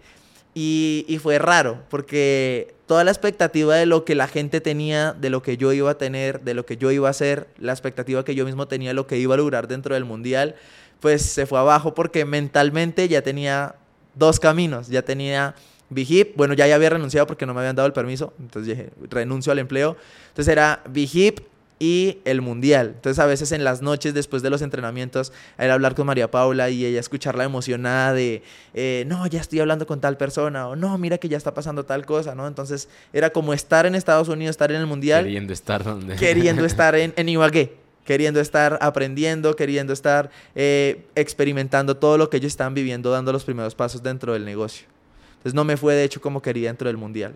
y, 0.54 1.04
y 1.06 1.18
fue 1.18 1.38
raro, 1.38 1.82
porque 1.90 2.74
toda 2.86 3.04
la 3.04 3.10
expectativa 3.10 3.74
de 3.76 3.84
lo 3.84 4.06
que 4.06 4.14
la 4.14 4.28
gente 4.28 4.62
tenía, 4.62 5.12
de 5.12 5.28
lo 5.28 5.42
que 5.42 5.58
yo 5.58 5.70
iba 5.74 5.90
a 5.90 5.98
tener, 5.98 6.40
de 6.40 6.54
lo 6.54 6.64
que 6.64 6.78
yo 6.78 6.90
iba 6.92 7.08
a 7.08 7.10
hacer, 7.10 7.46
la 7.58 7.72
expectativa 7.72 8.24
que 8.24 8.34
yo 8.34 8.46
mismo 8.46 8.68
tenía 8.68 8.88
de 8.88 8.94
lo 8.94 9.06
que 9.06 9.18
iba 9.18 9.34
a 9.34 9.36
lograr 9.36 9.68
dentro 9.68 9.92
del 9.92 10.06
Mundial, 10.06 10.54
pues 11.00 11.20
se 11.20 11.44
fue 11.44 11.58
abajo 11.58 11.92
porque 11.92 12.24
mentalmente 12.24 13.06
ya 13.06 13.20
tenía 13.20 13.74
dos 14.16 14.40
caminos. 14.40 14.88
Ya 14.88 15.02
tenía 15.02 15.54
Hip, 15.94 16.36
bueno, 16.36 16.54
ya, 16.54 16.66
ya 16.66 16.74
había 16.74 16.90
renunciado 16.90 17.26
porque 17.26 17.46
no 17.46 17.54
me 17.54 17.60
habían 17.60 17.76
dado 17.76 17.86
el 17.86 17.92
permiso, 17.92 18.32
entonces 18.40 18.76
dije, 18.76 18.90
renuncio 19.08 19.52
al 19.52 19.60
empleo. 19.60 19.96
Entonces 20.28 20.50
era 20.50 20.82
Hip 20.94 21.40
y 21.78 22.18
el 22.24 22.40
mundial. 22.40 22.92
Entonces 22.96 23.18
a 23.18 23.26
veces 23.26 23.52
en 23.52 23.62
las 23.62 23.82
noches 23.82 24.14
después 24.14 24.42
de 24.42 24.50
los 24.50 24.62
entrenamientos 24.62 25.32
era 25.58 25.74
hablar 25.74 25.94
con 25.94 26.06
María 26.06 26.30
Paula 26.30 26.70
y 26.70 26.84
ella 26.84 26.98
escucharla 26.98 27.44
emocionada 27.44 28.14
de, 28.14 28.42
eh, 28.74 29.04
no, 29.06 29.26
ya 29.26 29.40
estoy 29.40 29.60
hablando 29.60 29.86
con 29.86 30.00
tal 30.00 30.16
persona 30.16 30.68
o 30.68 30.74
no, 30.74 30.96
mira 30.98 31.18
que 31.18 31.28
ya 31.28 31.36
está 31.36 31.54
pasando 31.54 31.84
tal 31.84 32.06
cosa, 32.06 32.34
¿no? 32.34 32.46
Entonces 32.48 32.88
era 33.12 33.30
como 33.30 33.52
estar 33.52 33.86
en 33.86 33.94
Estados 33.94 34.28
Unidos, 34.28 34.54
estar 34.54 34.72
en 34.72 34.80
el 34.80 34.86
mundial. 34.86 35.24
Queriendo 35.24 35.52
estar 35.52 35.84
donde. 35.84 36.16
Queriendo 36.16 36.64
estar 36.64 36.94
en, 36.96 37.12
en 37.16 37.28
Ibagué 37.28 37.85
queriendo 38.06 38.40
estar 38.40 38.78
aprendiendo, 38.80 39.54
queriendo 39.54 39.92
estar 39.92 40.30
eh, 40.54 41.04
experimentando 41.14 41.96
todo 41.96 42.16
lo 42.16 42.30
que 42.30 42.38
ellos 42.38 42.52
están 42.52 42.72
viviendo, 42.72 43.10
dando 43.10 43.32
los 43.32 43.44
primeros 43.44 43.74
pasos 43.74 44.02
dentro 44.02 44.32
del 44.32 44.44
negocio. 44.44 44.86
Entonces 45.32 45.52
no 45.52 45.64
me 45.64 45.76
fue 45.76 45.94
de 45.94 46.04
hecho 46.04 46.20
como 46.20 46.40
quería 46.40 46.68
dentro 46.68 46.88
del 46.88 46.96
mundial. 46.96 47.34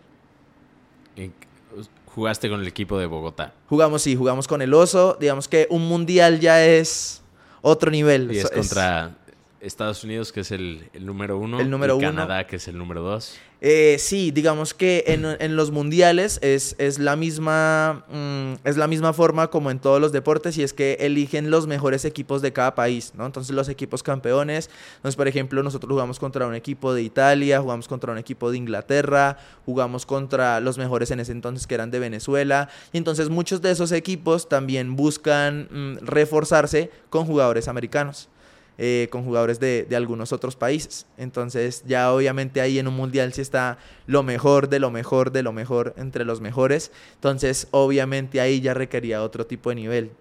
¿Jugaste 2.07 2.49
con 2.49 2.61
el 2.61 2.67
equipo 2.67 2.99
de 2.99 3.07
Bogotá? 3.07 3.53
Jugamos, 3.69 4.03
sí, 4.03 4.17
jugamos 4.17 4.49
con 4.49 4.63
el 4.63 4.73
Oso. 4.73 5.17
Digamos 5.21 5.47
que 5.47 5.67
un 5.71 5.87
mundial 5.87 6.41
ya 6.41 6.65
es 6.65 7.23
otro 7.63 7.91
nivel. 7.91 8.33
Y 8.33 8.39
es, 8.39 8.51
contra 8.51 9.17
Estados 9.61 10.03
Unidos, 10.03 10.33
que 10.33 10.41
es 10.41 10.51
el, 10.51 10.91
número 10.99 11.39
uno. 11.39 11.61
El 11.61 11.71
número 11.71 11.99
y 11.99 12.01
Canadá, 12.01 12.47
que 12.47 12.57
es 12.57 12.67
el 12.67 12.79
número 12.79 13.03
dos. 13.03 13.39
Eh, 13.63 13.97
sí, 13.99 14.31
digamos 14.31 14.73
que 14.73 15.05
en, 15.07 15.57
los 15.57 15.71
mundiales 15.71 16.39
es, 16.43 16.75
es 16.79 16.99
la 16.99 17.15
misma, 17.15 18.05
mm, 18.09 18.67
es 18.67 18.79
la 18.79 18.87
misma 18.87 19.13
forma 19.13 19.49
como 19.49 19.71
en 19.71 19.79
todos 19.79 20.01
los 20.01 20.13
deportes 20.13 20.57
y 20.57 20.63
es 20.63 20.73
que 20.73 20.97
eligen 21.01 21.51
los 21.51 21.67
mejores 21.67 22.07
equipos 22.07 22.41
de 22.41 22.55
cada 22.55 22.75
país, 22.75 23.13
¿no? 23.15 23.27
Entonces 23.27 23.55
los 23.55 23.69
equipos 23.69 24.03
campeones, 24.03 24.71
entonces 24.97 25.17
por 25.17 25.29
ejemplo 25.29 25.63
nosotros 25.63 25.91
jugamos 25.91 26.19
contra 26.19 26.47
un 26.47 26.55
equipo 26.55 26.95
de 26.95 27.03
Italia, 27.03 27.61
jugamos 27.61 27.87
contra 27.87 28.13
un 28.13 28.19
equipo 28.19 28.51
de 28.51 28.57
Inglaterra, 28.57 29.37
jugamos 29.67 30.07
contra 30.07 30.61
los 30.61 30.79
mejores 30.79 31.11
en 31.11 31.21
ese 31.21 31.33
entonces 31.33 31.67
que 31.67 31.75
eran 31.75 31.91
de 31.91 31.99
Venezuela 31.99 32.71
y 32.93 32.99
entonces 32.99 33.29
muchos 33.29 33.61
de 33.61 33.73
esos 33.73 33.93
equipos 33.93 34.49
también 34.49 34.97
buscan 34.97 35.69
mm, 35.71 36.07
reforzarse 36.07 36.91
con 37.11 37.27
jugadores 37.27 37.69
americanos. 37.69 38.31
Eh, 38.83 39.09
con 39.11 39.25
jugadores 39.25 39.61
de, 39.61 39.87
algunos 39.95 40.33
otros 40.33 40.57
países. 40.57 41.05
Entonces 41.19 41.85
ya 41.87 42.11
obviamente 42.15 42.63
ahí 42.63 42.79
en 42.79 42.89
un 42.89 42.95
mundial 42.95 43.31
sí 43.35 43.43
está 43.43 43.77
lo 44.07 44.23
mejor 44.23 44.71
de 44.71 44.79
lo 44.79 44.91
mejor 44.91 45.33
de 45.33 45.43
lo 45.43 45.53
mejor 45.53 45.93
entre 45.99 46.25
los 46.25 46.41
mejores. 46.41 46.91
Entonces 47.17 47.69
obviamente 47.73 48.41
ahí 48.41 48.63
ya 48.63 48.73
requería 48.73 49.23
otro 49.23 49.45
tipo 49.45 49.69
de 49.69 49.75
nivel. 49.75 50.13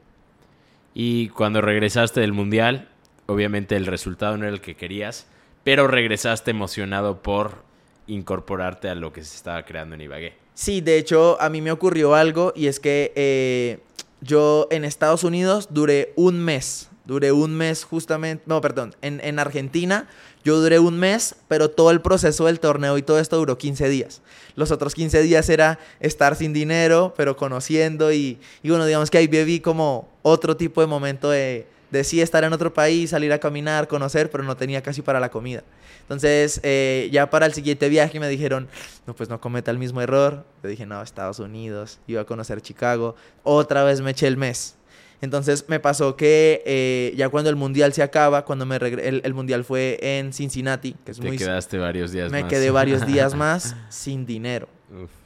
Y 0.94 1.30
cuando 1.30 1.62
regresaste 1.62 2.20
del 2.20 2.34
mundial, 2.34 2.90
obviamente 3.28 3.78
el 3.78 3.86
resultado 3.86 4.36
no 4.36 4.44
era 4.44 4.54
el 4.54 4.60
que 4.60 4.76
querías, 4.76 5.26
pero 5.64 5.88
regresaste 5.88 6.52
emocionado 6.52 7.22
por 7.22 7.64
incorporarte 8.08 8.90
a 8.90 8.96
lo 8.96 9.14
que 9.14 9.24
se 9.24 9.38
estaba 9.38 9.64
creando 9.64 9.96
en 9.96 10.02
Ibagué. 10.02 10.34
Sí, 10.54 10.82
de 10.82 10.98
hecho 10.98 11.42
a 11.42 11.50
mí 11.50 11.62
me 11.62 11.72
ocurrió 11.72 12.14
algo 12.14 12.52
y 12.58 12.68
es 12.68 12.82
que 12.82 13.14
eh, 13.16 13.80
yo 14.20 14.68
en 14.70 14.84
Estados 14.84 15.24
Unidos 15.24 15.70
duré 15.72 16.12
un 16.18 16.44
mes 16.44 16.89
Duré 17.10 17.32
un 17.32 17.56
mes 17.56 17.86
justamente, 17.86 18.44
no, 18.46 18.62
perdón, 18.62 18.96
en, 19.02 19.20
en, 19.24 19.40
Argentina 19.40 20.08
yo 20.44 20.62
duré 20.62 20.78
un 20.78 21.00
mes, 21.00 21.34
pero 21.48 21.72
todo 21.72 21.90
el 21.90 22.02
proceso 22.02 22.46
del 22.46 22.60
torneo 22.60 23.00
y 23.00 23.02
todo 23.02 23.18
esto 23.18 23.36
duró 23.38 23.58
15 23.58 23.90
días. 23.90 24.22
Los 24.56 24.70
otros 24.70 24.94
15 24.94 25.24
días 25.24 25.50
era 25.50 25.80
estar 26.00 26.36
sin 26.36 26.54
dinero, 26.54 27.16
pero 27.18 27.36
conociendo 27.36 28.14
y, 28.14 28.38
y 28.62 28.70
bueno, 28.70 28.86
digamos 28.86 29.10
que 29.10 29.18
ahí 29.18 29.26
viví 29.26 29.60
como 29.60 30.08
otro 30.22 30.56
tipo 30.56 30.82
de 30.82 30.86
momento 30.86 31.32
de, 31.32 31.66
de 31.90 32.04
sí 32.04 32.22
estar 32.22 32.44
en 32.44 32.54
otro 32.54 32.76
país, 32.76 33.10
salir 33.10 33.34
a 33.34 33.40
caminar, 33.40 33.88
conocer, 33.88 34.30
pero 34.30 34.44
no 34.44 34.56
tenía 34.56 34.84
casi 34.84 35.02
para 35.02 35.20
la 35.20 35.32
comida. 35.32 35.64
Entonces, 36.02 36.60
eh, 36.62 37.10
ya 37.12 37.32
para 37.32 37.48
el 37.48 37.54
siguiente 37.54 37.90
viaje 37.90 38.20
me 38.20 38.30
dijeron, 38.30 38.68
no, 39.08 39.16
pues 39.16 39.30
no 39.30 39.42
cometa 39.42 39.72
el 39.72 39.80
mismo 39.80 40.00
error. 40.00 40.46
Yo 40.62 40.70
dije, 40.70 40.86
no, 40.86 41.02
Estados 41.02 41.40
Unidos, 41.40 41.98
iba 42.06 42.22
a 42.22 42.26
conocer 42.26 42.62
Chicago. 42.62 43.16
Otra 43.42 43.84
vez 43.84 44.00
me 44.02 44.12
eché 44.12 44.28
el 44.28 44.38
mes. 44.38 44.76
Entonces 45.22 45.66
me 45.68 45.80
pasó 45.80 46.16
que 46.16 46.62
eh, 46.66 47.14
ya 47.18 47.30
cuando 47.30 47.50
el 47.50 47.56
mundial 47.56 47.94
se 47.94 48.04
acaba, 48.04 48.46
cuando 48.46 48.66
me 48.66 48.78
el, 48.78 49.22
el, 49.24 49.34
mundial 49.34 49.66
fue 49.66 49.98
en 50.02 50.32
Cincinnati, 50.32 50.96
que 51.06 51.12
es 51.12 51.20
Te 51.20 51.36
quedaste 51.36 51.78
varios 51.78 52.12
días 52.12 52.32
me 52.32 52.42
más. 52.42 52.52
Me 52.52 52.58
quedé 52.58 52.72
varios 52.72 53.06
días 53.06 53.36
más 53.36 53.76
sin 53.90 54.26
dinero, 54.26 54.70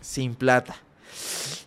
sin 0.02 0.34
plata. 0.34 0.76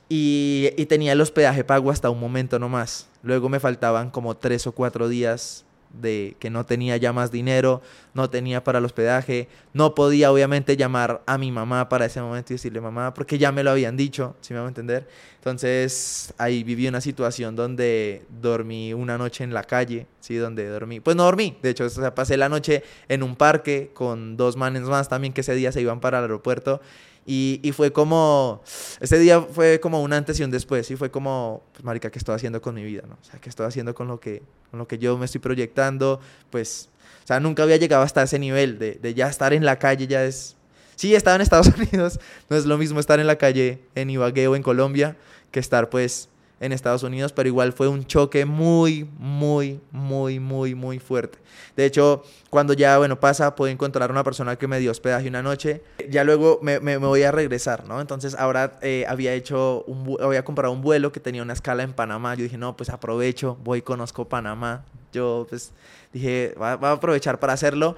Y, 0.08 0.70
y, 0.76 0.86
tenía 0.86 1.12
el 1.12 1.20
hospedaje 1.20 1.64
pago 1.64 1.90
hasta 1.90 2.10
un 2.10 2.20
momento 2.20 2.58
nomás. 2.58 3.08
Luego 3.22 3.48
me 3.48 3.58
faltaban 3.58 4.10
como 4.10 4.36
tres 4.36 4.66
o 4.66 4.72
cuatro 4.72 5.08
días 5.08 5.65
de 6.00 6.36
que 6.38 6.50
no 6.50 6.64
tenía 6.64 6.96
ya 6.96 7.12
más 7.12 7.30
dinero, 7.30 7.82
no 8.14 8.30
tenía 8.30 8.64
para 8.64 8.78
el 8.78 8.84
hospedaje, 8.84 9.48
no 9.72 9.94
podía 9.94 10.32
obviamente 10.32 10.76
llamar 10.76 11.22
a 11.26 11.38
mi 11.38 11.52
mamá 11.52 11.88
para 11.88 12.06
ese 12.06 12.20
momento 12.20 12.52
y 12.52 12.56
decirle 12.56 12.80
mamá, 12.80 13.14
porque 13.14 13.38
ya 13.38 13.52
me 13.52 13.62
lo 13.62 13.70
habían 13.70 13.96
dicho, 13.96 14.36
si 14.40 14.54
me 14.54 14.60
va 14.60 14.66
a 14.66 14.68
entender. 14.68 15.08
Entonces 15.38 16.34
ahí 16.38 16.64
viví 16.64 16.88
una 16.88 17.00
situación 17.00 17.54
donde 17.56 18.24
dormí 18.40 18.94
una 18.94 19.18
noche 19.18 19.44
en 19.44 19.54
la 19.54 19.64
calle, 19.64 20.06
sí, 20.20 20.36
donde 20.36 20.68
dormí, 20.68 21.00
pues 21.00 21.16
no 21.16 21.24
dormí, 21.24 21.58
de 21.62 21.70
hecho, 21.70 21.84
o 21.84 21.88
sea, 21.88 22.14
pasé 22.14 22.36
la 22.36 22.48
noche 22.48 22.82
en 23.08 23.22
un 23.22 23.36
parque 23.36 23.90
con 23.94 24.36
dos 24.36 24.56
manes 24.56 24.82
más 24.82 25.08
también 25.08 25.32
que 25.32 25.42
ese 25.42 25.54
día 25.54 25.72
se 25.72 25.80
iban 25.80 26.00
para 26.00 26.18
el 26.18 26.24
aeropuerto 26.24 26.80
y, 27.28 27.72
fue 27.72 27.92
como, 27.92 28.62
ese 29.00 29.18
día 29.18 29.40
fue 29.40 29.80
como 29.80 30.00
un 30.00 30.12
antes 30.12 30.38
y 30.38 30.44
un 30.44 30.50
después, 30.52 30.88
y 30.92 30.96
fue 30.96 31.10
como, 31.10 31.62
pues 31.72 31.84
marica, 31.84 32.10
¿qué 32.10 32.18
estoy 32.18 32.36
haciendo 32.36 32.62
con 32.62 32.76
mi 32.76 32.84
vida? 32.84 33.02
¿no? 33.08 33.14
O 33.20 33.24
sea, 33.24 33.40
¿qué 33.40 33.48
estoy 33.48 33.66
haciendo 33.66 33.94
con 33.96 34.06
lo 34.06 34.20
que, 34.20 34.42
con 34.70 34.78
lo 34.78 34.86
que 34.86 34.98
yo 34.98 35.18
me 35.18 35.24
estoy 35.24 35.40
proyectando? 35.40 36.20
Pues, 36.50 36.88
o 37.24 37.26
sea, 37.26 37.40
nunca 37.40 37.64
había 37.64 37.78
llegado 37.78 38.04
hasta 38.04 38.22
ese 38.22 38.38
nivel 38.38 38.78
de, 38.78 38.94
de 38.94 39.14
ya 39.14 39.28
estar 39.28 39.52
en 39.52 39.64
la 39.64 39.78
calle, 39.78 40.06
ya 40.06 40.24
es... 40.24 40.56
Sí, 40.94 41.14
estaba 41.16 41.34
en 41.34 41.42
Estados 41.42 41.66
Unidos, 41.76 42.20
no 42.48 42.56
es 42.56 42.64
lo 42.64 42.78
mismo 42.78 43.00
estar 43.00 43.18
en 43.18 43.26
la 43.26 43.36
calle 43.36 43.80
en 43.96 44.08
Ibagué 44.08 44.46
o 44.46 44.54
en 44.54 44.62
Colombia 44.62 45.16
que 45.50 45.58
estar 45.58 45.90
pues 45.90 46.28
en 46.58 46.72
Estados 46.72 47.02
Unidos, 47.02 47.32
pero 47.32 47.48
igual 47.48 47.72
fue 47.72 47.88
un 47.88 48.06
choque 48.06 48.46
muy, 48.46 49.08
muy, 49.18 49.80
muy, 49.90 50.40
muy, 50.40 50.74
muy 50.74 50.98
fuerte. 50.98 51.38
De 51.76 51.84
hecho, 51.84 52.22
cuando 52.48 52.72
ya, 52.72 52.96
bueno, 52.96 53.20
pasa, 53.20 53.54
puedo 53.54 53.70
encontrar 53.70 54.10
una 54.10 54.24
persona 54.24 54.56
que 54.56 54.66
me 54.66 54.78
dio 54.78 54.90
hospedaje 54.90 55.28
una 55.28 55.42
noche, 55.42 55.82
ya 56.08 56.24
luego 56.24 56.58
me, 56.62 56.80
me, 56.80 56.96
voy 56.96 57.22
a 57.24 57.30
regresar, 57.30 57.86
¿no? 57.86 58.00
Entonces 58.00 58.34
ahora 58.34 58.78
eh, 58.80 59.04
había 59.06 59.34
hecho, 59.34 59.84
un, 59.86 60.16
había 60.20 60.44
comprado 60.44 60.72
un 60.72 60.80
vuelo 60.80 61.12
que 61.12 61.20
tenía 61.20 61.42
una 61.42 61.52
escala 61.52 61.82
en 61.82 61.92
Panamá, 61.92 62.34
yo 62.34 62.44
dije, 62.44 62.56
no, 62.56 62.76
pues 62.76 62.88
aprovecho, 62.88 63.58
voy, 63.62 63.82
conozco 63.82 64.26
Panamá, 64.26 64.84
yo 65.12 65.46
pues 65.48 65.72
dije, 66.12 66.54
va, 66.60 66.72
a 66.72 66.92
aprovechar 66.92 67.38
para 67.38 67.52
hacerlo. 67.52 67.96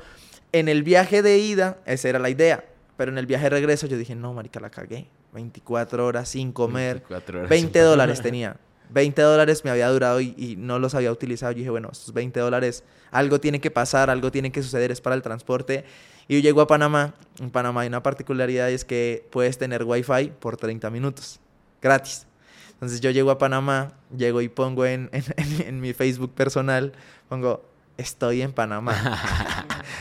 En 0.50 0.68
el 0.68 0.82
viaje 0.82 1.22
de 1.22 1.38
ida, 1.38 1.78
esa 1.86 2.08
era 2.08 2.18
la 2.18 2.30
idea, 2.30 2.64
pero 2.96 3.12
en 3.12 3.18
el 3.18 3.26
viaje 3.26 3.44
de 3.44 3.50
regreso 3.50 3.86
yo 3.86 3.96
dije, 3.96 4.16
no, 4.16 4.32
marica, 4.32 4.58
la 4.58 4.70
cagué. 4.70 5.06
24 5.32 6.06
horas 6.06 6.28
sin 6.28 6.52
comer. 6.52 7.02
20 7.48 7.80
dólares 7.80 8.20
tenía. 8.22 8.56
20 8.90 9.20
dólares 9.20 9.64
me 9.64 9.70
había 9.70 9.88
durado 9.88 10.20
y, 10.20 10.56
no 10.58 10.78
los 10.78 10.94
había 10.94 11.12
utilizado. 11.12 11.52
Yo 11.52 11.58
dije, 11.58 11.70
bueno, 11.70 11.90
estos 11.92 12.14
20 12.14 12.40
dólares, 12.40 12.84
algo 13.10 13.40
tiene 13.40 13.60
que 13.60 13.70
pasar, 13.70 14.10
algo 14.10 14.30
tiene 14.30 14.50
que 14.50 14.62
suceder, 14.62 14.90
es 14.90 15.00
para 15.00 15.14
el 15.14 15.22
transporte. 15.22 15.84
Y 16.26 16.36
yo 16.36 16.40
llego 16.40 16.60
a 16.60 16.66
Panamá. 16.66 17.14
En 17.40 17.50
Panamá 17.50 17.82
hay 17.82 17.88
una 17.88 18.02
particularidad 18.02 18.68
y 18.68 18.74
es 18.74 18.84
que 18.84 19.26
puedes 19.30 19.58
tener 19.58 19.84
wifi 19.84 20.32
por 20.38 20.56
30 20.56 20.90
minutos, 20.90 21.40
gratis. 21.82 22.26
Entonces 22.72 23.00
yo 23.00 23.10
llego 23.10 23.30
a 23.30 23.38
Panamá, 23.38 23.92
llego 24.16 24.40
y 24.40 24.48
pongo 24.48 24.86
en, 24.86 25.10
en 25.12 25.80
mi 25.80 25.92
Facebook 25.92 26.32
personal, 26.34 26.92
pongo, 27.28 27.64
estoy 27.96 28.42
en 28.42 28.52
Panamá. 28.52 28.94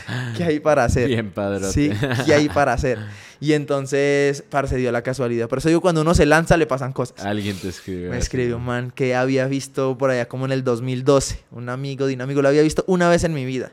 ¿Qué 0.36 0.44
hay 0.44 0.60
para 0.60 0.84
hacer? 0.84 1.08
Bien 1.08 1.30
padre. 1.30 1.70
Sí, 1.70 1.90
¿qué 2.24 2.34
hay 2.34 2.48
para 2.48 2.72
hacer? 2.72 2.98
Y 3.40 3.52
entonces, 3.52 4.42
parce, 4.50 4.76
dio 4.76 4.90
la 4.90 5.02
casualidad. 5.02 5.48
Por 5.48 5.58
eso 5.58 5.68
digo, 5.68 5.80
cuando 5.80 6.00
uno 6.00 6.12
se 6.12 6.26
lanza, 6.26 6.56
le 6.56 6.66
pasan 6.66 6.92
cosas. 6.92 7.24
Alguien 7.24 7.56
te 7.56 7.68
escribió. 7.68 8.10
Me 8.10 8.18
escribió 8.18 8.56
un 8.56 8.64
man 8.64 8.90
que 8.90 9.14
había 9.14 9.46
visto 9.46 9.96
por 9.96 10.10
allá 10.10 10.26
como 10.26 10.46
en 10.46 10.50
el 10.52 10.64
2012. 10.64 11.44
Un 11.52 11.68
amigo 11.68 12.06
dinámico, 12.06 12.42
lo 12.42 12.48
había 12.48 12.62
visto 12.62 12.82
una 12.88 13.08
vez 13.08 13.22
en 13.22 13.34
mi 13.34 13.44
vida. 13.44 13.72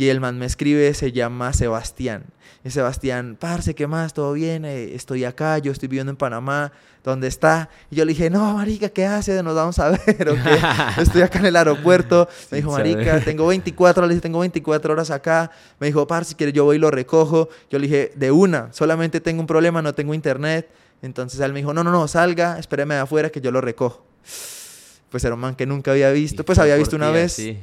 Y 0.00 0.08
el 0.08 0.18
man 0.18 0.38
me 0.38 0.46
escribe, 0.46 0.94
se 0.94 1.12
llama 1.12 1.52
Sebastián. 1.52 2.24
Y 2.64 2.70
Sebastián, 2.70 3.36
parce, 3.38 3.74
¿qué 3.74 3.86
más? 3.86 4.14
¿Todo 4.14 4.32
bien? 4.32 4.64
Eh, 4.64 4.94
estoy 4.94 5.26
acá, 5.26 5.58
yo 5.58 5.72
estoy 5.72 5.88
viviendo 5.88 6.08
en 6.08 6.16
Panamá. 6.16 6.72
¿Dónde 7.04 7.28
está? 7.28 7.68
Y 7.90 7.96
yo 7.96 8.06
le 8.06 8.14
dije, 8.14 8.30
no, 8.30 8.54
marica, 8.54 8.88
¿qué 8.88 9.04
hace? 9.04 9.42
Nos 9.42 9.54
vamos 9.54 9.78
a 9.78 9.90
ver, 9.90 10.26
¿o 10.30 10.34
Estoy 11.02 11.20
acá 11.20 11.40
en 11.40 11.44
el 11.44 11.56
aeropuerto. 11.56 12.30
Me 12.50 12.56
dijo, 12.56 12.70
marica, 12.70 13.20
tengo 13.20 13.46
24 13.48 14.06
horas, 14.06 14.20
tengo 14.22 14.38
24 14.38 14.90
horas 14.90 15.10
acá. 15.10 15.50
Me 15.78 15.88
dijo, 15.88 16.06
parce, 16.06 16.34
quieres 16.34 16.54
yo 16.54 16.64
voy 16.64 16.76
y 16.76 16.78
lo 16.78 16.90
recojo. 16.90 17.50
Yo 17.68 17.78
le 17.78 17.86
dije, 17.86 18.12
de 18.16 18.30
una, 18.30 18.72
solamente 18.72 19.20
tengo 19.20 19.42
un 19.42 19.46
problema, 19.46 19.82
no 19.82 19.92
tengo 19.92 20.14
internet. 20.14 20.66
Entonces 21.02 21.38
él 21.40 21.52
me 21.52 21.58
dijo, 21.58 21.74
no, 21.74 21.84
no, 21.84 21.92
no, 21.92 22.08
salga, 22.08 22.58
espéreme 22.58 22.94
de 22.94 23.00
afuera 23.00 23.28
que 23.28 23.42
yo 23.42 23.50
lo 23.50 23.60
recojo. 23.60 24.02
Pues 25.10 25.22
era 25.24 25.34
un 25.34 25.40
man 25.42 25.56
que 25.56 25.66
nunca 25.66 25.90
había 25.90 26.10
visto, 26.10 26.42
pues 26.42 26.58
había 26.58 26.76
visto 26.76 26.96
una 26.96 27.10
vez. 27.10 27.34
Sí 27.34 27.58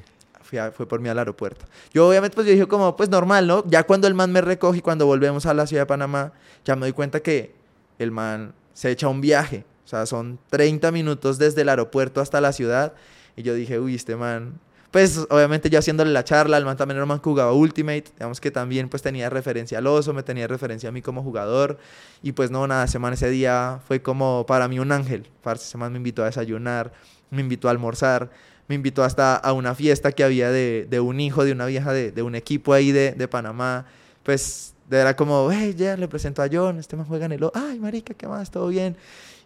fue 0.74 0.88
por 0.88 1.00
mí 1.00 1.10
al 1.10 1.20
aeropuerto. 1.20 1.66
Yo 1.94 2.08
obviamente 2.08 2.36
pues 2.36 2.48
yo 2.48 2.54
dije 2.54 2.68
como, 2.68 2.96
pues 2.96 3.10
normal, 3.10 3.48
¿no? 3.48 3.64
Ya 3.68 3.84
cuando 3.84 4.08
el 4.08 4.14
man 4.14 4.32
me 4.32 4.42
recoge 4.42 4.80
y 4.80 4.82
cuando 4.82 5.06
volvemos 5.06 5.46
a 5.46 5.54
la 5.54 5.68
ciudad 5.68 5.84
de 5.84 5.88
Panamá, 5.88 6.34
ya 6.66 6.76
me 6.76 6.82
doy 6.82 6.94
cuenta 6.94 7.20
que 7.20 7.54
el 8.00 8.12
man 8.12 8.54
se 8.74 8.92
echa 8.92 9.08
un 9.08 9.22
viaje. 9.22 9.66
O 9.86 9.90
sea, 9.90 10.06
son 10.06 10.38
30 10.50 10.92
minutos 10.92 11.38
desde 11.38 11.62
el 11.62 11.70
aeropuerto 11.70 12.20
hasta 12.20 12.42
la 12.42 12.52
ciudad. 12.52 12.94
Y 13.36 13.44
yo 13.44 13.54
dije, 13.54 13.80
uy, 13.80 13.96
este 13.96 14.16
man... 14.16 14.60
Pues 14.92 15.20
obviamente 15.30 15.70
yo 15.70 15.80
haciéndole 15.80 16.12
la 16.12 16.24
charla, 16.24 16.58
el 16.58 16.66
man 16.66 16.78
también 16.78 16.96
era 16.96 17.04
un 17.04 17.10
man 17.10 17.20
jugaba 17.20 17.52
Ultimate, 17.52 18.06
digamos 18.14 18.40
que 18.40 18.52
también 18.52 18.88
pues 18.88 19.02
tenía 19.02 19.30
referencia 19.30 19.78
al 19.78 19.88
oso, 19.88 20.14
me 20.14 20.24
tenía 20.24 20.48
referencia 20.48 20.90
a 20.90 20.92
mí 20.92 21.02
como 21.02 21.24
jugador. 21.24 21.78
Y 22.24 22.32
pues 22.32 22.52
no, 22.52 22.66
nada, 22.68 22.86
ese 22.86 22.98
man 22.98 23.14
ese 23.14 23.30
día 23.30 23.80
fue 23.86 24.02
como 24.02 24.46
para 24.46 24.68
mí 24.68 24.80
un 24.80 24.92
ángel. 24.92 25.30
Ese 25.46 25.78
man 25.78 25.92
me 25.92 25.98
invitó 25.98 26.24
a 26.24 26.26
desayunar, 26.26 26.94
me 27.30 27.42
invitó 27.42 27.68
a 27.68 27.72
almorzar 27.72 28.30
me 28.68 28.76
invitó 28.76 29.04
hasta 29.04 29.36
a 29.36 29.54
una 29.54 29.76
fiesta 29.76 30.12
que 30.12 30.24
había 30.24 30.52
de, 30.52 30.88
de 30.90 31.00
un 31.00 31.20
hijo 31.20 31.46
de 31.46 31.54
una 31.54 31.66
vieja 31.66 31.94
de, 31.94 32.12
de 32.12 32.22
un 32.22 32.36
equipo 32.36 32.74
ahí 32.74 32.92
de, 32.92 33.14
de, 33.14 33.28
Panamá. 33.28 33.86
Pues 34.24 34.74
era 34.92 35.16
como, 35.16 35.50
hey, 35.52 35.74
ya 35.78 35.96
le 35.96 36.08
presento 36.08 36.42
a 36.42 36.50
John, 36.52 36.80
este 36.80 36.96
me 36.96 37.04
juega 37.04 37.26
en 37.26 37.34
el... 37.34 37.50
Ay, 37.54 37.80
marica, 37.80 38.14
¿qué 38.14 38.28
más? 38.28 38.52
¿Todo 38.52 38.68
bien? 38.68 38.98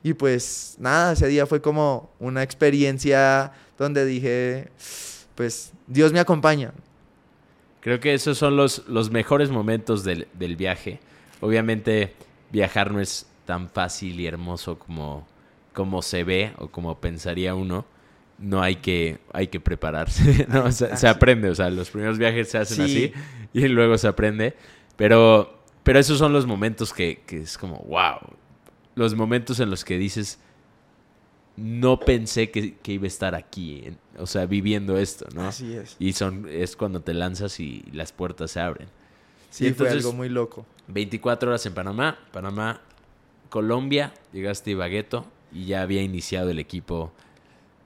Y 0.03 0.13
pues 0.13 0.75
nada, 0.79 1.13
ese 1.13 1.27
día 1.27 1.45
fue 1.45 1.61
como 1.61 2.11
una 2.19 2.41
experiencia 2.41 3.51
donde 3.77 4.05
dije, 4.05 4.69
pues 5.35 5.71
Dios 5.85 6.11
me 6.11 6.19
acompaña. 6.19 6.73
Creo 7.81 7.99
que 7.99 8.13
esos 8.13 8.37
son 8.37 8.55
los, 8.55 8.87
los 8.87 9.11
mejores 9.11 9.49
momentos 9.49 10.03
del, 10.03 10.27
del 10.33 10.55
viaje. 10.55 10.99
Obviamente 11.39 12.13
viajar 12.51 12.91
no 12.91 12.99
es 12.99 13.27
tan 13.45 13.69
fácil 13.69 14.19
y 14.19 14.27
hermoso 14.27 14.77
como, 14.77 15.27
como 15.73 16.01
se 16.01 16.23
ve 16.23 16.53
o 16.57 16.67
como 16.67 16.99
pensaría 16.99 17.53
uno 17.53 17.85
no 18.41 18.61
hay 18.61 18.77
que, 18.77 19.19
hay 19.31 19.47
que 19.47 19.59
prepararse, 19.59 20.47
¿no? 20.49 20.71
Se, 20.71 21.07
aprende, 21.07 21.49
o 21.49 21.55
sea, 21.55 21.69
los 21.69 21.89
primeros 21.89 22.17
viajes 22.17 22.49
se 22.49 22.57
hacen 22.57 22.81
así 22.81 23.13
y 23.53 23.67
luego 23.67 23.97
se 23.97 24.07
aprende, 24.07 24.55
pero, 24.97 25.63
pero 25.83 25.99
esos 25.99 26.17
son 26.17 26.33
los 26.33 26.45
momentos 26.45 26.91
que, 26.91 27.21
que, 27.25 27.41
es 27.41 27.57
como, 27.57 27.77
wow, 27.87 28.19
los 28.95 29.15
momentos 29.15 29.59
en 29.59 29.69
los 29.69 29.85
que 29.85 29.97
dices, 29.97 30.39
no 31.55 31.99
pensé 31.99 32.49
que, 32.49 32.75
que 32.77 32.93
iba 32.93 33.05
a 33.05 33.07
estar 33.07 33.35
aquí, 33.35 33.93
o 34.17 34.25
sea, 34.25 34.45
viviendo 34.47 34.97
esto, 34.97 35.27
¿no? 35.33 35.47
Así 35.47 35.73
es. 35.73 35.95
Y 35.99 36.13
son, 36.13 36.47
es 36.49 36.75
cuando 36.75 37.01
te 37.01 37.13
lanzas 37.13 37.59
y 37.59 37.83
las 37.93 38.11
puertas 38.11 38.51
se 38.51 38.59
abren. 38.59 38.87
Sí, 39.49 39.71
fue 39.73 39.89
algo 39.89 40.13
muy 40.13 40.29
loco. 40.29 40.65
24 40.87 41.49
horas 41.49 41.65
en 41.65 41.73
Panamá, 41.73 42.17
Panamá, 42.31 42.81
Colombia, 43.49 44.13
llegaste 44.31 44.71
a 44.71 44.73
Ibagueto 44.73 45.25
y 45.51 45.65
ya 45.65 45.81
había 45.81 46.01
iniciado 46.01 46.49
el 46.49 46.59
equipo 46.59 47.11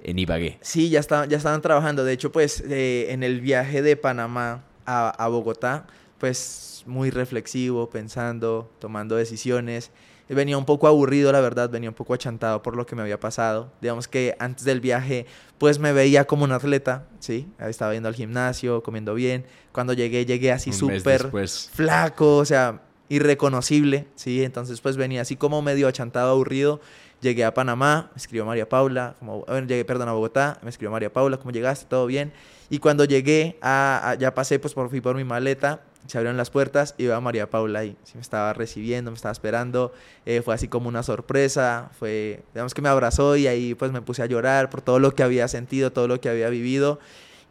en 0.06 0.20
Ibagué. 0.20 0.58
Sí, 0.62 0.90
ya, 0.90 1.00
está, 1.00 1.26
ya 1.26 1.38
estaban 1.38 1.62
trabajando. 1.62 2.06
De 2.06 2.14
hecho, 2.14 2.32
pues 2.32 2.64
eh, 2.70 3.08
en 3.10 3.24
el 3.24 3.42
viaje 3.42 3.82
de 3.82 3.98
Panamá 3.98 4.64
a, 4.86 5.28
Bogotá, 5.28 5.88
pues 6.20 6.84
muy 6.86 7.10
reflexivo, 7.10 7.90
pensando, 7.90 8.72
tomando 8.80 9.16
decisiones. 9.16 9.92
Venía 10.30 10.58
un 10.58 10.66
poco 10.66 10.88
aburrido, 10.88 11.32
la 11.32 11.40
verdad, 11.40 11.70
venía 11.70 11.90
un 11.90 11.96
poco 11.96 12.14
achantado 12.14 12.62
por 12.62 12.76
lo 12.76 12.86
que 12.86 12.96
me 12.96 13.02
había 13.02 13.20
pasado. 13.20 13.72
Digamos 13.82 14.08
que 14.08 14.36
antes 14.40 14.64
del 14.64 14.80
viaje, 14.80 15.26
pues 15.58 15.80
me 15.80 15.92
veía 15.92 16.26
como 16.26 16.44
un 16.44 16.52
atleta, 16.52 17.08
¿sí? 17.20 17.48
Estaba 17.60 17.94
yendo 17.94 18.10
al 18.10 18.16
gimnasio, 18.16 18.82
comiendo 18.84 19.14
bien. 19.14 19.46
Cuando 19.72 19.94
llegué, 19.94 20.26
llegué 20.26 20.52
así 20.52 20.72
súper 20.72 21.32
flaco, 21.74 22.38
o 22.38 22.46
sea, 22.46 22.82
irreconocible, 23.10 24.08
¿sí? 24.16 24.44
Entonces, 24.44 24.82
pues 24.82 24.98
venía 24.98 25.22
así 25.22 25.36
como 25.36 25.62
medio 25.62 25.88
achantado, 25.88 26.32
aburrido. 26.32 26.82
Llegué 27.26 27.44
a 27.44 27.56
Panamá, 27.56 28.12
me 28.14 28.18
escribió 28.18 28.46
María 28.46 28.70
Paula, 28.70 29.16
como, 29.18 29.44
bueno, 29.46 29.66
llegué, 29.66 29.84
perdón, 29.84 30.10
a 30.10 30.12
Bogotá, 30.12 30.60
me 30.62 30.70
escribió 30.70 30.92
María 30.92 31.12
Paula, 31.12 31.38
¿cómo 31.38 31.50
llegaste? 31.50 31.88
¿Todo 31.90 32.06
bien? 32.06 32.32
Y 32.70 32.78
cuando 32.78 33.04
llegué, 33.04 33.58
a, 33.64 34.16
ya 34.20 34.36
pasé, 34.36 34.60
pues 34.60 34.76
por, 34.76 34.92
fui 34.92 35.02
por 35.02 35.16
mi 35.16 35.24
maleta, 35.24 35.82
se 36.06 36.20
abrieron 36.20 36.38
las 36.38 36.52
puertas 36.52 36.94
y 37.00 37.06
veo 37.06 37.16
a 37.16 37.22
María 37.22 37.50
Paula 37.50 37.80
ahí. 37.80 37.98
Me 38.14 38.22
estaba 38.22 38.54
recibiendo, 38.54 39.10
me 39.10 39.16
estaba 39.16 39.32
esperando. 39.32 39.92
Eh, 40.28 40.44
fue 40.44 40.54
así 40.54 40.68
como 40.68 40.88
una 40.88 41.02
sorpresa. 41.02 41.90
Fue, 41.98 42.44
digamos 42.54 42.76
que 42.76 42.84
me 42.84 42.90
abrazó 42.90 43.36
y 43.38 43.48
ahí 43.48 43.74
pues 43.74 43.92
me 43.92 44.04
puse 44.04 44.22
a 44.22 44.28
llorar 44.28 44.70
por 44.70 44.84
todo 44.84 45.00
lo 45.00 45.16
que 45.16 45.24
había 45.24 45.48
sentido, 45.48 45.92
todo 45.92 46.08
lo 46.08 46.22
que 46.22 46.30
había 46.30 46.50
vivido. 46.50 47.00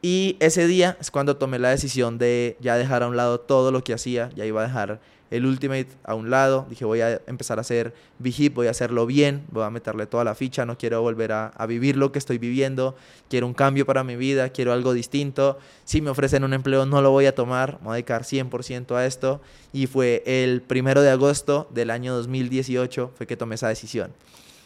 Y 0.03 0.37
ese 0.39 0.69
día 0.69 0.97
es 1.01 1.11
cuando 1.11 1.37
tomé 1.37 1.59
la 1.59 1.71
decisión 1.71 2.17
de 2.17 2.57
ya 2.61 2.77
dejar 2.77 3.03
a 3.03 3.09
un 3.09 3.17
lado 3.17 3.41
todo 3.41 3.73
lo 3.73 3.83
que 3.83 3.93
hacía. 3.93 4.31
Ya 4.37 4.45
iba 4.45 4.61
a 4.61 4.67
dejar 4.69 5.01
el 5.31 5.47
Ultimate 5.47 5.89
a 6.05 6.15
un 6.15 6.31
lado. 6.31 6.67
Dije, 6.69 6.85
voy 6.85 7.01
a 7.01 7.21
empezar 7.27 7.59
a 7.59 7.63
hacer 7.63 7.95
V-Hip, 8.21 8.55
voy 8.55 8.67
a 8.67 8.71
hacerlo 8.71 9.07
bien, 9.07 9.45
voy 9.51 9.65
a 9.65 9.71
meterle 9.71 10.07
toda 10.07 10.25
la 10.25 10.35
ficha, 10.35 10.65
no 10.67 10.79
quiero 10.79 11.01
volver 11.03 11.33
a, 11.33 11.53
vivir 11.67 11.97
lo 11.97 12.13
que 12.13 12.19
estoy 12.19 12.39
viviendo, 12.39 12.95
quiero 13.29 13.47
un 13.47 13.55
cambio 13.55 13.87
para 13.87 14.05
mi 14.05 14.17
vida, 14.17 14.51
quiero 14.51 14.73
algo 14.73 14.93
distinto. 14.93 15.59
Si 15.85 16.01
me 16.01 16.11
ofrecen 16.11 16.45
un 16.45 16.55
empleo, 16.55 16.87
no 16.87 17.03
lo 17.03 17.11
voy 17.11 17.27
a 17.27 17.35
tomar, 17.35 17.79
me 17.81 17.87
voy 17.87 17.93
a 17.93 17.95
dedicar 17.95 18.23
100% 18.23 18.95
a 18.95 19.07
esto. 19.07 19.41
Y 19.73 19.87
fue 19.87 20.23
el 20.27 20.63
primero 20.63 21.03
de 21.03 21.11
agosto 21.11 21.69
del 21.73 21.91
año 21.91 22.15
2018 22.15 23.13
fue 23.17 23.27
que 23.27 23.37
tomé 23.37 23.57
esa 23.57 23.69
decisión. 23.69 24.13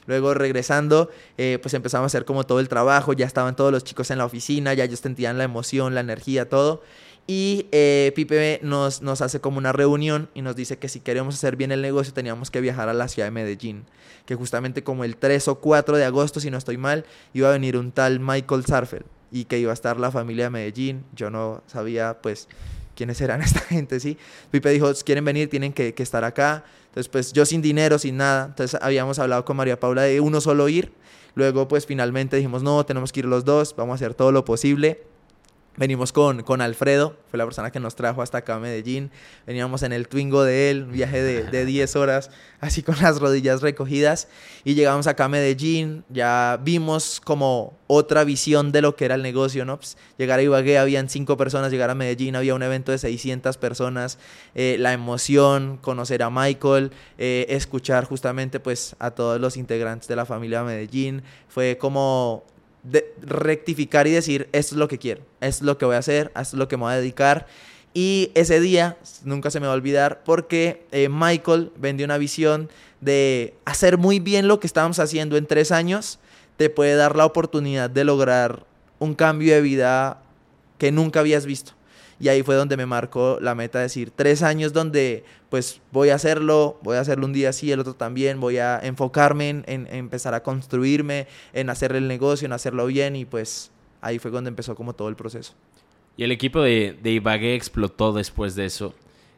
Luego 0.08 0.32
regresando, 0.32 1.10
eh, 1.36 1.58
pues 1.60 1.74
empezamos 1.74 2.04
a 2.04 2.06
hacer 2.06 2.24
como 2.24 2.44
todo 2.44 2.60
el 2.60 2.68
trabajo, 2.70 3.12
ya 3.12 3.26
estaban 3.26 3.54
todos 3.54 3.70
los 3.70 3.84
chicos 3.84 4.10
en 4.10 4.16
la 4.16 4.24
oficina, 4.24 4.72
ya 4.72 4.84
ellos 4.84 5.00
sentían 5.00 5.36
la 5.36 5.44
emoción, 5.44 5.94
la 5.94 6.00
energía, 6.00 6.48
todo. 6.48 6.82
Y 7.30 7.66
eh, 7.72 8.10
Pipe 8.16 8.58
nos, 8.62 9.02
nos 9.02 9.20
hace 9.20 9.38
como 9.38 9.58
una 9.58 9.70
reunión 9.70 10.30
y 10.32 10.40
nos 10.40 10.56
dice 10.56 10.78
que 10.78 10.88
si 10.88 11.00
queremos 11.00 11.34
hacer 11.34 11.56
bien 11.56 11.70
el 11.72 11.82
negocio 11.82 12.14
teníamos 12.14 12.50
que 12.50 12.62
viajar 12.62 12.88
a 12.88 12.94
la 12.94 13.06
ciudad 13.06 13.26
de 13.26 13.32
Medellín. 13.32 13.84
Que 14.24 14.34
justamente 14.34 14.82
como 14.82 15.04
el 15.04 15.18
3 15.18 15.48
o 15.48 15.60
4 15.60 15.98
de 15.98 16.06
agosto, 16.06 16.40
si 16.40 16.50
no 16.50 16.56
estoy 16.56 16.78
mal, 16.78 17.04
iba 17.34 17.50
a 17.50 17.52
venir 17.52 17.76
un 17.76 17.92
tal 17.92 18.18
Michael 18.18 18.64
Sarfeld 18.64 19.04
y 19.30 19.44
que 19.44 19.58
iba 19.58 19.70
a 19.70 19.74
estar 19.74 20.00
la 20.00 20.10
familia 20.10 20.44
de 20.44 20.50
Medellín. 20.50 21.04
Yo 21.14 21.28
no 21.28 21.62
sabía 21.66 22.16
pues 22.22 22.48
quiénes 22.96 23.20
eran 23.20 23.42
esta 23.42 23.60
gente, 23.60 24.00
¿sí? 24.00 24.16
Pipe 24.50 24.70
dijo, 24.70 24.90
quieren 25.04 25.26
venir, 25.26 25.50
tienen 25.50 25.74
que, 25.74 25.92
que 25.92 26.02
estar 26.02 26.24
acá. 26.24 26.64
Entonces 26.86 27.10
pues 27.10 27.34
yo 27.34 27.44
sin 27.44 27.60
dinero, 27.60 27.98
sin 27.98 28.16
nada. 28.16 28.46
Entonces 28.46 28.80
habíamos 28.80 29.18
hablado 29.18 29.44
con 29.44 29.58
María 29.58 29.78
Paula 29.78 30.04
de 30.04 30.22
uno 30.22 30.40
solo 30.40 30.66
ir. 30.70 30.94
Luego 31.34 31.68
pues 31.68 31.84
finalmente 31.84 32.36
dijimos, 32.36 32.62
no, 32.62 32.86
tenemos 32.86 33.12
que 33.12 33.20
ir 33.20 33.26
los 33.26 33.44
dos, 33.44 33.76
vamos 33.76 33.92
a 33.92 33.94
hacer 33.96 34.14
todo 34.14 34.32
lo 34.32 34.46
posible 34.46 35.02
Venimos 35.78 36.12
con, 36.12 36.42
con 36.42 36.60
Alfredo, 36.60 37.16
fue 37.30 37.38
la 37.38 37.44
persona 37.44 37.70
que 37.70 37.78
nos 37.78 37.94
trajo 37.94 38.20
hasta 38.20 38.38
acá 38.38 38.56
a 38.56 38.58
Medellín. 38.58 39.12
Veníamos 39.46 39.84
en 39.84 39.92
el 39.92 40.08
Twingo 40.08 40.42
de 40.42 40.70
él, 40.70 40.82
un 40.82 40.92
viaje 40.92 41.22
de, 41.22 41.44
de 41.44 41.64
10 41.66 41.94
horas, 41.94 42.32
así 42.60 42.82
con 42.82 42.96
las 43.00 43.20
rodillas 43.20 43.62
recogidas. 43.62 44.26
Y 44.64 44.74
llegamos 44.74 45.06
acá 45.06 45.26
a 45.26 45.28
Medellín, 45.28 46.04
ya 46.08 46.58
vimos 46.60 47.20
como 47.22 47.78
otra 47.86 48.24
visión 48.24 48.72
de 48.72 48.82
lo 48.82 48.96
que 48.96 49.04
era 49.04 49.14
el 49.14 49.22
negocio, 49.22 49.64
¿no? 49.64 49.76
Pues, 49.76 49.96
llegar 50.16 50.40
a 50.40 50.42
Ibagué, 50.42 50.78
habían 50.78 51.08
cinco 51.08 51.36
personas, 51.36 51.70
llegar 51.70 51.90
a 51.90 51.94
Medellín, 51.94 52.34
había 52.34 52.56
un 52.56 52.62
evento 52.64 52.90
de 52.90 52.98
600 52.98 53.56
personas. 53.56 54.18
Eh, 54.56 54.78
la 54.80 54.92
emoción, 54.92 55.76
conocer 55.76 56.24
a 56.24 56.30
Michael, 56.30 56.90
eh, 57.18 57.46
escuchar 57.50 58.04
justamente 58.04 58.58
pues 58.58 58.96
a 58.98 59.12
todos 59.12 59.40
los 59.40 59.56
integrantes 59.56 60.08
de 60.08 60.16
la 60.16 60.26
familia 60.26 60.64
Medellín. 60.64 61.22
Fue 61.46 61.78
como 61.78 62.44
de 62.82 63.14
rectificar 63.20 64.06
y 64.06 64.12
decir, 64.12 64.48
esto 64.52 64.74
es 64.74 64.78
lo 64.78 64.88
que 64.88 64.98
quiero, 64.98 65.22
esto 65.40 65.62
es 65.64 65.66
lo 65.66 65.78
que 65.78 65.84
voy 65.84 65.96
a 65.96 65.98
hacer, 65.98 66.28
esto 66.28 66.40
es 66.40 66.54
lo 66.54 66.68
que 66.68 66.76
me 66.76 66.84
voy 66.84 66.92
a 66.92 66.96
dedicar. 66.96 67.46
Y 67.94 68.30
ese 68.34 68.60
día, 68.60 68.96
nunca 69.24 69.50
se 69.50 69.60
me 69.60 69.66
va 69.66 69.72
a 69.72 69.76
olvidar, 69.76 70.22
porque 70.24 70.86
eh, 70.92 71.08
Michael 71.08 71.72
vendió 71.76 72.04
una 72.04 72.18
visión 72.18 72.68
de 73.00 73.54
hacer 73.64 73.98
muy 73.98 74.20
bien 74.20 74.48
lo 74.48 74.60
que 74.60 74.66
estábamos 74.66 74.98
haciendo 74.98 75.36
en 75.36 75.46
tres 75.46 75.72
años, 75.72 76.18
te 76.56 76.70
puede 76.70 76.96
dar 76.96 77.16
la 77.16 77.24
oportunidad 77.24 77.88
de 77.88 78.04
lograr 78.04 78.66
un 78.98 79.14
cambio 79.14 79.54
de 79.54 79.60
vida 79.60 80.22
que 80.76 80.92
nunca 80.92 81.20
habías 81.20 81.46
visto. 81.46 81.77
Y 82.20 82.28
ahí 82.28 82.42
fue 82.42 82.56
donde 82.56 82.76
me 82.76 82.86
marcó 82.86 83.38
la 83.40 83.54
meta 83.54 83.78
de 83.78 83.84
decir, 83.84 84.10
tres 84.14 84.42
años 84.42 84.72
donde 84.72 85.24
pues 85.50 85.80
voy 85.92 86.10
a 86.10 86.16
hacerlo, 86.16 86.78
voy 86.82 86.96
a 86.96 87.00
hacerlo 87.00 87.26
un 87.26 87.32
día 87.32 87.52
sí, 87.52 87.70
el 87.70 87.80
otro 87.80 87.94
también, 87.94 88.40
voy 88.40 88.58
a 88.58 88.78
enfocarme 88.80 89.50
en, 89.50 89.86
empezar 89.90 90.34
a 90.34 90.42
construirme, 90.42 91.28
en 91.52 91.70
hacer 91.70 91.94
el 91.94 92.08
negocio, 92.08 92.46
en 92.46 92.52
hacerlo 92.52 92.86
bien 92.86 93.14
y 93.14 93.24
pues 93.24 93.70
ahí 94.00 94.18
fue 94.18 94.30
cuando 94.30 94.48
empezó 94.48 94.74
como 94.74 94.94
todo 94.94 95.08
el 95.08 95.16
proceso. 95.16 95.54
Y 96.16 96.24
el 96.24 96.32
equipo 96.32 96.60
de, 96.60 96.98
de 97.00 97.10
Ibagué 97.12 97.54
explotó 97.54 98.12
después 98.12 98.56
de 98.56 98.66
eso. 98.66 98.94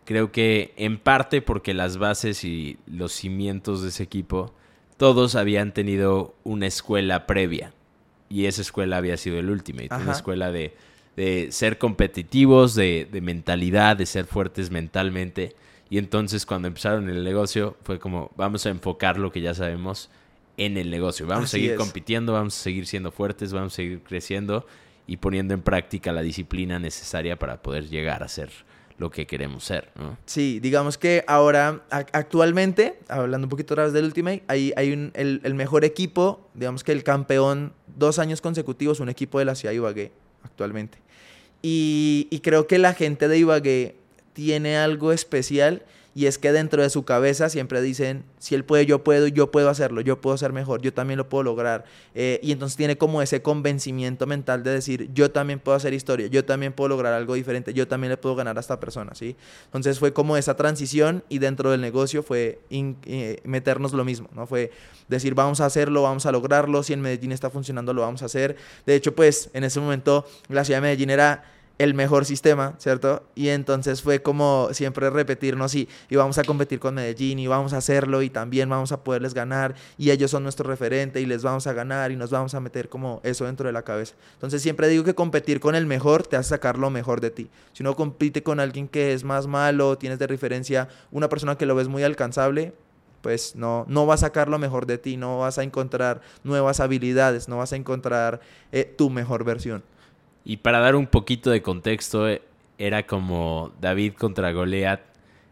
Creo 0.06 0.32
que 0.32 0.72
en 0.76 0.98
parte 0.98 1.42
porque 1.42 1.74
las 1.74 1.98
bases 1.98 2.42
y 2.44 2.78
los 2.86 3.12
cimientos 3.12 3.82
de 3.82 3.90
ese 3.90 4.02
equipo, 4.02 4.54
todos 4.96 5.34
habían 5.34 5.72
tenido 5.72 6.34
una 6.42 6.66
escuela 6.66 7.26
previa. 7.26 7.72
Y 8.30 8.46
esa 8.46 8.62
escuela 8.62 8.96
había 8.96 9.16
sido 9.16 9.38
el 9.38 9.50
Ultimate, 9.50 9.88
una 9.94 10.12
escuela 10.12 10.52
de 10.52 10.74
de 11.20 11.52
ser 11.52 11.76
competitivos, 11.76 12.74
de, 12.74 13.06
mentalidad, 13.20 13.94
de 13.94 14.06
ser 14.06 14.24
fuertes 14.24 14.70
mentalmente. 14.70 15.54
Y 15.90 15.98
entonces 15.98 16.46
cuando 16.46 16.66
empezaron 16.66 17.10
el 17.10 17.24
negocio 17.24 17.76
fue 17.82 17.98
como, 17.98 18.30
vamos 18.36 18.64
a 18.64 18.70
enfocar 18.70 19.18
lo 19.18 19.30
que 19.30 19.42
ya 19.42 19.52
sabemos 19.52 20.08
en 20.56 20.78
el 20.78 20.90
negocio. 20.90 21.26
Vamos 21.26 21.44
a 21.44 21.48
seguir 21.48 21.74
compitiendo, 21.76 22.32
vamos 22.32 22.58
a 22.58 22.62
seguir 22.62 22.86
siendo 22.86 23.12
fuertes, 23.12 23.52
vamos 23.52 23.74
a 23.74 23.76
seguir 23.76 24.02
creciendo 24.02 24.66
y 25.06 25.18
poniendo 25.18 25.52
en 25.52 25.60
práctica 25.60 26.10
la 26.10 26.22
disciplina 26.22 26.78
necesaria 26.78 27.38
para 27.38 27.60
poder 27.60 27.90
llegar 27.90 28.22
a 28.22 28.28
ser 28.28 28.48
lo 28.96 29.10
que 29.10 29.26
queremos 29.26 29.62
ser. 29.62 29.90
Sí, 30.24 30.58
digamos 30.58 30.96
que 30.96 31.22
ahora, 31.26 31.82
actualmente, 31.90 32.98
hablando 33.08 33.44
un 33.44 33.50
poquito 33.50 33.74
otra 33.74 33.84
vez 33.84 33.92
del 33.92 34.06
Ultimate, 34.06 34.42
hay, 34.46 34.72
hay 34.74 34.94
un, 34.94 35.10
el, 35.12 35.42
el, 35.44 35.52
mejor 35.52 35.84
equipo, 35.84 36.48
digamos 36.54 36.82
que 36.82 36.92
el 36.92 37.04
campeón 37.04 37.74
dos 37.94 38.18
años 38.18 38.40
consecutivos, 38.40 39.00
un 39.00 39.10
equipo 39.10 39.38
de 39.38 39.44
la 39.44 39.54
ciudad 39.54 39.72
de 39.72 39.76
Ibagué 39.76 40.12
actualmente. 40.44 40.98
Y, 41.62 42.28
y 42.30 42.40
creo 42.40 42.66
que 42.66 42.78
la 42.78 42.94
gente 42.94 43.28
de 43.28 43.38
Ibagué 43.38 43.94
tiene 44.32 44.76
algo 44.76 45.12
especial 45.12 45.82
y 46.14 46.26
es 46.26 46.38
que 46.38 46.50
dentro 46.52 46.82
de 46.82 46.90
su 46.90 47.04
cabeza 47.04 47.48
siempre 47.48 47.80
dicen, 47.80 48.24
si 48.38 48.54
él 48.54 48.64
puede, 48.64 48.84
yo 48.84 49.04
puedo, 49.04 49.28
yo 49.28 49.50
puedo 49.50 49.68
hacerlo, 49.68 50.00
yo 50.00 50.20
puedo 50.20 50.36
ser 50.36 50.52
mejor, 50.52 50.82
yo 50.82 50.92
también 50.92 51.18
lo 51.18 51.28
puedo 51.28 51.44
lograr. 51.44 51.84
Eh, 52.14 52.40
y 52.42 52.50
entonces 52.50 52.76
tiene 52.76 52.98
como 52.98 53.22
ese 53.22 53.42
convencimiento 53.42 54.26
mental 54.26 54.64
de 54.64 54.72
decir, 54.72 55.10
yo 55.14 55.30
también 55.30 55.60
puedo 55.60 55.76
hacer 55.76 55.94
historia, 55.94 56.26
yo 56.26 56.44
también 56.44 56.72
puedo 56.72 56.88
lograr 56.88 57.12
algo 57.12 57.34
diferente, 57.34 57.72
yo 57.74 57.86
también 57.86 58.10
le 58.10 58.16
puedo 58.16 58.34
ganar 58.34 58.56
a 58.56 58.60
esta 58.60 58.80
persona, 58.80 59.14
¿sí? 59.14 59.36
Entonces 59.66 59.98
fue 59.98 60.12
como 60.12 60.36
esa 60.36 60.56
transición 60.56 61.22
y 61.28 61.38
dentro 61.38 61.70
del 61.70 61.80
negocio 61.80 62.22
fue 62.22 62.58
eh, 62.70 63.40
meternos 63.44 63.92
lo 63.92 64.04
mismo, 64.04 64.28
¿no? 64.34 64.46
Fue 64.46 64.72
decir, 65.08 65.34
vamos 65.34 65.60
a 65.60 65.66
hacerlo, 65.66 66.02
vamos 66.02 66.26
a 66.26 66.32
lograrlo, 66.32 66.82
si 66.82 66.92
en 66.92 67.02
Medellín 67.02 67.32
está 67.32 67.50
funcionando, 67.50 67.94
lo 67.94 68.02
vamos 68.02 68.22
a 68.22 68.26
hacer. 68.26 68.56
De 68.84 68.94
hecho, 68.96 69.14
pues 69.14 69.50
en 69.52 69.64
ese 69.64 69.78
momento 69.78 70.26
la 70.48 70.64
ciudad 70.64 70.78
de 70.78 70.82
Medellín 70.82 71.10
era 71.10 71.44
el 71.80 71.94
mejor 71.94 72.26
sistema, 72.26 72.74
¿cierto? 72.76 73.22
Y 73.34 73.48
entonces 73.48 74.02
fue 74.02 74.20
como 74.20 74.68
siempre 74.72 75.08
repetirnos 75.08 75.74
y, 75.74 75.88
y 76.10 76.16
vamos 76.16 76.36
a 76.36 76.44
competir 76.44 76.78
con 76.78 76.94
Medellín 76.94 77.38
y 77.38 77.46
vamos 77.46 77.72
a 77.72 77.78
hacerlo 77.78 78.20
y 78.20 78.28
también 78.28 78.68
vamos 78.68 78.92
a 78.92 79.02
poderles 79.02 79.32
ganar 79.32 79.74
y 79.96 80.10
ellos 80.10 80.30
son 80.30 80.42
nuestro 80.42 80.68
referente 80.68 81.22
y 81.22 81.26
les 81.26 81.42
vamos 81.42 81.66
a 81.66 81.72
ganar 81.72 82.12
y 82.12 82.16
nos 82.16 82.30
vamos 82.30 82.54
a 82.54 82.60
meter 82.60 82.90
como 82.90 83.22
eso 83.24 83.46
dentro 83.46 83.66
de 83.66 83.72
la 83.72 83.80
cabeza. 83.80 84.14
Entonces 84.34 84.60
siempre 84.60 84.88
digo 84.88 85.04
que 85.04 85.14
competir 85.14 85.58
con 85.58 85.74
el 85.74 85.86
mejor 85.86 86.26
te 86.26 86.36
hace 86.36 86.50
sacar 86.50 86.76
lo 86.76 86.90
mejor 86.90 87.22
de 87.22 87.30
ti. 87.30 87.48
Si 87.72 87.82
uno 87.82 87.96
compite 87.96 88.42
con 88.42 88.60
alguien 88.60 88.86
que 88.86 89.14
es 89.14 89.24
más 89.24 89.46
malo, 89.46 89.96
tienes 89.96 90.18
de 90.18 90.26
referencia 90.26 90.86
una 91.10 91.30
persona 91.30 91.56
que 91.56 91.64
lo 91.64 91.74
ves 91.74 91.88
muy 91.88 92.02
alcanzable, 92.02 92.74
pues 93.22 93.56
no, 93.56 93.86
no 93.88 94.06
va 94.06 94.14
a 94.14 94.18
sacar 94.18 94.50
lo 94.50 94.58
mejor 94.58 94.84
de 94.84 94.98
ti, 94.98 95.16
no 95.16 95.38
vas 95.38 95.56
a 95.56 95.62
encontrar 95.62 96.20
nuevas 96.44 96.78
habilidades, 96.80 97.48
no 97.48 97.56
vas 97.56 97.72
a 97.72 97.76
encontrar 97.76 98.40
eh, 98.70 98.84
tu 98.84 99.08
mejor 99.08 99.44
versión. 99.44 99.82
Y 100.44 100.58
para 100.58 100.80
dar 100.80 100.96
un 100.96 101.06
poquito 101.06 101.50
de 101.50 101.62
contexto, 101.62 102.28
eh, 102.28 102.42
era 102.78 103.06
como 103.06 103.72
David 103.80 104.14
contra 104.14 104.52
Goliat 104.52 105.00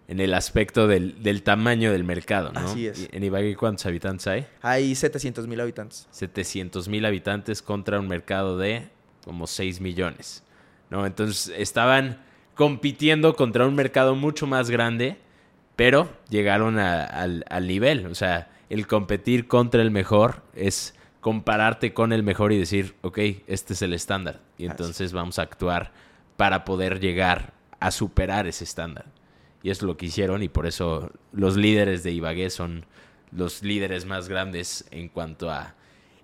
en 0.08 0.20
el 0.20 0.32
aspecto 0.32 0.88
del, 0.88 1.22
del 1.22 1.42
tamaño 1.42 1.92
del 1.92 2.02
mercado, 2.02 2.50
¿no? 2.52 2.60
Así 2.60 2.86
es. 2.86 3.08
¿En 3.12 3.22
Ibagué 3.22 3.54
cuántos 3.54 3.84
habitantes 3.84 4.26
hay? 4.26 4.46
Hay 4.62 4.94
700 4.94 5.46
mil 5.46 5.60
habitantes. 5.60 6.08
700 6.10 6.88
mil 6.88 7.04
habitantes 7.04 7.60
contra 7.60 8.00
un 8.00 8.08
mercado 8.08 8.56
de 8.56 8.88
como 9.24 9.46
6 9.46 9.82
millones, 9.82 10.42
¿no? 10.88 11.04
Entonces 11.04 11.52
estaban 11.58 12.22
compitiendo 12.54 13.36
contra 13.36 13.66
un 13.66 13.74
mercado 13.74 14.14
mucho 14.14 14.46
más 14.46 14.70
grande, 14.70 15.18
pero 15.76 16.08
llegaron 16.30 16.78
al, 16.78 17.44
al 17.50 17.66
nivel. 17.66 18.06
O 18.06 18.14
sea, 18.14 18.50
el 18.70 18.86
competir 18.86 19.46
contra 19.46 19.82
el 19.82 19.90
mejor 19.90 20.42
es 20.54 20.94
compararte 21.20 21.92
con 21.92 22.12
el 22.12 22.22
mejor 22.22 22.52
y 22.52 22.58
decir, 22.58 22.94
ok, 23.02 23.18
este 23.46 23.72
es 23.72 23.82
el 23.82 23.92
estándar. 23.92 24.40
Y 24.56 24.66
entonces 24.66 25.12
vamos 25.12 25.38
a 25.38 25.42
actuar 25.42 25.92
para 26.36 26.64
poder 26.64 27.00
llegar 27.00 27.52
a 27.80 27.90
superar 27.90 28.46
ese 28.46 28.64
estándar. 28.64 29.06
Y 29.62 29.70
es 29.70 29.82
lo 29.82 29.96
que 29.96 30.06
hicieron 30.06 30.42
y 30.42 30.48
por 30.48 30.66
eso 30.66 31.10
los 31.32 31.56
líderes 31.56 32.02
de 32.02 32.12
Ibagué 32.12 32.50
son 32.50 32.86
los 33.32 33.62
líderes 33.62 34.06
más 34.06 34.28
grandes 34.28 34.86
en 34.90 35.08
cuanto 35.08 35.50
a 35.50 35.74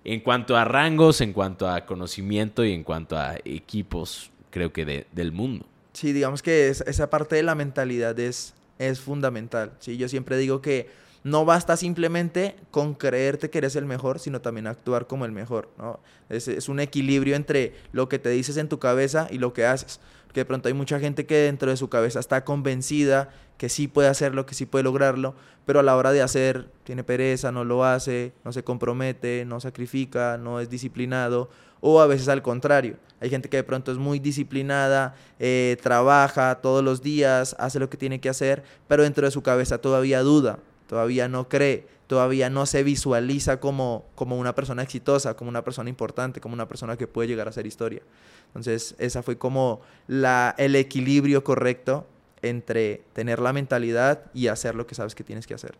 en 0.05 0.19
cuanto 0.19 0.55
a 0.55 0.63
rangos, 0.63 1.19
en 1.19 1.33
cuanto 1.33 1.67
a 1.67 1.85
conocimiento 1.85 2.63
y 2.63 2.73
en 2.73 2.83
cuanto 2.83 3.17
a 3.17 3.37
equipos, 3.43 4.29
creo 4.51 4.71
que 4.71 5.07
del 5.11 5.31
mundo. 5.31 5.65
Sí, 5.93 6.13
digamos 6.13 6.43
que 6.43 6.69
esa 6.69 7.09
parte 7.09 7.35
de 7.35 7.41
la 7.41 7.55
mentalidad 7.55 8.17
es, 8.19 8.53
es 8.77 8.99
fundamental. 8.99 9.73
Sí, 9.79 9.97
yo 9.97 10.07
siempre 10.07 10.37
digo 10.37 10.61
que 10.61 10.89
no 11.25 11.43
basta 11.43 11.75
simplemente 11.75 12.55
con 12.69 12.93
creerte 12.93 13.49
que 13.49 13.57
eres 13.57 13.75
el 13.75 13.85
mejor, 13.85 14.19
sino 14.19 14.41
también 14.41 14.67
actuar 14.67 15.07
como 15.07 15.25
el 15.25 15.31
mejor, 15.31 15.69
¿no? 15.79 15.99
Es, 16.29 16.69
un 16.69 16.79
equilibrio 16.79 17.35
entre 17.35 17.73
lo 17.91 18.07
que 18.07 18.19
te 18.19 18.29
dices 18.29 18.57
en 18.57 18.69
tu 18.69 18.77
cabeza 18.77 19.27
y 19.31 19.39
lo 19.39 19.51
que 19.51 19.65
haces. 19.65 19.99
Porque 20.27 20.41
de 20.41 20.45
pronto 20.45 20.67
hay 20.67 20.75
mucha 20.75 20.99
gente 20.99 21.25
que 21.25 21.37
dentro 21.37 21.71
de 21.71 21.77
su 21.77 21.89
cabeza 21.89 22.19
está 22.19 22.45
convencida 22.45 23.29
que 23.57 23.69
sí 23.69 23.87
puede 23.87 24.07
hacerlo, 24.07 24.45
que 24.45 24.53
sí 24.53 24.67
puede 24.67 24.83
lograrlo, 24.83 25.33
pero 25.65 25.79
a 25.79 25.83
la 25.83 25.95
hora 25.95 26.11
de 26.11 26.21
hacer 26.21 26.69
tiene 26.83 27.03
pereza, 27.03 27.51
no 27.51 27.63
lo 27.63 27.83
hace, 27.83 28.33
no 28.43 28.53
se 28.53 28.63
compromete, 28.63 29.45
no 29.45 29.59
sacrifica, 29.59 30.37
no 30.37 30.59
es 30.59 30.69
disciplinado, 30.69 31.49
o 31.81 32.01
a 32.01 32.05
veces 32.05 32.27
al 32.27 32.43
contrario. 32.43 32.97
Hay 33.19 33.31
gente 33.31 33.49
que 33.49 33.57
de 33.57 33.63
pronto 33.63 33.91
es 33.91 33.97
muy 33.97 34.19
disciplinada, 34.19 35.15
eh, 35.39 35.75
trabaja 35.81 36.53
todos 36.61 36.83
los 36.83 37.01
días, 37.01 37.55
hace 37.57 37.79
lo 37.79 37.89
que 37.89 37.97
tiene 37.97 38.21
que 38.21 38.29
hacer, 38.29 38.61
pero 38.87 39.01
dentro 39.01 39.25
de 39.25 39.31
su 39.31 39.41
cabeza 39.41 39.79
todavía 39.79 40.21
duda, 40.21 40.59
todavía 40.87 41.27
no 41.27 41.49
cree, 41.49 41.87
todavía 42.07 42.49
no 42.49 42.65
se 42.65 42.83
visualiza 42.83 43.59
como, 43.59 44.05
como 44.15 44.37
una 44.37 44.55
persona 44.55 44.83
exitosa, 44.83 45.35
como 45.35 45.49
una 45.49 45.63
persona 45.63 45.89
importante, 45.89 46.41
como 46.41 46.53
una 46.53 46.67
persona 46.67 46.97
que 46.97 47.07
puede 47.07 47.27
llegar 47.27 47.47
a 47.47 47.51
ser 47.51 47.65
historia. 47.65 48.01
Entonces, 48.47 48.95
esa 48.99 49.23
fue 49.23 49.37
como 49.37 49.81
la, 50.07 50.55
el 50.57 50.75
equilibrio 50.75 51.43
correcto 51.43 52.07
entre 52.41 53.01
tener 53.13 53.39
la 53.39 53.53
mentalidad 53.53 54.31
y 54.33 54.47
hacer 54.47 54.75
lo 54.75 54.85
que 54.85 54.95
sabes 54.95 55.15
que 55.15 55.23
tienes 55.23 55.47
que 55.47 55.53
hacer. 55.55 55.75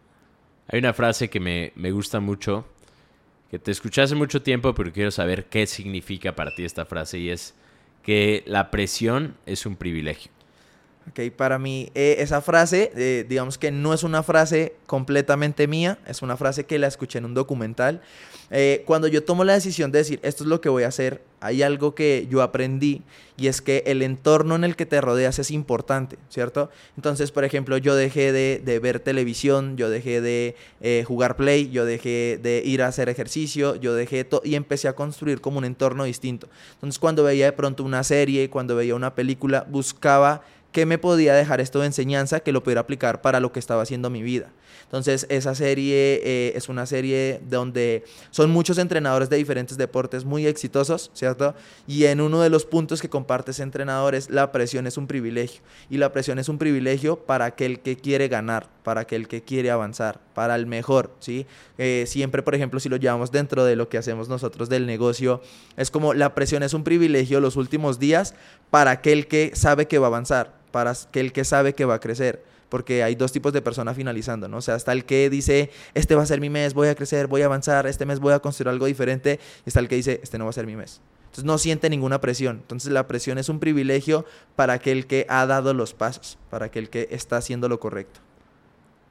Hay 0.68 0.80
una 0.80 0.94
frase 0.94 1.30
que 1.30 1.40
me, 1.40 1.72
me 1.76 1.92
gusta 1.92 2.20
mucho, 2.20 2.66
que 3.52 3.60
te 3.60 3.72
escuché 3.72 4.02
hace 4.02 4.16
mucho 4.16 4.42
tiempo, 4.42 4.74
pero 4.74 4.92
quiero 4.92 5.12
saber 5.12 5.46
qué 5.46 5.68
significa 5.68 6.36
para 6.36 6.56
ti 6.56 6.66
esta 6.66 6.86
frase 6.86 7.20
y 7.20 7.30
es 7.30 7.54
que 8.02 8.44
la 8.48 8.72
presión 8.72 9.36
es 9.46 9.66
un 9.66 9.76
privilegio. 9.76 10.32
Okay, 11.12 11.30
para 11.30 11.60
mí 11.60 11.92
eh, 11.94 12.16
esa 12.20 12.42
frase, 12.42 12.92
eh, 12.96 13.26
digamos 13.30 13.60
que 13.60 13.70
no 13.70 13.94
es 13.94 14.04
una 14.04 14.24
frase 14.24 14.74
completamente 14.88 15.68
mía, 15.68 16.00
es 16.08 16.24
una 16.24 16.36
frase 16.36 16.66
que 16.66 16.80
la 16.80 16.88
escuché 16.88 17.20
en 17.20 17.26
un 17.26 17.36
documental. 17.36 18.02
Eh, 18.50 18.84
cuando 18.86 19.08
yo 19.08 19.24
tomo 19.24 19.44
la 19.44 19.54
decisión 19.54 19.92
de 19.92 20.00
decir, 20.00 20.20
esto 20.24 20.44
es 20.44 20.50
lo 20.50 20.62
que 20.62 20.70
voy 20.70 20.84
a 20.84 20.88
hacer, 20.88 21.22
hay 21.42 21.62
algo 21.62 21.94
que 21.94 22.28
yo 22.30 22.42
aprendí 22.42 23.04
y 23.38 23.48
es 23.48 23.62
que 23.62 23.84
el 23.86 24.02
entorno 24.02 24.56
en 24.56 24.64
el 24.64 24.76
que 24.76 24.86
te 24.86 25.00
rodeas 25.00 25.38
es 25.38 25.52
importante, 25.52 26.18
¿cierto? 26.30 26.70
Entonces, 26.96 27.32
por 27.32 27.44
ejemplo, 27.44 27.78
yo 27.78 27.96
dejé 27.96 28.32
de, 28.32 28.80
ver 28.80 29.00
televisión, 29.00 29.78
yo 29.78 29.90
dejé 29.90 30.22
de 30.22 30.56
jugar 31.06 31.36
play, 31.36 31.70
yo 31.70 31.86
dejé 31.86 32.40
de 32.42 32.64
ir 32.66 32.82
a 32.82 32.88
hacer 32.88 33.10
ejercicio, 33.10 33.76
yo 33.76 33.94
dejé 33.94 34.24
todo 34.24 34.42
y 34.44 34.56
empecé 34.56 34.88
a 34.88 34.94
construir 34.94 35.42
como 35.42 35.60
un 35.60 35.66
entorno 35.66 36.04
distinto. 36.06 36.48
Entonces, 36.76 36.98
cuando 36.98 37.24
veía 37.24 37.46
de 37.46 37.52
pronto 37.52 37.84
una 37.84 38.04
serie, 38.04 38.50
cuando 38.50 38.76
veía 38.76 38.96
una 38.96 39.14
película, 39.14 39.68
buscaba 39.70 40.42
¿Qué 40.76 40.86
me 40.86 40.98
podía 40.98 41.34
dejar 41.34 41.62
esto 41.62 41.80
de 41.80 41.86
enseñanza 41.86 42.42
que 42.42 42.52
lo 42.52 42.62
pudiera 42.62 42.82
aplicar 42.82 43.22
para 43.22 43.40
lo 43.40 43.54
que 43.54 43.60
estaba 43.62 43.82
haciendo 43.82 44.10
mi 44.10 44.22
vida? 44.22 44.52
Entonces, 44.84 45.26
esa 45.30 45.56
serie 45.56 46.20
eh, 46.22 46.52
es 46.54 46.68
una 46.68 46.86
serie 46.86 47.40
donde 47.50 48.04
son 48.30 48.52
muchos 48.52 48.78
entrenadores 48.78 49.30
de 49.30 49.38
diferentes 49.38 49.78
deportes 49.78 50.26
muy 50.26 50.46
exitosos, 50.46 51.12
¿cierto? 51.14 51.56
Y 51.88 52.04
en 52.08 52.20
uno 52.20 52.42
de 52.42 52.50
los 52.50 52.66
puntos 52.66 53.02
que 53.02 53.08
comparte 53.08 53.52
ese 53.52 53.64
entrenador 53.64 54.16
es 54.16 54.30
la 54.30 54.52
presión 54.52 54.86
es 54.86 54.98
un 54.98 55.08
privilegio. 55.08 55.62
Y 55.90 55.96
la 55.96 56.12
presión 56.12 56.40
es 56.40 56.50
un 56.50 56.58
privilegio 56.58 57.26
para 57.26 57.46
aquel 57.46 57.80
que 57.80 57.96
quiere 57.96 58.28
ganar, 58.28 58.68
para 58.84 59.00
aquel 59.00 59.30
que 59.30 59.44
quiere 59.44 59.72
avanzar, 59.72 60.20
para 60.34 60.56
el 60.56 60.66
mejor, 60.66 61.16
¿sí? 61.22 61.48
Eh, 61.78 62.04
siempre, 62.06 62.44
por 62.44 62.54
ejemplo, 62.54 62.82
si 62.82 62.90
lo 62.90 62.98
llevamos 62.98 63.32
dentro 63.32 63.64
de 63.64 63.78
lo 63.78 63.88
que 63.88 63.98
hacemos 63.98 64.28
nosotros 64.28 64.68
del 64.68 64.86
negocio, 64.86 65.42
es 65.78 65.90
como 65.90 66.14
la 66.14 66.36
presión 66.36 66.64
es 66.64 66.74
un 66.74 66.84
privilegio 66.84 67.40
los 67.40 67.56
últimos 67.56 67.98
días 67.98 68.36
para 68.72 68.92
aquel 68.92 69.28
que 69.28 69.52
sabe 69.56 69.88
que 69.88 70.00
va 70.00 70.08
a 70.08 70.10
avanzar, 70.10 70.65
para 70.76 70.92
aquel 70.92 71.32
que 71.32 71.46
sabe 71.46 71.74
que 71.74 71.86
va 71.86 71.94
a 71.94 72.00
crecer 72.02 72.44
porque 72.68 73.02
hay 73.02 73.16
dos 73.16 73.32
tipos 73.32 73.54
de 73.54 73.62
personas 73.62 73.96
finalizando, 73.96 74.50
¿no? 74.50 74.58
O 74.58 74.62
sea, 74.62 74.76
está 74.76 74.92
el 74.92 75.06
que 75.06 75.30
dice, 75.30 75.70
este 75.94 76.16
va 76.16 76.24
a 76.24 76.26
ser 76.26 76.42
mi 76.42 76.50
mes, 76.50 76.74
voy 76.74 76.90
a 76.90 76.96
crecer, 76.96 77.28
voy 77.28 77.44
a 77.44 77.46
avanzar, 77.46 77.88
este 77.88 78.06
mes 78.06 78.20
voy 78.20 78.34
a 78.34 78.40
construir 78.40 78.68
algo 78.68 78.86
diferente, 78.88 79.40
y 79.66 79.70
está 79.70 79.80
el 79.80 79.88
que 79.88 79.96
dice, 79.96 80.20
este 80.22 80.38
no 80.38 80.44
va 80.44 80.50
a 80.50 80.54
ser 80.54 80.66
mi 80.66 80.76
mes. 80.76 81.00
Entonces 81.28 81.46
no 81.46 81.58
siente 81.58 81.90
ninguna 81.90 82.20
presión. 82.20 82.58
Entonces 82.58 82.92
la 82.92 83.08
presión 83.08 83.38
es 83.38 83.48
un 83.48 83.62
privilegio 83.62 84.26
para 84.58 84.74
aquel 84.74 85.08
que 85.08 85.26
ha 85.30 85.46
dado 85.46 85.74
los 85.74 85.94
pasos, 85.94 86.38
para 86.50 86.66
aquel 86.66 86.90
que 86.90 87.08
está 87.12 87.38
haciendo 87.38 87.70
lo 87.70 87.80
correcto. 87.80 88.20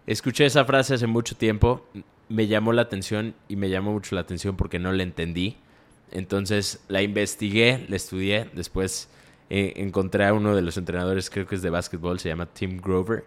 Escuché 0.06 0.44
esa 0.44 0.66
frase 0.66 0.92
hace 0.94 1.06
mucho 1.06 1.34
tiempo, 1.34 1.86
me 2.28 2.46
llamó 2.46 2.74
la 2.74 2.82
atención 2.82 3.34
y 3.48 3.56
me 3.56 3.70
llamó 3.70 3.92
mucho 3.92 4.14
la 4.14 4.20
atención 4.20 4.58
porque 4.58 4.78
no 4.78 4.92
la 4.92 5.04
entendí. 5.04 5.56
Entonces 6.10 6.80
la 6.88 7.00
investigué, 7.00 7.86
la 7.88 7.96
estudié, 7.96 8.50
después 8.52 9.08
eh, 9.50 9.74
encontré 9.76 10.26
a 10.26 10.32
uno 10.32 10.54
de 10.54 10.62
los 10.62 10.76
entrenadores, 10.76 11.30
creo 11.30 11.46
que 11.46 11.54
es 11.54 11.62
de 11.62 11.70
básquetbol, 11.70 12.18
se 12.18 12.28
llama 12.28 12.46
Tim 12.46 12.80
Grover, 12.80 13.24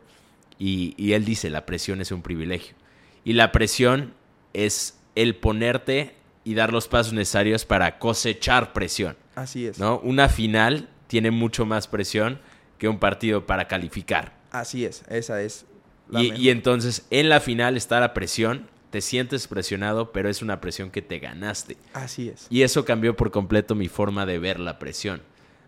y, 0.60 1.14
él 1.14 1.24
dice, 1.24 1.50
la 1.50 1.66
presión 1.66 2.02
es 2.02 2.12
un 2.12 2.22
privilegio. 2.22 2.76
Y 3.24 3.34
la 3.34 3.52
presión 3.52 4.14
es 4.54 5.00
el 5.16 5.36
ponerte 5.36 6.16
y 6.44 6.56
dar 6.56 6.74
los 6.74 6.88
pasos 6.88 7.14
necesarios 7.14 7.66
para 7.66 8.00
cosechar 8.00 8.74
presión. 8.74 9.16
Así 9.36 9.68
es. 9.68 9.78
¿no? 9.78 10.00
Una 10.00 10.30
final 10.30 10.90
tiene 11.08 11.30
mucho 11.30 11.66
más 11.66 11.88
presión 11.88 12.40
que 12.80 12.88
un 12.88 13.00
partido 13.00 13.46
para 13.46 13.68
calificar. 13.68 14.36
Así 14.52 14.86
es, 14.86 15.04
esa 15.10 15.42
es. 15.42 15.66
y, 16.12 16.34
y, 16.34 16.50
entonces 16.50 17.06
en 17.10 17.30
la 17.30 17.40
final 17.40 17.78
está 17.78 18.00
la 18.00 18.14
presión, 18.14 18.68
te 18.90 19.02
sientes 19.02 19.48
presionado, 19.48 20.12
pero 20.12 20.30
es 20.30 20.42
una 20.42 20.62
presión 20.62 20.90
que 20.90 21.02
te 21.02 21.20
ganaste. 21.20 21.78
Así 21.94 22.30
es. 22.30 22.48
Y 22.50 22.64
eso 22.64 22.86
cambió 22.86 23.16
por 23.16 23.30
completo 23.30 23.76
mi 23.76 23.90
forma 23.90 24.26
de 24.26 24.40
ver 24.40 24.60
la 24.60 24.80
presión. 24.80 25.22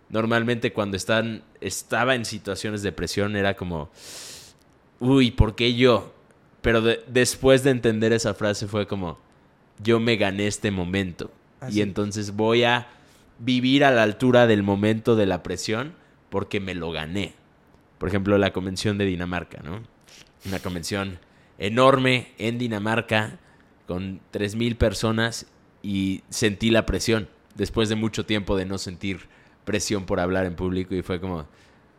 Normalmente 0.10 0.74
cuando 0.74 0.98
están, 0.98 1.44
estaba 1.62 2.16
en 2.16 2.26
situaciones 2.26 2.82
de 2.82 2.92
presión 2.92 3.36
era 3.36 3.56
como, 3.56 3.90
uy, 5.00 5.32
¿por 5.32 5.56
qué 5.56 5.76
yo? 5.76 6.14
Pero 6.62 6.82
después 6.82 7.64
de 7.64 7.70
entender 7.70 8.12
esa 8.12 8.34
frase 8.34 8.68
fue 8.68 8.88
como, 8.88 9.20
yo 9.82 10.00
me 10.00 10.18
gané 10.18 10.48
este 10.48 10.72
momento. 10.72 11.32
Y 11.70 11.82
entonces 11.82 12.36
voy 12.36 12.64
a 12.64 12.88
vivir 13.38 13.84
a 13.84 13.92
la 13.92 14.04
altura 14.04 14.48
del 14.48 14.64
momento 14.64 15.16
de 15.16 15.26
la 15.26 15.44
presión 15.44 15.94
porque 16.30 16.60
me 16.60 16.76
lo 16.76 16.92
gané. 16.92 17.34
Por 17.98 18.10
ejemplo, 18.10 18.38
la 18.38 18.54
convención 18.54 18.98
de 18.98 19.06
Dinamarca, 19.06 19.62
¿no? 19.64 19.82
Una 20.46 20.60
convención 20.60 21.20
enorme 21.58 22.32
en 22.38 22.58
Dinamarca 22.58 23.40
con 23.88 24.22
3.000 24.32 24.78
personas 24.78 25.48
y 25.82 26.24
sentí 26.30 26.70
la 26.72 26.86
presión 26.86 27.28
después 27.56 27.90
de 27.90 27.96
mucho 27.96 28.26
tiempo 28.26 28.56
de 28.56 28.66
no 28.66 28.78
sentir 28.78 29.28
presión 29.70 30.06
por 30.06 30.20
hablar 30.20 30.48
en 30.48 30.56
público 30.56 30.96
y 30.96 31.04
fue 31.04 31.22
como, 31.22 31.46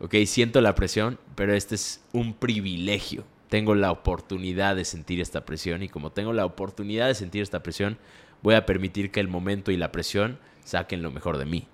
ok, 0.01 0.13
siento 0.27 0.61
la 0.61 0.75
presión, 0.75 1.21
pero 1.37 1.55
este 1.55 1.77
es 1.77 2.03
un 2.13 2.35
privilegio. 2.35 3.23
Tengo 3.49 3.77
la 3.77 3.93
oportunidad 3.93 4.75
de 4.75 4.85
sentir 4.85 5.21
esta 5.21 5.45
presión 5.45 5.85
y 5.85 5.89
como 5.89 6.11
tengo 6.11 6.33
la 6.33 6.45
oportunidad 6.47 7.07
de 7.07 7.15
sentir 7.15 7.43
esta 7.43 7.63
presión, 7.63 7.97
voy 8.43 8.57
a 8.57 8.67
permitir 8.67 9.13
que 9.13 9.21
el 9.21 9.29
momento 9.29 9.71
y 9.71 9.77
la 9.77 9.93
presión 9.93 10.41
saquen 10.65 11.01
lo 11.01 11.13
mejor 11.13 11.39
de 11.39 11.45
mí. 11.45 11.69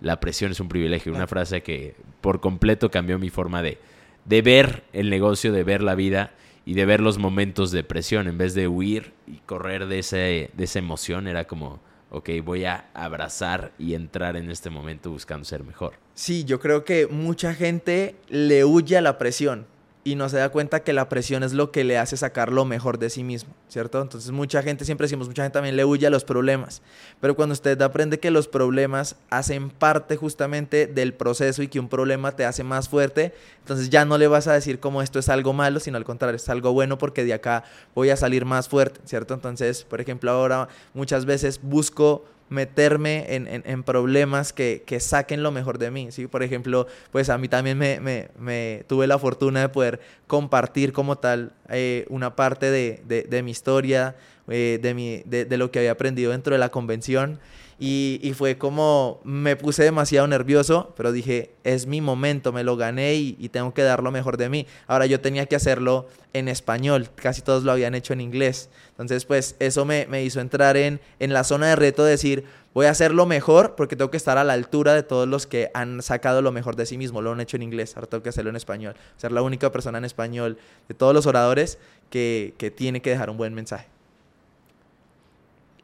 La 0.00 0.20
presión 0.20 0.52
es 0.52 0.58
un 0.60 0.70
privilegio, 0.70 1.12
una 1.12 1.26
frase 1.26 1.62
que 1.62 1.96
por 2.22 2.40
completo 2.40 2.90
cambió 2.90 3.18
mi 3.18 3.28
forma 3.28 3.60
de, 3.60 3.76
de 4.24 4.40
ver 4.40 4.84
el 4.94 5.10
negocio, 5.10 5.52
de 5.52 5.64
ver 5.64 5.82
la 5.82 5.94
vida 5.94 6.32
y 6.64 6.72
de 6.72 6.86
ver 6.86 7.02
los 7.02 7.18
momentos 7.18 7.72
de 7.72 7.84
presión. 7.84 8.26
En 8.26 8.38
vez 8.38 8.54
de 8.54 8.68
huir 8.68 9.12
y 9.26 9.36
correr 9.44 9.84
de, 9.84 9.98
ese, 9.98 10.48
de 10.54 10.64
esa 10.64 10.78
emoción, 10.78 11.26
era 11.26 11.44
como, 11.44 11.78
ok, 12.12 12.28
voy 12.44 12.66
a 12.66 12.90
abrazar 12.92 13.72
y 13.78 13.94
entrar 13.94 14.36
en 14.36 14.50
este 14.50 14.70
momento 14.70 15.10
buscando 15.10 15.44
ser 15.44 15.64
mejor. 15.64 15.94
Sí, 16.14 16.44
yo 16.44 16.60
creo 16.60 16.84
que 16.84 17.06
mucha 17.06 17.54
gente 17.54 18.16
le 18.28 18.64
huye 18.64 18.98
a 18.98 19.00
la 19.00 19.18
presión 19.18 19.66
y 20.04 20.16
no 20.16 20.28
se 20.28 20.36
da 20.36 20.48
cuenta 20.48 20.80
que 20.82 20.92
la 20.92 21.08
presión 21.08 21.44
es 21.44 21.52
lo 21.52 21.70
que 21.70 21.84
le 21.84 21.96
hace 21.96 22.16
sacar 22.16 22.50
lo 22.50 22.64
mejor 22.64 22.98
de 22.98 23.08
sí 23.08 23.22
mismo, 23.22 23.54
¿cierto? 23.68 24.02
Entonces 24.02 24.32
mucha 24.32 24.62
gente, 24.62 24.84
siempre 24.84 25.04
decimos, 25.04 25.28
mucha 25.28 25.44
gente 25.44 25.54
también 25.54 25.76
le 25.76 25.84
huye 25.84 26.06
a 26.06 26.10
los 26.10 26.24
problemas, 26.24 26.82
pero 27.20 27.36
cuando 27.36 27.52
usted 27.52 27.80
aprende 27.82 28.18
que 28.18 28.32
los 28.32 28.48
problemas 28.48 29.16
hacen 29.30 29.70
parte 29.70 30.16
justamente 30.16 30.88
del 30.88 31.14
proceso 31.14 31.62
y 31.62 31.68
que 31.68 31.78
un 31.78 31.88
problema 31.88 32.32
te 32.32 32.44
hace 32.44 32.64
más 32.64 32.88
fuerte, 32.88 33.32
entonces 33.60 33.90
ya 33.90 34.04
no 34.04 34.18
le 34.18 34.26
vas 34.26 34.48
a 34.48 34.54
decir 34.54 34.80
como 34.80 35.02
esto 35.02 35.20
es 35.20 35.28
algo 35.28 35.52
malo, 35.52 35.78
sino 35.78 35.96
al 35.98 36.04
contrario, 36.04 36.36
es 36.36 36.48
algo 36.48 36.72
bueno 36.72 36.98
porque 36.98 37.24
de 37.24 37.34
acá 37.34 37.62
voy 37.94 38.10
a 38.10 38.16
salir 38.16 38.44
más 38.44 38.68
fuerte, 38.68 39.00
¿cierto? 39.04 39.34
Entonces, 39.34 39.84
por 39.84 40.00
ejemplo, 40.00 40.32
ahora 40.32 40.68
muchas 40.94 41.26
veces 41.26 41.60
busco 41.62 42.24
meterme 42.52 43.24
en, 43.28 43.82
problemas 43.82 44.52
que, 44.52 44.84
saquen 45.00 45.42
lo 45.42 45.50
mejor 45.50 45.78
de 45.78 45.90
mí, 45.90 46.12
¿sí? 46.12 46.26
Por 46.26 46.42
ejemplo, 46.42 46.86
pues 47.10 47.30
a 47.30 47.38
mí 47.38 47.48
también 47.48 47.78
me, 47.78 48.84
tuve 48.86 49.06
la 49.06 49.18
fortuna 49.18 49.62
de 49.62 49.68
poder 49.70 50.00
compartir 50.26 50.92
como 50.92 51.16
tal 51.16 51.52
eh, 51.70 52.06
una 52.10 52.36
parte 52.36 52.70
de, 52.70 53.42
mi 53.42 53.50
historia, 53.50 54.16
eh, 54.48 54.78
de, 54.80 54.94
mi, 54.94 55.22
de, 55.24 55.56
lo 55.56 55.70
que 55.70 55.78
había 55.78 55.92
aprendido 55.92 56.32
dentro 56.32 56.52
de 56.52 56.58
la 56.58 56.68
convención. 56.68 57.40
Y, 57.78 58.32
fue 58.36 58.58
como, 58.58 59.20
me 59.24 59.56
puse 59.56 59.82
demasiado 59.82 60.26
nervioso, 60.26 60.94
pero 60.96 61.10
dije, 61.10 61.54
es 61.64 61.86
mi 61.86 62.00
momento, 62.00 62.52
me 62.52 62.64
lo 62.64 62.76
gané 62.76 63.14
y, 63.14 63.48
tengo 63.48 63.74
que 63.74 63.82
dar 63.82 64.02
lo 64.02 64.10
mejor 64.10 64.36
de 64.36 64.48
mí. 64.48 64.66
Ahora 64.86 65.06
yo 65.06 65.20
tenía 65.20 65.46
que 65.46 65.56
hacerlo 65.56 66.06
en 66.32 66.48
español, 66.48 67.10
casi 67.14 67.42
todos 67.42 67.64
lo 67.64 67.72
habían 67.72 67.94
hecho 67.94 68.12
en 68.12 68.20
inglés. 68.20 68.70
Entonces, 68.90 69.24
pues 69.24 69.56
eso 69.58 69.84
me, 69.84 70.06
me 70.06 70.22
hizo 70.22 70.40
entrar 70.40 70.76
en, 70.76 71.00
en 71.18 71.32
la 71.32 71.44
zona 71.44 71.68
de 71.68 71.76
reto 71.76 72.04
de 72.04 72.12
decir, 72.12 72.44
voy 72.74 72.86
a 72.86 72.90
hacerlo 72.90 73.26
mejor 73.26 73.74
porque 73.74 73.96
tengo 73.96 74.10
que 74.10 74.16
estar 74.16 74.38
a 74.38 74.44
la 74.44 74.52
altura 74.52 74.94
de 74.94 75.02
todos 75.02 75.28
los 75.28 75.46
que 75.46 75.70
han 75.74 76.02
sacado 76.02 76.42
lo 76.42 76.52
mejor 76.52 76.76
de 76.76 76.86
sí 76.86 76.96
mismo, 76.98 77.20
lo 77.20 77.32
han 77.32 77.40
hecho 77.40 77.56
en 77.56 77.62
inglés, 77.62 77.96
ahora 77.96 78.08
tengo 78.08 78.22
que 78.22 78.30
hacerlo 78.30 78.50
en 78.50 78.56
español. 78.56 78.94
Ser 79.16 79.32
la 79.32 79.42
única 79.42 79.70
persona 79.70 79.98
en 79.98 80.04
español 80.04 80.58
de 80.88 80.94
todos 80.94 81.14
los 81.14 81.26
oradores 81.26 81.78
que, 82.10 82.54
que 82.58 82.70
tiene 82.70 83.02
que 83.02 83.10
dejar 83.10 83.30
un 83.30 83.36
buen 83.36 83.54
mensaje. 83.54 83.91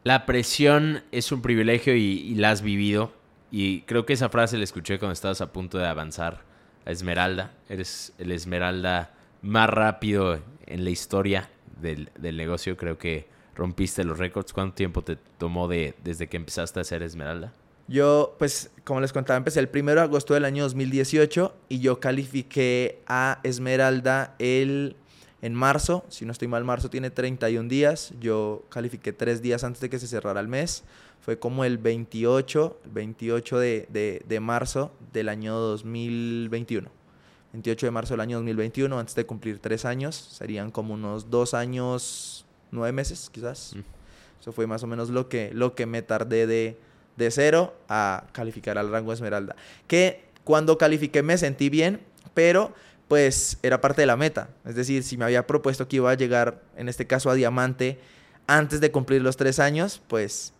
La 0.08 0.24
presión 0.24 1.02
es 1.12 1.32
un 1.32 1.42
privilegio 1.42 1.94
y, 1.94 2.34
la 2.36 2.50
has 2.50 2.62
vivido. 2.62 3.12
Y 3.50 3.82
creo 3.82 4.06
que 4.06 4.14
esa 4.14 4.30
frase 4.30 4.56
la 4.56 4.64
escuché 4.64 4.98
cuando 4.98 5.12
estabas 5.12 5.42
a 5.42 5.52
punto 5.52 5.76
de 5.76 5.86
avanzar 5.86 6.44
a 6.86 6.90
Esmeralda. 6.90 7.52
Eres 7.68 8.14
el 8.16 8.32
Esmeralda 8.32 9.12
más 9.42 9.68
rápido 9.68 10.40
en 10.64 10.84
la 10.84 10.88
historia 10.88 11.50
del, 11.82 12.08
negocio. 12.22 12.78
Creo 12.78 12.96
que 12.96 13.28
rompiste 13.54 14.02
los 14.02 14.16
récords. 14.16 14.54
¿Cuánto 14.54 14.76
tiempo 14.76 15.02
te 15.02 15.16
tomó 15.36 15.68
de, 15.68 15.94
desde 16.02 16.26
que 16.26 16.38
empezaste 16.38 16.80
a 16.80 16.82
hacer 16.88 17.02
Esmeralda? 17.02 17.52
Yo, 17.86 18.34
pues, 18.38 18.70
como 18.84 19.02
les 19.02 19.12
contaba, 19.12 19.36
empecé 19.36 19.60
el 19.60 19.68
1 19.70 19.94
de 19.94 20.00
agosto 20.00 20.32
del 20.32 20.46
año 20.46 20.62
2018 20.62 21.54
y 21.68 21.80
yo 21.80 22.00
califiqué 22.00 23.02
a 23.06 23.40
Esmeralda 23.42 24.36
el 24.38 24.96
en 25.40 25.54
marzo, 25.54 26.04
si 26.08 26.24
no 26.24 26.32
estoy 26.32 26.48
mal, 26.48 26.64
marzo 26.64 26.90
tiene 26.90 27.10
31 27.10 27.68
días. 27.68 28.12
Yo 28.20 28.64
califiqué 28.70 29.12
tres 29.12 29.40
días 29.40 29.62
antes 29.62 29.80
de 29.80 29.88
que 29.88 29.98
se 29.98 30.08
cerrara 30.08 30.40
el 30.40 30.48
mes. 30.48 30.82
Fue 31.20 31.38
como 31.38 31.64
el 31.64 31.78
28, 31.78 32.80
28 32.92 33.58
de, 33.58 34.22
de, 34.26 34.40
marzo 34.40 34.90
del 35.12 35.28
año 35.28 35.54
2021. 35.54 36.88
28 37.52 37.86
de 37.86 37.90
marzo 37.90 38.14
del 38.14 38.20
año 38.20 38.38
2021, 38.38 38.98
antes 38.98 39.14
de 39.14 39.26
cumplir 39.26 39.60
tres 39.60 39.84
años. 39.84 40.16
Serían 40.16 40.70
como 40.72 40.94
unos 40.94 41.30
dos 41.30 41.54
años, 41.54 42.44
nueve 42.72 42.92
meses 42.92 43.30
quizás. 43.30 43.74
Mm. 43.76 43.80
Eso 44.40 44.52
fue 44.52 44.66
más 44.66 44.82
o 44.82 44.86
menos 44.86 45.10
lo 45.10 45.28
que, 45.28 45.50
lo 45.52 45.74
que 45.74 45.86
me 45.86 46.02
tardé 46.02 46.46
de, 46.46 46.78
de 47.16 47.30
cero 47.30 47.74
a 47.88 48.24
calificar 48.32 48.76
al 48.76 48.90
rango 48.90 49.12
Esmeralda. 49.12 49.54
Que 49.86 50.24
cuando 50.42 50.78
califiqué 50.78 51.22
me 51.22 51.38
sentí 51.38 51.68
bien, 51.68 52.00
pero 52.34 52.72
pues 53.08 53.58
era 53.62 53.80
parte 53.80 54.02
de 54.02 54.06
la 54.06 54.16
meta. 54.16 54.50
Es 54.64 54.74
decir, 54.74 55.02
si 55.02 55.16
me 55.16 55.24
había 55.24 55.46
propuesto 55.46 55.88
que 55.88 55.96
iba 55.96 56.10
a 56.10 56.14
llegar, 56.14 56.62
en 56.76 56.88
este 56.88 57.06
caso 57.06 57.30
a 57.30 57.34
diamante, 57.34 57.98
antes 58.46 58.80
de 58.80 58.90
cumplir 58.90 59.22
los 59.22 59.36
tres 59.36 59.58
años, 59.58 60.00
pues 60.06 60.52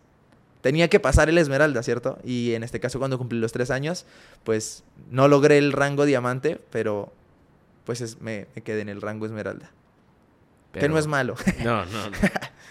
tenía 0.61 0.89
que 0.89 0.99
pasar 0.99 1.29
el 1.29 1.37
esmeralda, 1.37 1.83
¿cierto? 1.83 2.19
Y 2.23 2.53
en 2.53 2.63
este 2.63 2.79
caso 2.79 2.99
cuando 2.99 3.17
cumplí 3.17 3.39
los 3.39 3.51
tres 3.51 3.71
años, 3.71 4.05
pues 4.43 4.83
no 5.09 5.27
logré 5.27 5.57
el 5.57 5.71
rango 5.71 6.05
diamante, 6.05 6.59
pero 6.71 7.13
pues 7.85 8.19
me, 8.21 8.47
quedé 8.63 8.81
en 8.81 8.89
el 8.89 9.01
rango 9.01 9.25
esmeralda. 9.25 9.71
que 10.73 10.89
no 10.89 10.97
es 10.97 11.07
malo. 11.07 11.35
No, 11.63 11.85
no, 11.85 12.09
no. 12.09 12.17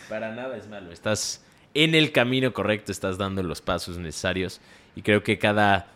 Para 0.08 0.34
nada 0.34 0.56
es 0.56 0.68
malo. 0.68 0.90
Estás 0.92 1.42
en 1.74 1.94
el 1.94 2.12
camino 2.12 2.52
correcto, 2.52 2.92
estás 2.92 3.18
dando 3.18 3.42
los 3.42 3.60
pasos 3.60 3.98
necesarios 3.98 4.60
y 4.96 5.02
creo 5.02 5.22
que 5.22 5.38
cada, 5.38 5.88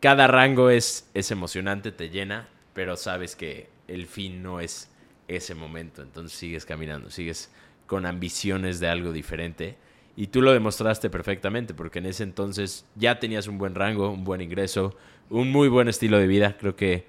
cada 0.00 0.26
rango 0.26 0.70
es, 0.70 1.08
es 1.14 1.30
emocionante, 1.30 1.92
te 1.92 2.10
llena, 2.10 2.48
pero 2.78 2.96
sabes 2.96 3.34
que 3.34 3.66
el 3.88 4.06
fin 4.06 4.40
no 4.40 4.60
es 4.60 4.88
ese 5.26 5.56
momento, 5.56 6.00
entonces 6.00 6.38
sigues 6.38 6.64
caminando, 6.64 7.10
sigues 7.10 7.50
con 7.88 8.06
ambiciones 8.06 8.78
de 8.78 8.86
algo 8.86 9.10
diferente. 9.10 9.76
Y 10.14 10.28
tú 10.28 10.42
lo 10.42 10.52
demostraste 10.52 11.10
perfectamente, 11.10 11.74
porque 11.74 11.98
en 11.98 12.06
ese 12.06 12.22
entonces 12.22 12.86
ya 12.94 13.18
tenías 13.18 13.48
un 13.48 13.58
buen 13.58 13.74
rango, 13.74 14.10
un 14.10 14.22
buen 14.22 14.40
ingreso, 14.40 14.96
un 15.28 15.50
muy 15.50 15.66
buen 15.66 15.88
estilo 15.88 16.18
de 16.18 16.28
vida. 16.28 16.56
Creo 16.56 16.76
que 16.76 17.06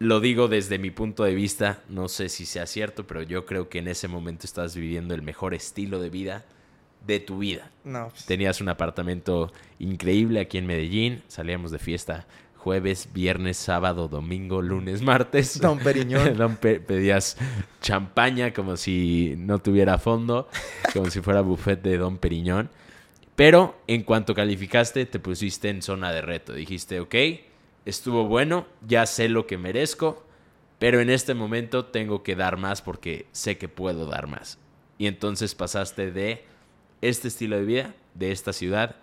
lo 0.00 0.18
digo 0.18 0.48
desde 0.48 0.80
mi 0.80 0.90
punto 0.90 1.22
de 1.22 1.36
vista, 1.36 1.84
no 1.88 2.08
sé 2.08 2.28
si 2.28 2.44
sea 2.44 2.66
cierto, 2.66 3.06
pero 3.06 3.22
yo 3.22 3.46
creo 3.46 3.68
que 3.68 3.78
en 3.78 3.86
ese 3.86 4.08
momento 4.08 4.44
estás 4.44 4.74
viviendo 4.74 5.14
el 5.14 5.22
mejor 5.22 5.54
estilo 5.54 6.00
de 6.00 6.10
vida 6.10 6.44
de 7.06 7.20
tu 7.20 7.38
vida. 7.38 7.70
No. 7.84 8.08
Pues. 8.08 8.26
Tenías 8.26 8.60
un 8.60 8.70
apartamento 8.70 9.52
increíble 9.78 10.40
aquí 10.40 10.58
en 10.58 10.66
Medellín, 10.66 11.22
salíamos 11.28 11.70
de 11.70 11.78
fiesta 11.78 12.26
jueves, 12.64 13.10
viernes, 13.12 13.58
sábado, 13.58 14.08
domingo, 14.08 14.62
lunes, 14.62 15.02
martes. 15.02 15.60
Don 15.60 15.78
Periñón. 15.78 16.56
pedías 16.60 17.36
champaña 17.82 18.54
como 18.54 18.78
si 18.78 19.34
no 19.36 19.58
tuviera 19.58 19.98
fondo, 19.98 20.48
como 20.94 21.10
si 21.10 21.20
fuera 21.20 21.42
buffet 21.42 21.82
de 21.82 21.98
Don 21.98 22.16
Periñón. 22.16 22.70
Pero 23.36 23.78
en 23.86 24.02
cuanto 24.02 24.34
calificaste, 24.34 25.04
te 25.04 25.18
pusiste 25.18 25.68
en 25.68 25.82
zona 25.82 26.10
de 26.10 26.22
reto. 26.22 26.54
Dijiste, 26.54 27.00
ok, 27.00 27.14
estuvo 27.84 28.24
bueno, 28.28 28.66
ya 28.80 29.04
sé 29.04 29.28
lo 29.28 29.46
que 29.46 29.58
merezco, 29.58 30.24
pero 30.78 31.00
en 31.00 31.10
este 31.10 31.34
momento 31.34 31.84
tengo 31.84 32.22
que 32.22 32.34
dar 32.34 32.56
más 32.56 32.80
porque 32.80 33.26
sé 33.32 33.58
que 33.58 33.68
puedo 33.68 34.06
dar 34.06 34.26
más. 34.26 34.58
Y 34.96 35.06
entonces 35.06 35.54
pasaste 35.54 36.10
de 36.10 36.46
este 37.02 37.28
estilo 37.28 37.56
de 37.58 37.64
vida, 37.66 37.94
de 38.14 38.32
esta 38.32 38.54
ciudad, 38.54 38.96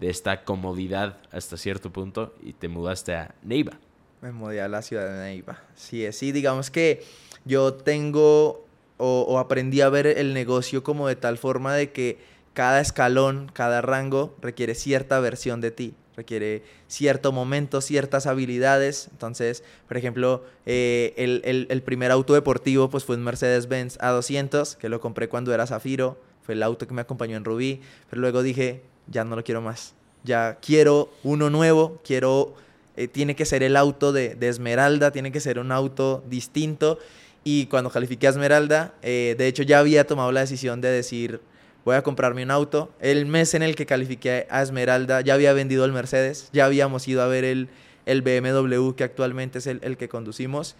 de 0.00 0.10
esta 0.10 0.44
comodidad 0.44 1.18
hasta 1.30 1.56
cierto 1.56 1.92
punto 1.92 2.34
y 2.42 2.52
te 2.52 2.68
mudaste 2.68 3.14
a 3.14 3.34
Neiva. 3.42 3.78
Me 4.20 4.32
mudé 4.32 4.60
a 4.60 4.68
la 4.68 4.82
ciudad 4.82 5.06
de 5.06 5.24
Neiva. 5.24 5.62
Sí, 5.74 6.10
sí, 6.12 6.32
digamos 6.32 6.70
que 6.70 7.04
yo 7.44 7.74
tengo 7.74 8.66
o, 8.98 9.38
aprendí 9.38 9.82
a 9.82 9.88
ver 9.88 10.06
el 10.06 10.32
negocio 10.32 10.82
como 10.82 11.06
de 11.08 11.16
tal 11.16 11.38
forma 11.38 11.74
de 11.74 11.92
que 11.92 12.18
cada 12.54 12.80
escalón, 12.80 13.50
cada 13.52 13.82
rango 13.82 14.34
requiere 14.40 14.74
cierta 14.74 15.20
versión 15.20 15.60
de 15.60 15.70
ti 15.70 15.94
requiere 16.16 16.62
cierto 16.88 17.30
momento, 17.30 17.82
ciertas 17.82 18.26
habilidades. 18.26 19.08
Entonces, 19.12 19.62
por 19.86 19.98
ejemplo, 19.98 20.44
eh, 20.64 21.12
el, 21.18 21.66
el, 21.68 21.82
primer 21.82 22.10
auto 22.10 22.32
deportivo 22.32 22.88
pues, 22.88 23.04
fue 23.04 23.16
un 23.16 23.22
Mercedes-Benz 23.22 23.98
A200, 23.98 24.76
que 24.76 24.88
lo 24.88 24.98
compré 24.98 25.28
cuando 25.28 25.52
era 25.52 25.66
Zafiro, 25.66 26.18
fue 26.42 26.54
el 26.54 26.62
auto 26.62 26.86
que 26.86 26.94
me 26.94 27.02
acompañó 27.02 27.36
en 27.36 27.44
Rubí, 27.44 27.82
pero 28.08 28.22
luego 28.22 28.42
dije, 28.42 28.82
ya 29.08 29.24
no 29.24 29.36
lo 29.36 29.44
quiero 29.44 29.60
más, 29.60 29.94
ya 30.24 30.58
quiero 30.60 31.10
uno 31.22 31.50
nuevo, 31.50 32.00
quiero, 32.04 32.54
eh, 32.96 33.08
tiene 33.08 33.36
que 33.36 33.44
ser 33.44 33.62
el 33.62 33.76
auto 33.76 34.12
de, 34.12 34.36
Esmeralda, 34.40 35.10
tiene 35.12 35.32
que 35.32 35.40
ser 35.40 35.58
un 35.58 35.72
auto 35.72 36.24
distinto. 36.28 36.98
Y 37.44 37.66
cuando 37.66 37.90
califiqué 37.90 38.26
a 38.26 38.30
Esmeralda, 38.30 38.94
eh, 39.02 39.36
de 39.38 39.46
hecho 39.46 39.62
ya 39.62 39.78
había 39.78 40.06
tomado 40.06 40.32
la 40.32 40.40
decisión 40.40 40.80
de 40.80 40.88
decir, 40.88 41.40
voy 41.84 41.94
a 41.94 42.02
comprarme 42.02 42.42
un 42.42 42.50
auto. 42.50 42.90
El 43.00 43.26
mes 43.26 43.54
en 43.54 43.62
el 43.62 43.76
que 43.76 43.86
califiqué 43.86 44.48
a 44.50 44.62
Esmeralda 44.62 45.20
ya 45.20 45.34
había 45.34 45.52
vendido 45.52 45.84
el 45.84 45.92
Mercedes, 45.92 46.50
ya 46.52 46.64
habíamos 46.64 47.06
ido 47.06 47.22
a 47.22 47.28
ver 47.28 47.44
el, 47.44 47.68
el 48.06 48.22
BMW 48.22 48.92
que 48.92 49.04
actualmente 49.04 49.58
es 49.58 49.66
el, 49.66 49.96
que 49.96 50.08
conducimos. 50.08 50.76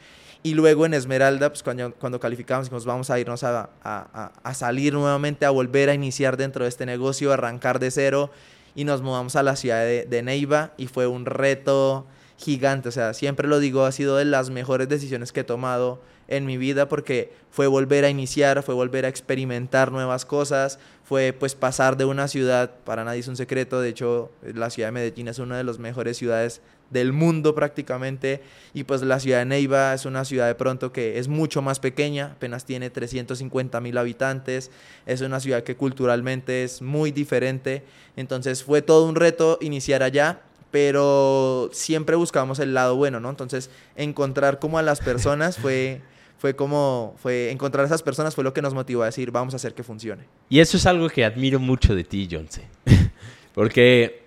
Y 0.47 0.55
luego 0.55 0.87
en 0.87 0.95
Esmeralda, 0.95 1.49
pues 1.49 1.65
cuando, 1.65 1.93
cuando 1.95 2.21
calificamos, 2.21 2.67
dijimos, 2.67 2.85
vamos 2.85 3.11
a 3.11 3.19
irnos 3.19 3.43
a, 3.43 3.69
a, 3.83 4.55
salir 4.55 4.93
nuevamente, 4.93 5.45
a 5.45 5.51
volver 5.51 5.91
a 5.91 5.95
iniciar 5.95 6.37
dentro 6.37 6.63
de 6.63 6.69
este 6.69 6.87
negocio, 6.87 7.33
arrancar 7.33 7.81
de 7.81 7.91
cero. 7.91 8.31
Y 8.77 8.85
nos 8.85 9.03
mudamos 9.03 9.35
a 9.35 9.43
la 9.43 9.57
ciudad 9.57 9.81
de, 9.81 10.05
de 10.05 10.23
Neiva 10.23 10.71
y 10.77 10.87
fue 10.87 11.09
un 11.09 11.27
reto 11.27 12.07
gigante. 12.39 12.91
O 12.91 12.93
sea, 12.93 13.13
siempre 13.13 13.49
lo 13.49 13.59
digo, 13.59 13.87
ha 13.87 13.91
sido 13.91 14.19
de 14.19 14.25
las 14.25 14.51
mejores 14.51 14.89
decisiones 14.89 15.33
que 15.33 15.41
he 15.41 15.45
tomado 15.45 16.01
en 16.29 16.47
mi 16.47 16.57
vida 16.57 16.89
porque 16.89 17.33
fue 17.51 17.67
volver 17.67 18.05
a 18.05 18.11
iniciar, 18.11 18.63
fue 18.63 18.75
volver 18.75 19.05
a 19.05 19.09
experimentar 19.09 19.93
nuevas 19.93 20.25
cosas, 20.25 20.79
fue 21.05 21.33
pues 21.33 21.55
pasar 21.55 21.97
de 21.97 22.05
una 22.05 22.29
ciudad, 22.29 22.73
para 22.85 23.05
nadie 23.05 23.21
es 23.21 23.29
un 23.29 23.37
secreto, 23.37 23.81
de 23.81 23.91
hecho 23.91 24.31
la 24.43 24.71
ciudad 24.71 24.89
de 24.89 24.93
Medellín 24.93 25.29
es 25.29 25.39
una 25.39 25.57
de 25.57 25.65
las 25.65 25.79
mejores 25.79 26.17
ciudades 26.17 26.61
del 26.91 27.13
mundo 27.13 27.55
prácticamente 27.55 28.43
y 28.73 28.85
pues 28.85 29.03
la 29.03 29.19
ciudad 29.19 29.39
de 29.39 29.45
Neiva 29.45 29.93
es 29.95 30.05
una 30.05 30.25
ciudad 30.25 30.47
de 30.47 30.55
pronto 30.55 30.93
que 30.93 31.19
es 31.19 31.29
mucho 31.29 31.63
más 31.63 31.81
pequeña, 31.81 32.33
apenas 32.37 32.65
tiene 32.65 32.91
350 32.91 33.81
mil 33.81 33.99
habitantes, 33.99 34.71
es 35.05 35.21
una 35.21 35.41
ciudad 35.41 35.63
que 35.63 35.77
culturalmente 35.77 36.65
es 36.65 36.83
muy 36.83 37.11
diferente, 37.11 37.85
entonces 38.17 38.63
fue 38.63 38.83
todo 38.83 39.09
un 39.09 39.15
reto 39.15 39.59
iniciar 39.61 40.03
allá 40.03 40.43
pero 40.71 41.71
siempre 41.73 42.17
buscábamos 42.17 42.59
el 42.59 42.75
lado 42.75 42.97
bueno, 42.97 43.19
¿no? 43.19 43.31
Entonces, 43.31 43.71
encontrar 43.95 44.59
como 44.59 44.79
a 44.79 44.83
las 44.83 45.01
personas 45.11 45.57
fue 45.57 46.03
fue 46.39 46.55
como, 46.55 47.15
fue 47.19 47.51
encontrar 47.51 47.85
a 47.85 47.87
esas 47.87 48.03
personas 48.03 48.35
fue 48.35 48.45
lo 48.45 48.53
que 48.53 48.63
nos 48.63 48.75
motivó 48.75 49.03
a 49.03 49.07
decir, 49.07 49.31
vamos 49.31 49.55
a 49.55 49.57
hacer 49.57 49.75
que 49.75 49.83
funcione. 49.83 50.25
Y 50.49 50.61
eso 50.61 50.77
es 50.77 50.87
algo 50.87 51.09
que 51.09 51.25
admiro 51.25 51.59
mucho 51.59 51.95
de 51.95 52.05
ti, 52.05 52.29
Jonce. 52.31 52.63
Porque 53.55 54.23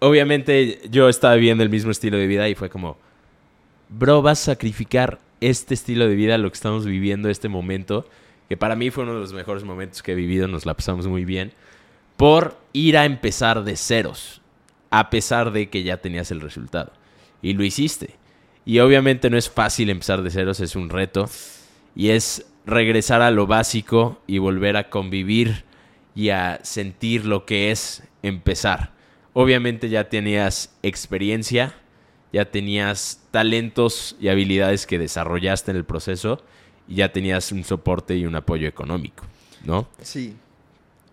obviamente 0.00 0.80
yo 0.90 1.08
estaba 1.08 1.34
viviendo 1.34 1.62
el 1.62 1.70
mismo 1.70 1.90
estilo 1.90 2.18
de 2.18 2.26
vida 2.26 2.48
y 2.48 2.54
fue 2.54 2.68
como, 2.68 2.96
bro, 3.88 4.22
vas 4.22 4.40
a 4.40 4.52
sacrificar 4.52 5.20
este 5.40 5.74
estilo 5.74 6.08
de 6.08 6.14
vida, 6.14 6.36
lo 6.36 6.50
que 6.50 6.56
estamos 6.56 6.84
viviendo, 6.84 7.28
este 7.28 7.48
momento, 7.48 8.06
que 8.48 8.56
para 8.56 8.76
mí 8.76 8.90
fue 8.90 9.04
uno 9.04 9.14
de 9.14 9.20
los 9.20 9.32
mejores 9.32 9.62
momentos 9.64 10.02
que 10.02 10.12
he 10.12 10.16
vivido, 10.16 10.48
nos 10.48 10.66
la 10.66 10.74
pasamos 10.74 11.06
muy 11.06 11.24
bien, 11.24 11.52
por 12.16 12.58
ir 12.72 12.98
a 12.98 13.04
empezar 13.04 13.62
de 13.64 13.76
ceros, 13.76 14.42
a 14.90 15.08
pesar 15.08 15.52
de 15.52 15.70
que 15.70 15.82
ya 15.82 15.98
tenías 15.98 16.30
el 16.30 16.40
resultado. 16.40 16.92
Y 17.40 17.54
lo 17.54 17.64
hiciste. 17.64 18.19
Y 18.64 18.78
obviamente 18.80 19.30
no 19.30 19.36
es 19.36 19.48
fácil 19.48 19.90
empezar 19.90 20.22
de 20.22 20.30
ceros, 20.30 20.60
es 20.60 20.76
un 20.76 20.90
reto. 20.90 21.28
Y 21.94 22.10
es 22.10 22.46
regresar 22.66 23.22
a 23.22 23.30
lo 23.30 23.46
básico 23.46 24.20
y 24.26 24.38
volver 24.38 24.76
a 24.76 24.90
convivir 24.90 25.64
y 26.14 26.30
a 26.30 26.60
sentir 26.62 27.24
lo 27.24 27.46
que 27.46 27.70
es 27.70 28.02
empezar. 28.22 28.92
Obviamente 29.32 29.88
ya 29.88 30.08
tenías 30.08 30.70
experiencia, 30.82 31.74
ya 32.32 32.50
tenías 32.50 33.20
talentos 33.30 34.16
y 34.20 34.28
habilidades 34.28 34.86
que 34.86 34.98
desarrollaste 34.98 35.70
en 35.70 35.76
el 35.76 35.84
proceso 35.84 36.42
y 36.88 36.96
ya 36.96 37.12
tenías 37.12 37.50
un 37.52 37.64
soporte 37.64 38.16
y 38.16 38.26
un 38.26 38.34
apoyo 38.34 38.68
económico, 38.68 39.24
¿no? 39.64 39.88
Sí. 40.02 40.36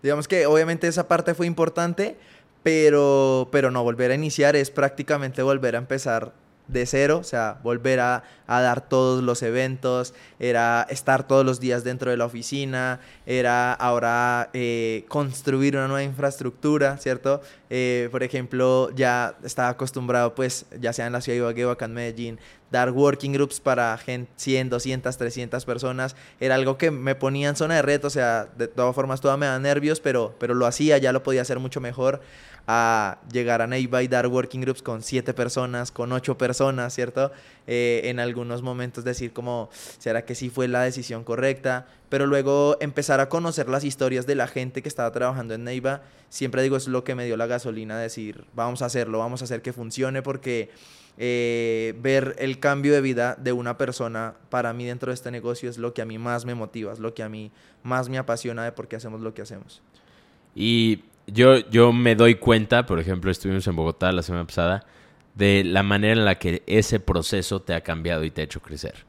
Digamos 0.02 0.28
que 0.28 0.46
obviamente 0.46 0.86
esa 0.86 1.08
parte 1.08 1.34
fue 1.34 1.46
importante, 1.46 2.16
pero, 2.62 3.48
pero 3.50 3.70
no, 3.70 3.82
volver 3.82 4.10
a 4.10 4.14
iniciar 4.14 4.56
es 4.56 4.70
prácticamente 4.70 5.42
volver 5.42 5.76
a 5.76 5.78
empezar 5.78 6.32
de 6.68 6.86
cero, 6.86 7.18
o 7.18 7.24
sea, 7.24 7.58
volver 7.62 8.00
a, 8.00 8.22
dar 8.46 8.88
todos 8.88 9.22
los 9.22 9.42
eventos, 9.42 10.14
era 10.38 10.86
estar 10.88 11.26
todos 11.26 11.44
los 11.44 11.60
días 11.60 11.84
dentro 11.84 12.10
de 12.10 12.16
la 12.16 12.24
oficina, 12.24 13.00
era 13.26 13.74
ahora 13.74 14.48
eh, 14.54 15.04
construir 15.08 15.76
una 15.76 15.86
nueva 15.86 16.02
infraestructura, 16.02 16.96
¿cierto? 16.96 17.42
Eh, 17.68 18.08
por 18.10 18.22
ejemplo, 18.22 18.90
ya 18.94 19.36
estaba 19.44 19.68
acostumbrado, 19.68 20.34
pues, 20.34 20.64
ya 20.80 20.94
sea 20.94 21.06
en 21.06 21.12
la 21.12 21.20
ciudad 21.20 21.36
de 21.36 21.40
Ibagué 21.40 21.66
o 21.66 21.70
acá 21.70 21.84
en 21.84 21.92
Medellín, 21.92 22.40
dar 22.70 22.90
working 22.90 23.32
groups 23.32 23.60
para 23.60 23.96
gente, 23.98 24.30
100, 24.36 24.70
200, 24.70 25.16
300 25.16 25.64
personas, 25.66 26.16
era 26.40 26.54
algo 26.54 26.78
que 26.78 26.90
me 26.90 27.14
ponía 27.14 27.50
en 27.50 27.56
zona 27.56 27.74
de 27.76 27.82
reto, 27.82 28.06
o 28.06 28.10
sea, 28.10 28.48
de 28.56 28.68
todas 28.68 28.94
formas, 28.94 29.20
todo 29.20 29.36
me 29.36 29.46
da 29.46 29.58
nervios, 29.58 30.00
pero, 30.00 30.34
pero 30.38 30.54
lo 30.54 30.64
hacía, 30.66 30.96
ya 30.96 31.12
lo 31.12 31.22
podía 31.22 31.42
hacer 31.42 31.58
mucho 31.58 31.80
mejor 31.82 32.20
a 32.70 33.16
llegar 33.32 33.62
a 33.62 33.66
Neiva 33.66 34.02
y 34.02 34.08
dar 34.08 34.26
working 34.26 34.60
groups 34.60 34.82
con 34.82 35.02
siete 35.02 35.32
personas, 35.32 35.90
con 35.90 36.12
ocho 36.12 36.36
personas, 36.36 36.94
¿cierto? 36.94 37.32
Eh, 37.66 38.02
en 38.04 38.20
algunos 38.20 38.60
momentos 38.60 39.04
decir 39.04 39.32
como, 39.32 39.70
¿será 39.98 40.26
que 40.26 40.34
sí 40.34 40.50
fue 40.50 40.68
la 40.68 40.82
decisión 40.82 41.24
correcta? 41.24 41.86
Pero 42.10 42.26
luego 42.26 42.76
empezar 42.80 43.20
a 43.20 43.30
conocer 43.30 43.70
las 43.70 43.84
historias 43.84 44.26
de 44.26 44.34
la 44.34 44.46
gente 44.46 44.82
que 44.82 44.88
estaba 44.90 45.10
trabajando 45.12 45.54
en 45.54 45.64
Neiva, 45.64 46.02
siempre 46.28 46.62
digo, 46.62 46.76
es 46.76 46.88
lo 46.88 47.04
que 47.04 47.14
me 47.14 47.24
dio 47.24 47.38
la 47.38 47.46
gasolina, 47.46 47.98
decir, 47.98 48.44
vamos 48.54 48.82
a 48.82 48.84
hacerlo, 48.84 49.18
vamos 49.18 49.40
a 49.40 49.46
hacer 49.46 49.62
que 49.62 49.72
funcione 49.72 50.22
porque... 50.22 50.70
Eh, 51.20 51.96
ver 52.00 52.36
el 52.38 52.60
cambio 52.60 52.92
de 52.92 53.00
vida 53.00 53.34
de 53.34 53.50
una 53.50 53.76
persona 53.76 54.36
para 54.50 54.72
mí 54.72 54.84
dentro 54.84 55.10
de 55.10 55.14
este 55.14 55.32
negocio 55.32 55.68
es 55.68 55.76
lo 55.76 55.92
que 55.92 56.00
a 56.00 56.04
mí 56.04 56.16
más 56.16 56.44
me 56.44 56.54
motiva, 56.54 56.92
es 56.92 57.00
lo 57.00 57.12
que 57.12 57.24
a 57.24 57.28
mí 57.28 57.50
más 57.82 58.08
me 58.08 58.18
apasiona 58.18 58.62
de 58.62 58.70
por 58.70 58.86
qué 58.86 58.94
hacemos 58.94 59.20
lo 59.20 59.34
que 59.34 59.42
hacemos. 59.42 59.82
Y 60.54 61.02
yo, 61.32 61.58
yo 61.70 61.92
me 61.92 62.14
doy 62.14 62.36
cuenta, 62.36 62.86
por 62.86 62.98
ejemplo, 62.98 63.30
estuvimos 63.30 63.66
en 63.66 63.76
Bogotá 63.76 64.12
la 64.12 64.22
semana 64.22 64.46
pasada, 64.46 64.84
de 65.34 65.62
la 65.64 65.82
manera 65.82 66.14
en 66.14 66.24
la 66.24 66.36
que 66.36 66.62
ese 66.66 67.00
proceso 67.00 67.60
te 67.60 67.74
ha 67.74 67.82
cambiado 67.82 68.24
y 68.24 68.30
te 68.30 68.40
ha 68.40 68.44
hecho 68.44 68.60
crecer. 68.60 69.06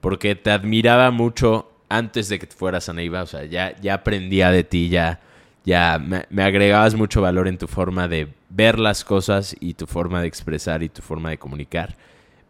Porque 0.00 0.34
te 0.34 0.50
admiraba 0.50 1.10
mucho 1.10 1.72
antes 1.88 2.28
de 2.28 2.38
que 2.38 2.46
fueras 2.46 2.88
a 2.88 2.92
Neiva, 2.92 3.22
o 3.22 3.26
sea, 3.26 3.44
ya, 3.44 3.76
ya 3.80 3.94
aprendía 3.94 4.50
de 4.50 4.64
ti, 4.64 4.88
ya, 4.88 5.20
ya 5.64 5.98
me, 5.98 6.26
me, 6.30 6.42
agregabas 6.42 6.94
mucho 6.94 7.22
valor 7.22 7.48
en 7.48 7.58
tu 7.58 7.66
forma 7.66 8.08
de 8.08 8.28
ver 8.48 8.78
las 8.78 9.04
cosas 9.04 9.56
y 9.58 9.74
tu 9.74 9.86
forma 9.86 10.20
de 10.20 10.28
expresar 10.28 10.82
y 10.82 10.88
tu 10.88 11.02
forma 11.02 11.30
de 11.30 11.38
comunicar. 11.38 11.96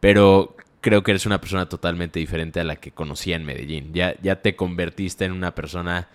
Pero 0.01 0.57
creo 0.81 1.03
que 1.03 1.13
eres 1.13 1.27
una 1.27 1.41
persona 1.41 1.69
totalmente 1.69 2.19
diferente 2.19 2.61
a 2.61 2.65
la 2.65 2.77
que 2.77 2.91
conocía 2.91 3.37
en 3.37 3.45
Medellín. 3.45 3.93
Ya, 3.93 4.15
ya 4.23 4.37
te 4.43 4.57
convertiste 4.57 5.25
en 5.25 5.33
una 5.33 5.55
persona... 5.55 6.09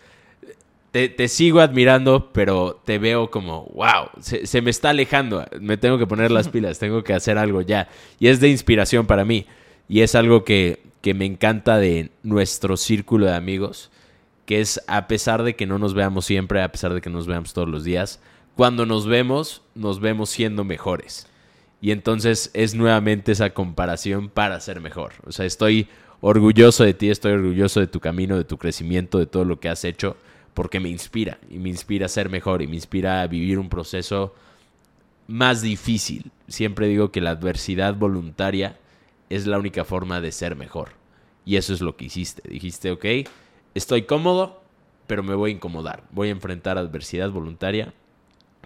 Te, 0.96 1.10
te 1.10 1.28
sigo 1.28 1.60
admirando, 1.60 2.32
pero 2.32 2.82
te 2.86 3.00
veo 3.00 3.30
como, 3.30 3.66
wow, 3.74 4.12
se, 4.22 4.48
se, 4.48 4.62
me 4.62 4.70
está 4.70 4.92
alejando, 4.92 5.46
me 5.60 5.76
tengo 5.76 5.98
que 5.98 6.08
poner 6.08 6.32
las 6.32 6.48
pilas, 6.56 6.80
tengo 6.80 7.04
que 7.04 7.12
hacer 7.12 7.38
algo 7.38 7.60
ya. 7.60 7.90
Y 8.18 8.30
es 8.30 8.40
de 8.40 8.48
inspiración 8.48 9.06
para 9.06 9.26
mí. 9.26 9.46
Y 9.90 10.00
es 10.00 10.16
algo 10.16 10.46
que, 10.46 10.80
que 11.02 11.14
me 11.14 11.26
encanta 11.26 11.80
de 11.80 12.12
nuestro 12.24 12.78
círculo 12.78 13.26
de 13.26 13.36
amigos, 13.36 13.92
que 14.46 14.62
es 14.62 14.80
a 14.88 15.10
pesar 15.10 15.44
de 15.44 15.58
que 15.58 15.66
no 15.66 15.80
nos 15.80 15.94
veamos 15.94 16.28
siempre, 16.28 16.62
a 16.62 16.72
pesar 16.72 16.94
de 16.94 17.02
que 17.02 17.10
nos 17.10 17.28
veamos 17.28 17.52
todos 17.52 17.68
los 17.68 17.84
días, 17.84 18.22
cuando 18.56 18.86
nos 18.86 19.06
vemos, 19.06 19.64
nos 19.76 20.00
vemos 20.00 20.30
siendo 20.30 20.64
mejores. 20.64 21.28
Y 21.82 21.92
entonces 21.92 22.52
es 22.54 22.74
nuevamente 22.74 23.34
esa 23.34 23.50
comparación 23.50 24.30
para 24.30 24.62
ser 24.62 24.80
mejor. 24.80 25.12
O 25.28 25.34
sea, 25.34 25.46
estoy 25.46 25.90
orgulloso 26.22 26.86
de 26.86 26.94
ti, 26.94 27.10
estoy 27.10 27.34
orgulloso 27.34 27.82
de 27.82 27.88
tu 27.88 28.00
camino, 28.00 28.38
de 28.38 28.46
tu 28.46 28.58
crecimiento, 28.58 29.20
de 29.20 29.26
todo 29.26 29.44
lo 29.44 29.60
que 29.60 29.68
has 29.68 29.84
hecho, 29.84 30.16
porque 30.56 30.80
me 30.80 30.90
inspira 30.90 31.38
y 31.50 31.60
me 31.60 31.70
inspira 31.70 32.08
a 32.08 32.10
ser 32.10 32.30
mejor 32.30 32.64
y 32.64 32.68
me 32.68 32.76
inspira 32.76 33.22
a 33.22 33.28
vivir 33.28 33.60
un 33.60 33.70
proceso 33.70 34.34
más 35.28 35.62
difícil. 35.62 36.32
Siempre 36.48 36.88
digo 36.88 37.12
que 37.12 37.22
la 37.22 37.32
adversidad 37.32 37.94
voluntaria 37.96 38.80
es 39.30 39.46
la 39.46 39.60
única 39.60 39.84
forma 39.84 40.22
de 40.22 40.32
ser 40.32 40.56
mejor. 40.56 40.94
Y 41.46 41.58
eso 41.58 41.74
es 41.74 41.82
lo 41.82 41.98
que 41.98 42.06
hiciste. 42.06 42.50
Dijiste, 42.50 42.90
ok, 42.90 43.06
estoy 43.76 44.04
cómodo, 44.04 44.64
pero 45.08 45.24
me 45.24 45.36
voy 45.36 45.52
a 45.52 45.56
incomodar. 45.56 46.04
Voy 46.12 46.30
a 46.30 46.32
enfrentar 46.32 46.78
adversidad 46.78 47.30
voluntaria 47.32 47.94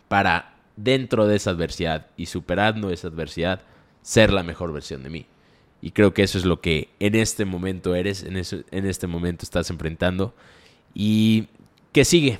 para 0.08 0.56
dentro 0.76 1.28
de 1.28 1.36
esa 1.36 1.50
adversidad 1.50 2.08
y 2.16 2.28
superando 2.28 2.92
esa 2.92 3.08
adversidad, 3.08 3.64
ser 4.04 4.32
la 4.32 4.44
mejor 4.44 4.72
versión 4.72 5.04
de 5.04 5.10
mí. 5.10 5.26
Y 5.82 5.92
creo 5.92 6.14
que 6.14 6.24
eso 6.24 6.38
es 6.38 6.46
lo 6.46 6.62
que 6.62 6.90
en 7.00 7.16
este 7.16 7.46
momento 7.46 7.96
eres, 7.96 8.24
en, 8.24 8.38
eso, 8.38 8.60
en 8.70 8.86
este 8.86 9.08
momento 9.08 9.44
estás 9.44 9.70
enfrentando. 9.72 10.36
¿Y 10.94 11.48
qué 11.92 12.06
sigue? 12.06 12.40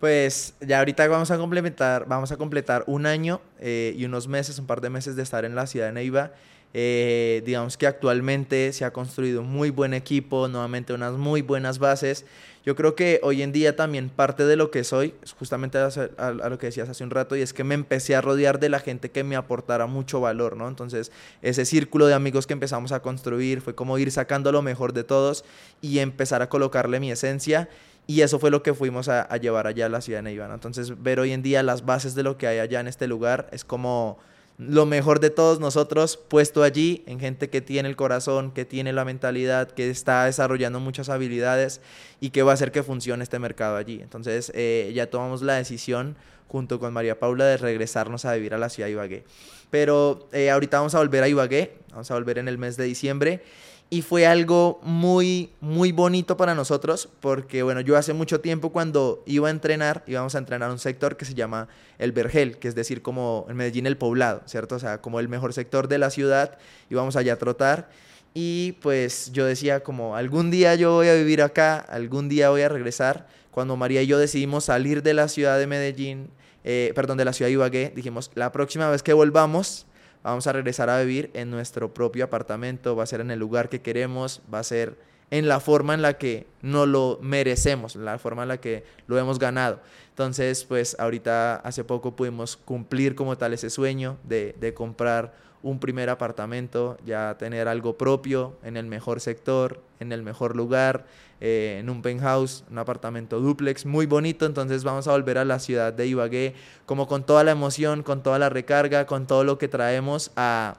Pues 0.00 0.54
ya 0.60 0.78
ahorita 0.80 1.08
vamos 1.08 1.30
a 1.30 1.38
complementar, 1.38 2.06
vamos 2.06 2.30
a 2.30 2.36
completar 2.36 2.84
un 2.86 3.06
año 3.06 3.40
eh, 3.58 3.94
y 3.96 4.04
unos 4.04 4.28
meses, 4.28 4.58
un 4.58 4.66
par 4.66 4.80
de 4.80 4.90
meses 4.90 5.16
de 5.16 5.22
estar 5.22 5.44
en 5.44 5.54
la 5.54 5.66
ciudad 5.66 5.86
de 5.86 5.92
Neiva. 5.92 6.32
Eh, 6.74 7.42
digamos 7.46 7.78
que 7.78 7.86
actualmente 7.86 8.70
se 8.74 8.84
ha 8.84 8.92
construido 8.92 9.40
un 9.40 9.48
muy 9.50 9.70
buen 9.70 9.94
equipo, 9.94 10.48
nuevamente 10.48 10.92
unas 10.92 11.14
muy 11.14 11.40
buenas 11.40 11.78
bases. 11.78 12.26
Yo 12.66 12.76
creo 12.76 12.94
que 12.94 13.20
hoy 13.22 13.40
en 13.40 13.52
día 13.52 13.76
también 13.76 14.10
parte 14.10 14.44
de 14.44 14.56
lo 14.56 14.70
que 14.70 14.84
soy, 14.84 15.14
justamente 15.38 15.78
a, 15.78 15.88
a, 16.18 16.26
a, 16.26 16.48
lo 16.50 16.58
que 16.58 16.66
decías 16.66 16.88
hace 16.90 17.02
un 17.02 17.10
rato, 17.10 17.34
y 17.34 17.40
es 17.40 17.54
que 17.54 17.64
me 17.64 17.74
empecé 17.74 18.16
a 18.16 18.20
rodear 18.20 18.58
de 18.58 18.68
la 18.68 18.80
gente 18.80 19.10
que 19.10 19.24
me 19.24 19.36
aportara 19.36 19.86
mucho 19.86 20.20
valor, 20.20 20.56
¿no? 20.56 20.68
Entonces, 20.68 21.12
ese 21.40 21.64
círculo 21.64 22.08
de 22.08 22.14
amigos 22.14 22.46
que 22.46 22.52
empezamos 22.52 22.92
a 22.92 23.00
construir 23.00 23.62
fue 23.62 23.74
como 23.74 23.96
ir 23.96 24.10
sacando 24.10 24.52
lo 24.52 24.60
mejor 24.60 24.92
de 24.92 25.04
todos 25.04 25.44
y 25.80 26.00
empezar 26.00 26.42
a 26.42 26.50
colocarle 26.50 27.00
mi 27.00 27.10
esencia. 27.10 27.70
Y 28.06 28.20
eso 28.20 28.38
fue 28.38 28.50
lo 28.50 28.62
que 28.62 28.72
fuimos 28.72 29.08
a, 29.08 29.36
llevar 29.38 29.66
allá 29.66 29.86
a 29.86 29.88
la 29.88 30.00
ciudad 30.00 30.20
de 30.20 30.24
Neiva. 30.24 30.52
Entonces, 30.52 31.02
ver 31.02 31.18
hoy 31.18 31.32
en 31.32 31.42
día 31.42 31.62
las 31.62 31.84
bases 31.84 32.14
de 32.14 32.22
lo 32.22 32.38
que 32.38 32.46
hay 32.46 32.58
allá 32.58 32.80
en 32.80 32.86
este 32.86 33.08
lugar 33.08 33.48
es 33.50 33.64
como 33.64 34.18
lo 34.58 34.86
mejor 34.86 35.20
de 35.20 35.28
todos 35.28 35.60
nosotros 35.60 36.16
puesto 36.16 36.62
allí 36.62 37.04
en 37.06 37.20
gente 37.20 37.50
que 37.50 37.60
tiene 37.60 37.88
el 37.88 37.96
corazón, 37.96 38.52
que 38.52 38.64
tiene 38.64 38.92
la 38.92 39.04
mentalidad, 39.04 39.70
que 39.70 39.90
está 39.90 40.24
desarrollando 40.24 40.80
muchas 40.80 41.08
habilidades 41.08 41.80
y 42.20 42.30
que 42.30 42.42
va 42.42 42.52
a 42.52 42.54
hacer 42.54 42.72
que 42.72 42.82
funcione 42.82 43.22
este 43.22 43.38
mercado 43.38 43.76
allí. 43.76 44.00
Entonces 44.00 44.50
eh, 44.54 44.92
ya 44.94 45.10
tomamos 45.10 45.42
la 45.42 45.54
decisión 45.54 46.16
junto 46.48 46.78
con 46.78 46.92
María 46.92 47.18
Paula 47.18 47.44
de 47.44 47.56
regresarnos 47.56 48.24
a 48.24 48.34
vivir 48.34 48.54
a 48.54 48.58
la 48.58 48.70
ciudad 48.70 48.86
de 48.86 48.92
Ibagué. 48.92 49.24
Pero 49.70 50.28
eh, 50.32 50.50
ahorita 50.50 50.78
vamos 50.78 50.94
a 50.94 50.98
volver 50.98 51.24
a 51.24 51.28
Ibagué, 51.28 51.76
vamos 51.90 52.10
a 52.10 52.14
volver 52.14 52.38
en 52.38 52.48
el 52.48 52.56
mes 52.56 52.76
de 52.76 52.84
diciembre 52.84 53.42
y 53.88 54.02
fue 54.02 54.26
algo 54.26 54.80
muy, 54.82 55.52
muy 55.60 55.92
bonito 55.92 56.36
para 56.36 56.54
nosotros 56.54 57.08
porque, 57.20 57.62
bueno, 57.62 57.80
yo 57.80 57.96
hace 57.96 58.12
mucho 58.12 58.40
tiempo 58.40 58.70
cuando 58.70 59.22
iba 59.26 59.48
a 59.48 59.50
entrenar, 59.50 60.02
íbamos 60.06 60.34
a 60.34 60.38
entrenar 60.38 60.70
un 60.70 60.78
sector 60.78 61.16
que 61.16 61.24
se 61.24 61.34
llama 61.34 61.68
el 61.98 62.12
Vergel, 62.12 62.58
que 62.58 62.66
es 62.66 62.74
decir, 62.74 63.02
como 63.02 63.46
en 63.48 63.56
Medellín 63.56 63.86
el 63.86 63.96
poblado, 63.96 64.42
¿cierto? 64.46 64.74
O 64.74 64.78
sea, 64.78 65.00
como 65.00 65.20
el 65.20 65.28
mejor 65.28 65.52
sector 65.52 65.86
de 65.86 65.98
la 65.98 66.10
ciudad, 66.10 66.58
íbamos 66.90 67.14
allá 67.14 67.34
a 67.34 67.36
trotar 67.36 67.88
y 68.34 68.72
pues 68.82 69.30
yo 69.32 69.46
decía 69.46 69.80
como, 69.80 70.16
algún 70.16 70.50
día 70.50 70.74
yo 70.74 70.92
voy 70.92 71.08
a 71.08 71.14
vivir 71.14 71.40
acá, 71.40 71.78
algún 71.78 72.28
día 72.28 72.50
voy 72.50 72.60
a 72.62 72.68
regresar. 72.68 73.26
Cuando 73.50 73.76
María 73.76 74.02
y 74.02 74.06
yo 74.06 74.18
decidimos 74.18 74.64
salir 74.64 75.02
de 75.02 75.14
la 75.14 75.28
ciudad 75.28 75.58
de 75.58 75.66
Medellín, 75.66 76.28
eh, 76.62 76.92
perdón, 76.94 77.16
de 77.16 77.24
la 77.24 77.32
ciudad 77.32 77.48
de 77.48 77.54
Ibagué, 77.54 77.92
dijimos, 77.96 78.30
la 78.34 78.52
próxima 78.52 78.90
vez 78.90 79.02
que 79.02 79.14
volvamos, 79.14 79.86
vamos 80.30 80.46
a 80.46 80.52
regresar 80.52 80.90
a 80.90 81.00
vivir 81.00 81.30
en 81.34 81.50
nuestro 81.50 81.94
propio 81.94 82.24
apartamento, 82.24 82.96
va 82.96 83.04
a 83.04 83.06
ser 83.06 83.20
en 83.20 83.30
el 83.30 83.38
lugar 83.38 83.68
que 83.68 83.80
queremos, 83.80 84.42
va 84.52 84.58
a 84.58 84.64
ser 84.64 84.98
en 85.30 85.48
la 85.48 85.60
forma 85.60 85.94
en 85.94 86.02
la 86.02 86.18
que 86.18 86.46
no 86.62 86.86
lo 86.86 87.18
merecemos, 87.22 87.96
la 87.96 88.18
forma 88.18 88.42
en 88.42 88.48
la 88.48 88.60
que 88.60 88.84
lo 89.06 89.18
hemos 89.18 89.38
ganado. 89.38 89.80
Entonces, 90.10 90.64
pues 90.64 90.96
ahorita 90.98 91.56
hace 91.56 91.84
poco 91.84 92.16
pudimos 92.16 92.56
cumplir 92.56 93.14
como 93.14 93.38
tal 93.38 93.52
ese 93.52 93.70
sueño 93.70 94.18
de, 94.24 94.54
de 94.58 94.74
comprar 94.74 95.34
un 95.62 95.78
primer 95.80 96.10
apartamento, 96.10 96.98
ya 97.04 97.36
tener 97.38 97.68
algo 97.68 97.96
propio 97.96 98.56
en 98.62 98.76
el 98.76 98.86
mejor 98.86 99.20
sector, 99.20 99.80
en 100.00 100.12
el 100.12 100.22
mejor 100.22 100.56
lugar, 100.56 101.06
eh, 101.40 101.78
en 101.80 101.90
un 101.90 102.02
penthouse, 102.02 102.64
un 102.70 102.78
apartamento 102.78 103.40
duplex 103.40 103.84
muy 103.86 104.06
bonito. 104.06 104.46
Entonces 104.46 104.84
vamos 104.84 105.08
a 105.08 105.12
volver 105.12 105.38
a 105.38 105.44
la 105.44 105.58
ciudad 105.58 105.92
de 105.92 106.06
Ibagué 106.06 106.54
como 106.86 107.06
con 107.06 107.24
toda 107.24 107.44
la 107.44 107.50
emoción, 107.50 108.02
con 108.02 108.22
toda 108.22 108.38
la 108.38 108.48
recarga, 108.48 109.06
con 109.06 109.26
todo 109.26 109.44
lo 109.44 109.58
que 109.58 109.68
traemos 109.68 110.30
a 110.36 110.76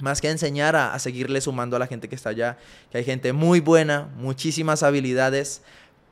más 0.00 0.20
que 0.20 0.30
enseñar 0.30 0.76
a, 0.76 0.94
a 0.94 0.98
seguirle 0.98 1.40
sumando 1.40 1.76
a 1.76 1.78
la 1.78 1.86
gente 1.86 2.08
que 2.08 2.14
está 2.14 2.30
allá, 2.30 2.58
que 2.90 2.98
hay 2.98 3.04
gente 3.04 3.32
muy 3.32 3.60
buena, 3.60 4.08
muchísimas 4.16 4.82
habilidades, 4.82 5.62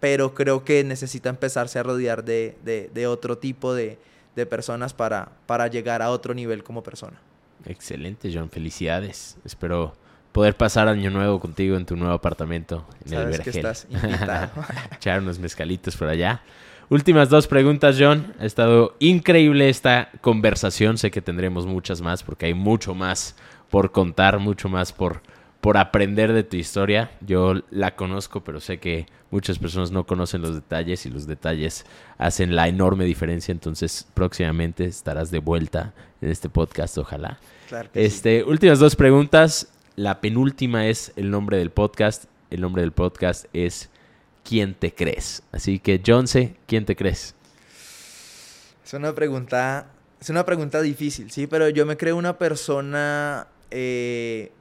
pero 0.01 0.35
creo 0.35 0.65
que 0.65 0.83
necesita 0.85 1.29
empezarse 1.29 1.79
a 1.79 1.83
rodear 1.83 2.25
de, 2.25 2.57
de, 2.65 2.91
de 2.93 3.07
otro 3.07 3.39
tipo 3.39 3.75
de, 3.75 3.99
de 4.35 4.47
personas 4.47 4.93
para, 4.93 5.31
para 5.47 5.69
llegar 5.69 6.03
a 6.03 6.11
otro 6.11 6.35
nivel 6.35 6.63
como 6.65 6.83
persona. 6.83 7.19
Excelente, 7.67 8.31
John. 8.33 8.51
Felicidades. 8.51 9.37
Espero 9.45 9.95
poder 10.33 10.57
pasar 10.57 10.89
año 10.89 11.11
nuevo 11.11 11.41
contigo 11.41 11.77
en 11.77 11.87
tu 11.87 11.97
nuevo 11.97 12.13
apartamento 12.13 12.87
en 13.05 13.11
Sabes 13.11 13.25
el 13.25 13.31
Vergel. 13.31 13.53
que 13.53 13.59
estás 13.59 13.87
invitado. 13.91 14.51
Echar 14.97 15.21
unos 15.21 15.39
mezcalitos 15.39 15.97
por 15.97 16.09
allá. 16.09 16.43
Últimas 16.89 17.31
dos 17.31 17.47
preguntas, 17.47 17.97
John. 17.99 18.35
Ha 18.39 18.45
estado 18.45 18.95
increíble 19.01 19.69
esta 19.69 20.11
conversación. 20.21 20.99
Sé 20.99 21.11
que 21.11 21.21
tendremos 21.21 21.67
muchas 21.67 22.01
más 22.01 22.23
porque 22.23 22.47
hay 22.47 22.55
mucho 22.55 22.95
más 22.95 23.35
por 23.71 23.91
contar, 23.91 24.39
mucho 24.39 24.69
más 24.69 24.93
por, 24.93 25.23
por 25.61 25.79
aprender 25.79 26.33
de 26.33 26.45
tu 26.45 26.57
historia. 26.57 27.11
Yo 27.23 27.55
la 27.71 27.97
conozco, 27.97 28.45
pero 28.45 28.61
sé 28.61 28.79
que 28.79 29.07
muchas 29.33 29.59
personas 29.59 29.91
no 29.91 30.07
conocen 30.07 30.43
los 30.43 30.55
detalles 30.55 31.07
y 31.07 31.11
los 31.11 31.27
detalles 31.27 31.87
hacen 32.19 32.55
la 32.55 32.69
enorme 32.69 33.05
diferencia. 33.05 33.51
Entonces, 33.51 34.07
próximamente 34.15 34.85
estarás 34.85 35.33
de 35.33 35.41
vuelta 35.41 35.93
en 36.21 36.31
este 36.31 36.49
podcast, 36.49 36.99
ojalá. 36.99 37.39
Claro 37.69 37.91
que 37.91 38.01
sí. 38.01 38.07
Este, 38.07 38.45
últimas 38.45 38.79
dos 38.79 38.97
preguntas. 38.97 39.69
La 39.97 40.21
penúltima 40.21 40.87
es 40.87 41.13
el 41.17 41.31
nombre 41.31 41.59
del 41.59 41.71
podcast. 41.71 42.25
El 42.51 42.61
nombre 42.61 42.83
del 42.83 42.93
podcast 42.93 43.47
es 43.53 43.91
¿Quién 44.47 44.75
te 44.75 44.95
crees? 44.95 45.43
Así 45.51 45.81
que, 45.81 46.01
John 46.07 46.29
C., 46.29 46.55
¿quién 46.67 46.85
te 46.85 46.95
crees? 46.95 47.35
Es 48.85 48.95
una 48.95 49.13
pregunta, 49.13 49.89
es 50.21 50.31
una 50.31 50.45
pregunta 50.45 50.81
difícil, 50.81 51.33
sí, 51.33 51.49
pero 51.49 51.69
yo 51.69 51.85
me 51.85 51.97
creo 51.97 52.17
una 52.17 52.39
persona 52.39 53.49
eh, 53.73 54.53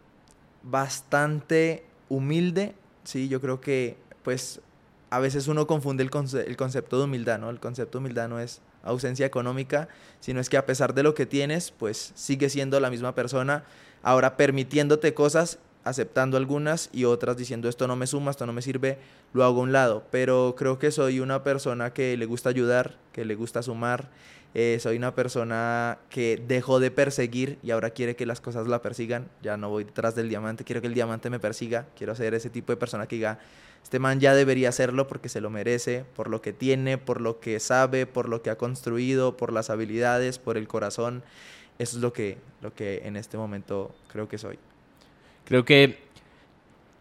bastante 0.64 1.86
humilde, 2.10 2.74
sí, 3.04 3.28
yo 3.30 3.40
creo 3.40 3.62
que, 3.62 3.98
pues, 4.24 4.60
a 5.12 5.20
veces 5.20 5.48
uno 5.48 5.68
confunde 5.68 6.02
el, 6.02 6.10
conce 6.10 6.42
el 6.48 6.58
concepto 6.58 6.98
de 6.98 7.04
humildad, 7.04 7.38
¿no? 7.38 7.52
El 7.52 7.60
concepto 7.60 8.00
de 8.00 8.06
humildad 8.06 8.28
no 8.28 8.40
es 8.40 8.62
ausencia 8.86 9.26
económica, 9.26 9.90
sino 10.20 10.40
es 10.40 10.50
que 10.50 10.58
a 10.58 10.66
pesar 10.66 10.94
de 10.94 11.04
lo 11.04 11.14
que 11.14 11.26
tienes, 11.26 11.72
pues 11.72 12.14
sigue 12.16 12.50
siendo 12.50 12.80
la 12.80 12.90
misma 12.90 13.14
persona, 13.14 13.66
ahora 14.02 14.38
permitiéndote 14.38 15.14
cosas, 15.14 15.60
aceptando 15.84 16.36
algunas 16.38 16.90
y 16.92 17.06
otras 17.06 17.38
diciendo 17.38 17.70
esto 17.70 17.88
no 17.88 17.96
me 17.96 18.08
suma, 18.08 18.32
esto 18.32 18.46
no 18.46 18.54
me 18.54 18.62
sirve, 18.62 18.98
lo 19.34 19.44
hago 19.44 19.60
a 19.60 19.64
un 19.64 19.72
lado. 19.72 20.04
Pero 20.12 20.56
creo 20.58 20.80
que 20.80 20.92
soy 20.92 21.20
una 21.20 21.44
persona 21.44 21.94
que 21.94 22.18
le 22.18 22.26
gusta 22.26 22.50
ayudar, 22.50 22.98
que 23.14 23.26
le 23.26 23.36
gusta 23.36 23.62
sumar, 23.62 24.10
eh, 24.58 24.80
soy 24.80 24.96
una 24.96 25.14
persona 25.14 25.98
que 26.10 26.42
dejó 26.48 26.80
de 26.80 26.90
perseguir 26.90 27.60
y 27.62 27.72
ahora 27.72 27.90
quiere 27.90 28.16
que 28.16 28.26
las 28.26 28.40
cosas 28.40 28.68
la 28.68 28.82
persigan, 28.82 29.28
ya 29.44 29.58
no 29.58 29.70
voy 29.70 29.84
detrás 29.84 30.16
del 30.16 30.30
diamante, 30.30 30.64
quiero 30.64 30.80
que 30.80 30.88
el 30.88 30.94
diamante 30.94 31.30
me 31.30 31.42
persiga, 31.42 31.88
quiero 31.98 32.16
ser 32.16 32.34
ese 32.34 32.50
tipo 32.50 32.72
de 32.72 32.78
persona 32.78 33.06
que 33.06 33.18
diga, 33.18 33.38
este 33.84 34.00
man 34.00 34.22
ya 34.22 34.34
debería 34.34 34.70
hacerlo 34.70 35.10
porque 35.10 35.28
se 35.28 35.42
lo 35.42 35.50
merece, 35.50 36.06
por 36.16 36.30
lo 36.30 36.42
que 36.42 36.54
tiene, 36.54 36.98
por 36.98 37.20
lo 37.20 37.42
que 37.42 37.60
sabe, 37.60 38.06
por 38.06 38.30
lo 38.30 38.42
que 38.42 38.50
ha 38.50 38.58
construido, 38.58 39.36
por 39.36 39.52
las 39.52 39.70
habilidades, 39.70 40.40
por 40.40 40.56
el 40.56 40.70
corazón. 40.70 41.22
eso 41.78 41.98
es 41.98 42.02
lo 42.02 42.14
que, 42.14 42.38
lo 42.62 42.74
que 42.74 43.02
en 43.04 43.18
este 43.18 43.38
momento 43.38 43.94
creo 44.08 44.30
que 44.30 44.38
soy. 44.38 44.58
Creo 45.44 45.66
que 45.66 46.00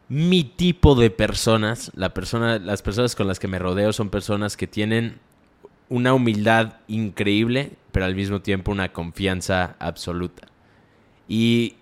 mi 0.08 0.42
tipo 0.42 0.96
de 0.96 1.10
personas, 1.10 1.92
la 1.94 2.12
persona, 2.12 2.58
las 2.58 2.82
personas 2.82 3.14
con 3.14 3.28
las 3.28 3.38
que 3.38 3.46
me 3.46 3.60
rodeo 3.60 3.92
son 3.92 4.10
personas 4.10 4.56
que 4.56 4.66
tienen 4.66 5.20
una 5.94 6.12
humildad 6.12 6.78
increíble, 6.88 7.70
pero 7.92 8.04
al 8.04 8.16
mismo 8.16 8.42
tiempo 8.42 8.72
una 8.72 8.92
confianza 8.92 9.76
absoluta. 9.78 10.48
Y 11.28 11.76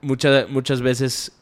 muchas 0.00 0.48
muchas 0.48 0.80
veces 0.80 1.32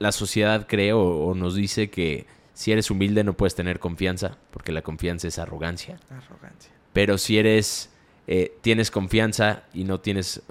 la 0.00 0.10
sociedad 0.10 0.66
cree 0.66 0.92
o, 0.92 1.32
nos 1.36 1.54
dice 1.54 1.88
que 1.88 2.26
si 2.52 2.72
eres 2.72 2.90
humilde 2.90 3.22
no 3.22 3.34
puedes 3.34 3.54
tener 3.54 3.78
confianza, 3.78 4.38
porque 4.50 4.72
la 4.72 4.82
confianza 4.82 5.28
es 5.28 5.38
arrogancia. 5.38 6.00
Arrogancia. 6.10 6.72
Pero 6.92 7.16
si 7.16 7.38
eres, 7.38 7.90
eh, 8.26 8.56
tienes 8.60 8.90
confianza 8.90 9.62
y 9.72 9.84
no 9.84 10.00
tienes, 10.00 10.42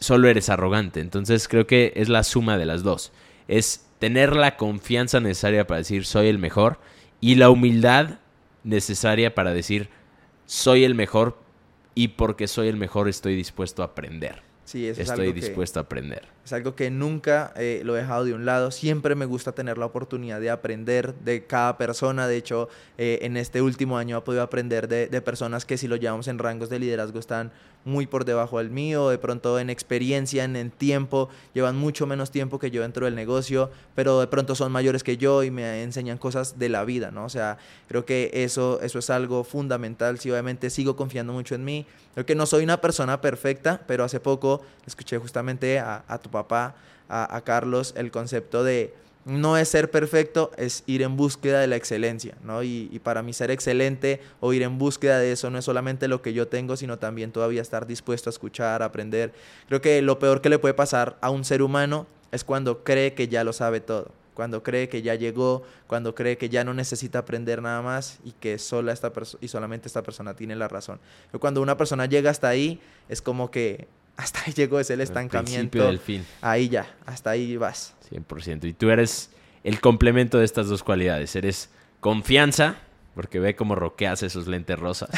solo 0.00 0.28
eres 0.28 0.50
arrogante. 0.50 1.00
Entonces 1.00 1.48
creo 1.48 1.66
que 1.66 1.94
es 1.96 2.10
la 2.10 2.24
suma 2.24 2.58
de 2.58 2.66
las 2.66 2.82
dos. 2.82 3.10
Es 3.48 3.86
tener 3.98 4.36
la 4.36 4.58
confianza 4.58 5.18
necesaria 5.18 5.66
para 5.66 5.78
decir 5.78 6.04
soy 6.04 6.28
el 6.28 6.38
mejor 6.38 6.78
y 7.22 7.36
la 7.36 7.48
humildad 7.48 8.18
necesaria 8.64 9.34
para 9.34 9.54
decir 9.54 9.88
soy 10.50 10.82
el 10.82 10.96
mejor 10.96 11.38
y 11.94 12.08
porque 12.08 12.48
soy 12.48 12.66
el 12.66 12.76
mejor 12.76 13.08
estoy 13.08 13.36
dispuesto 13.36 13.82
a 13.82 13.86
aprender. 13.86 14.42
Sí, 14.64 14.88
eso 14.88 15.00
estoy 15.00 15.14
es 15.14 15.20
algo 15.20 15.32
dispuesto 15.32 15.78
a 15.78 15.82
aprender. 15.82 16.26
Es 16.44 16.52
algo 16.52 16.74
que 16.74 16.90
nunca 16.90 17.52
eh, 17.54 17.82
lo 17.84 17.96
he 17.96 18.00
dejado 18.00 18.24
de 18.24 18.34
un 18.34 18.44
lado. 18.44 18.72
Siempre 18.72 19.14
me 19.14 19.26
gusta 19.26 19.52
tener 19.52 19.78
la 19.78 19.86
oportunidad 19.86 20.40
de 20.40 20.50
aprender 20.50 21.14
de 21.14 21.46
cada 21.46 21.78
persona. 21.78 22.26
De 22.26 22.36
hecho, 22.36 22.68
eh, 22.98 23.20
en 23.22 23.36
este 23.36 23.62
último 23.62 23.96
año 23.96 24.18
he 24.18 24.20
podido 24.22 24.42
aprender 24.42 24.88
de, 24.88 25.06
de, 25.06 25.22
personas 25.22 25.64
que 25.64 25.78
si 25.78 25.86
lo 25.86 25.94
llevamos 25.94 26.26
en 26.26 26.40
rangos 26.40 26.68
de 26.68 26.80
liderazgo 26.80 27.20
están 27.20 27.52
muy 27.84 28.06
por 28.06 28.24
debajo 28.24 28.58
del 28.58 28.70
mío, 28.70 29.08
de 29.08 29.18
pronto 29.18 29.58
en 29.58 29.70
experiencia, 29.70 30.44
en, 30.44 30.70
tiempo, 30.70 31.28
llevan 31.54 31.76
mucho 31.76 32.06
menos 32.06 32.30
tiempo 32.30 32.58
que 32.58 32.70
yo 32.70 32.82
dentro 32.82 33.06
del 33.06 33.14
negocio, 33.14 33.70
pero 33.94 34.20
de 34.20 34.26
pronto 34.26 34.54
son 34.54 34.72
mayores 34.72 35.02
que 35.02 35.16
yo 35.16 35.42
y 35.42 35.50
me 35.50 35.82
enseñan 35.82 36.18
cosas 36.18 36.58
de 36.58 36.68
la 36.68 36.84
vida, 36.84 37.10
¿no? 37.10 37.24
O 37.24 37.28
sea, 37.28 37.58
creo 37.88 38.04
que 38.04 38.30
eso, 38.32 38.80
eso 38.82 38.98
es 38.98 39.10
algo 39.10 39.44
fundamental, 39.44 40.18
si 40.18 40.30
obviamente 40.30 40.70
sigo 40.70 40.96
confiando 40.96 41.32
mucho 41.32 41.54
en 41.54 41.64
mí, 41.64 41.86
creo 42.14 42.26
que 42.26 42.34
no 42.34 42.46
soy 42.46 42.64
una 42.64 42.80
persona 42.80 43.20
perfecta, 43.20 43.80
pero 43.86 44.04
hace 44.04 44.20
poco 44.20 44.62
escuché 44.86 45.18
justamente 45.18 45.78
a, 45.78 46.04
a 46.06 46.18
tu 46.18 46.30
papá, 46.30 46.74
a 47.12 47.40
Carlos, 47.40 47.92
el 47.96 48.12
concepto 48.12 48.62
de 48.62 48.94
no 49.24 49.56
es 49.56 49.68
ser 49.68 49.90
perfecto, 49.90 50.50
es 50.56 50.82
ir 50.86 51.02
en 51.02 51.16
búsqueda 51.16 51.60
de 51.60 51.66
la 51.66 51.76
excelencia, 51.76 52.36
¿no? 52.42 52.62
Y, 52.62 53.00
para 53.02 53.22
mí 53.22 53.32
ser 53.32 53.50
excelente 53.50 54.20
o 54.40 54.52
ir 54.52 54.62
en 54.62 54.78
búsqueda 54.78 55.18
de 55.18 55.32
eso 55.32 55.50
no 55.50 55.58
es 55.58 55.64
solamente 55.64 56.08
lo 56.08 56.22
que 56.22 56.32
yo 56.32 56.48
tengo, 56.48 56.76
sino 56.76 56.98
también 56.98 57.32
todavía 57.32 57.62
estar 57.62 57.86
dispuesto 57.86 58.30
a 58.30 58.32
escuchar, 58.32 58.82
aprender. 58.82 59.32
Creo 59.68 59.80
que 59.80 60.02
lo 60.02 60.18
peor 60.18 60.40
que 60.40 60.48
le 60.48 60.58
puede 60.58 60.74
pasar 60.74 61.18
a 61.20 61.30
un 61.30 61.44
ser 61.44 61.62
humano 61.62 62.06
es 62.32 62.44
cuando 62.44 62.84
cree 62.84 63.14
que 63.14 63.28
ya 63.28 63.44
lo 63.44 63.52
sabe 63.52 63.80
todo, 63.80 64.10
cuando 64.34 64.62
cree 64.62 64.88
que 64.88 65.02
ya 65.02 65.14
llegó, 65.14 65.62
cuando 65.86 66.14
cree 66.14 66.38
que 66.38 66.48
ya 66.48 66.64
no 66.64 66.72
necesita 66.74 67.20
aprender 67.20 67.62
nada 67.62 67.82
más 67.82 68.20
y 68.24 68.32
que 68.32 68.58
sola 68.58 68.92
esta 68.92 69.12
y 69.40 69.48
solamente 69.48 69.88
esta 69.88 70.02
persona 70.02 70.34
tiene 70.34 70.56
la 70.56 70.68
razón. 70.68 71.00
Pero 71.30 71.40
cuando 71.40 71.60
una 71.60 71.76
persona 71.76 72.06
llega 72.06 72.30
hasta 72.30 72.48
ahí, 72.48 72.80
es 73.08 73.20
como 73.22 73.50
que 73.50 73.88
hasta 74.20 74.42
ahí 74.46 74.52
llegó, 74.52 74.78
es 74.78 74.90
el 74.90 75.00
estancamiento. 75.00 75.86
del 75.86 75.98
fin. 75.98 76.26
Ahí 76.42 76.68
ya, 76.68 76.94
hasta 77.06 77.30
ahí 77.30 77.56
vas. 77.56 77.94
100%. 78.10 78.64
Y 78.68 78.72
tú 78.74 78.90
eres 78.90 79.30
el 79.64 79.80
complemento 79.80 80.38
de 80.38 80.44
estas 80.44 80.68
dos 80.68 80.82
cualidades. 80.82 81.34
Eres 81.36 81.70
confianza, 82.00 82.76
porque 83.14 83.40
ve 83.40 83.56
cómo 83.56 83.74
roqueas 83.74 84.22
esos 84.22 84.46
lentes 84.46 84.78
rosas. 84.78 85.08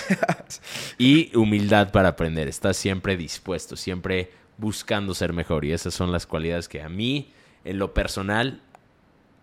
y 0.99 1.37
humildad 1.37 1.91
para 1.91 2.11
aprender. 2.11 2.47
Estás 2.47 2.77
siempre 2.77 3.17
dispuesto, 3.17 3.77
siempre 3.77 4.31
buscando 4.57 5.15
ser 5.15 5.33
mejor. 5.33 5.65
Y 5.65 5.73
esas 5.73 5.95
son 5.95 6.13
las 6.13 6.27
cualidades 6.27 6.69
que 6.69 6.81
a 6.81 6.89
mí, 6.89 7.33
en 7.65 7.79
lo 7.79 7.95
personal, 7.95 8.61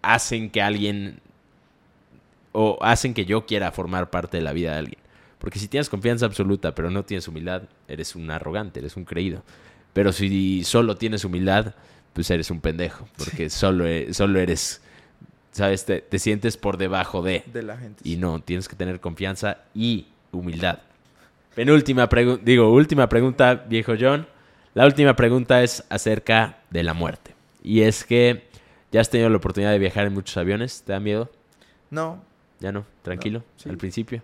hacen 0.01 0.49
que 0.49 0.61
alguien 0.61 1.19
o 2.53 2.79
hacen 2.81 3.13
que 3.13 3.25
yo 3.25 3.45
quiera 3.45 3.71
formar 3.73 4.09
parte 4.09 4.37
de 4.37 4.43
la 4.43 4.53
vida 4.53 4.71
de 4.71 4.77
alguien. 4.77 5.08
Porque 5.39 5.57
si 5.57 5.67
tienes 5.67 5.89
confianza 5.89 6.25
absoluta, 6.25 6.75
pero 6.75 6.91
no 6.91 7.03
tienes 7.03 7.27
humildad, 7.27 7.63
eres 7.87 8.15
un 8.15 8.29
arrogante, 8.29 8.79
eres 8.79 8.97
un 8.97 9.05
creído. 9.05 9.43
Pero 9.93 10.11
si 10.11 10.63
solo 10.63 10.97
tienes 10.97 11.25
humildad, 11.25 11.73
pues 12.13 12.29
eres 12.29 12.51
un 12.51 12.59
pendejo. 12.59 13.07
Porque 13.17 13.49
solo, 13.49 13.87
e, 13.87 14.13
solo 14.13 14.39
eres, 14.39 14.81
¿sabes? 15.51 15.85
Te, 15.85 16.19
sientes 16.19 16.57
por 16.57 16.77
debajo 16.77 17.21
de. 17.21 17.43
De 17.51 17.63
la 17.63 17.77
gente. 17.77 18.01
Y 18.07 18.17
no, 18.17 18.41
tienes 18.41 18.67
que 18.67 18.75
tener 18.75 18.99
confianza 18.99 19.59
y 19.73 20.07
humildad. 20.31 20.79
Penúltima 21.55 22.07
pregunta, 22.09 22.43
digo, 22.45 22.71
última 22.71 23.09
pregunta, 23.09 23.55
viejo 23.55 23.93
John. 23.99 24.27
La 24.73 24.85
última 24.85 25.15
pregunta 25.15 25.63
es 25.63 25.83
acerca 25.89 26.59
de 26.69 26.83
la 26.83 26.93
muerte. 26.93 27.33
Y 27.63 27.81
es 27.81 28.03
que 28.03 28.47
ya 28.91 29.01
has 29.01 29.09
tenido 29.09 29.29
la 29.29 29.37
oportunidad 29.37 29.71
de 29.71 29.79
viajar 29.79 30.05
en 30.05 30.13
muchos 30.13 30.37
aviones. 30.37 30.83
¿Te 30.83 30.93
da 30.93 30.99
miedo? 30.99 31.29
No. 31.89 32.21
¿Ya 32.59 32.71
no? 32.71 32.85
¿Tranquilo? 33.01 33.43
¿Al 33.65 33.77
principio? 33.77 34.21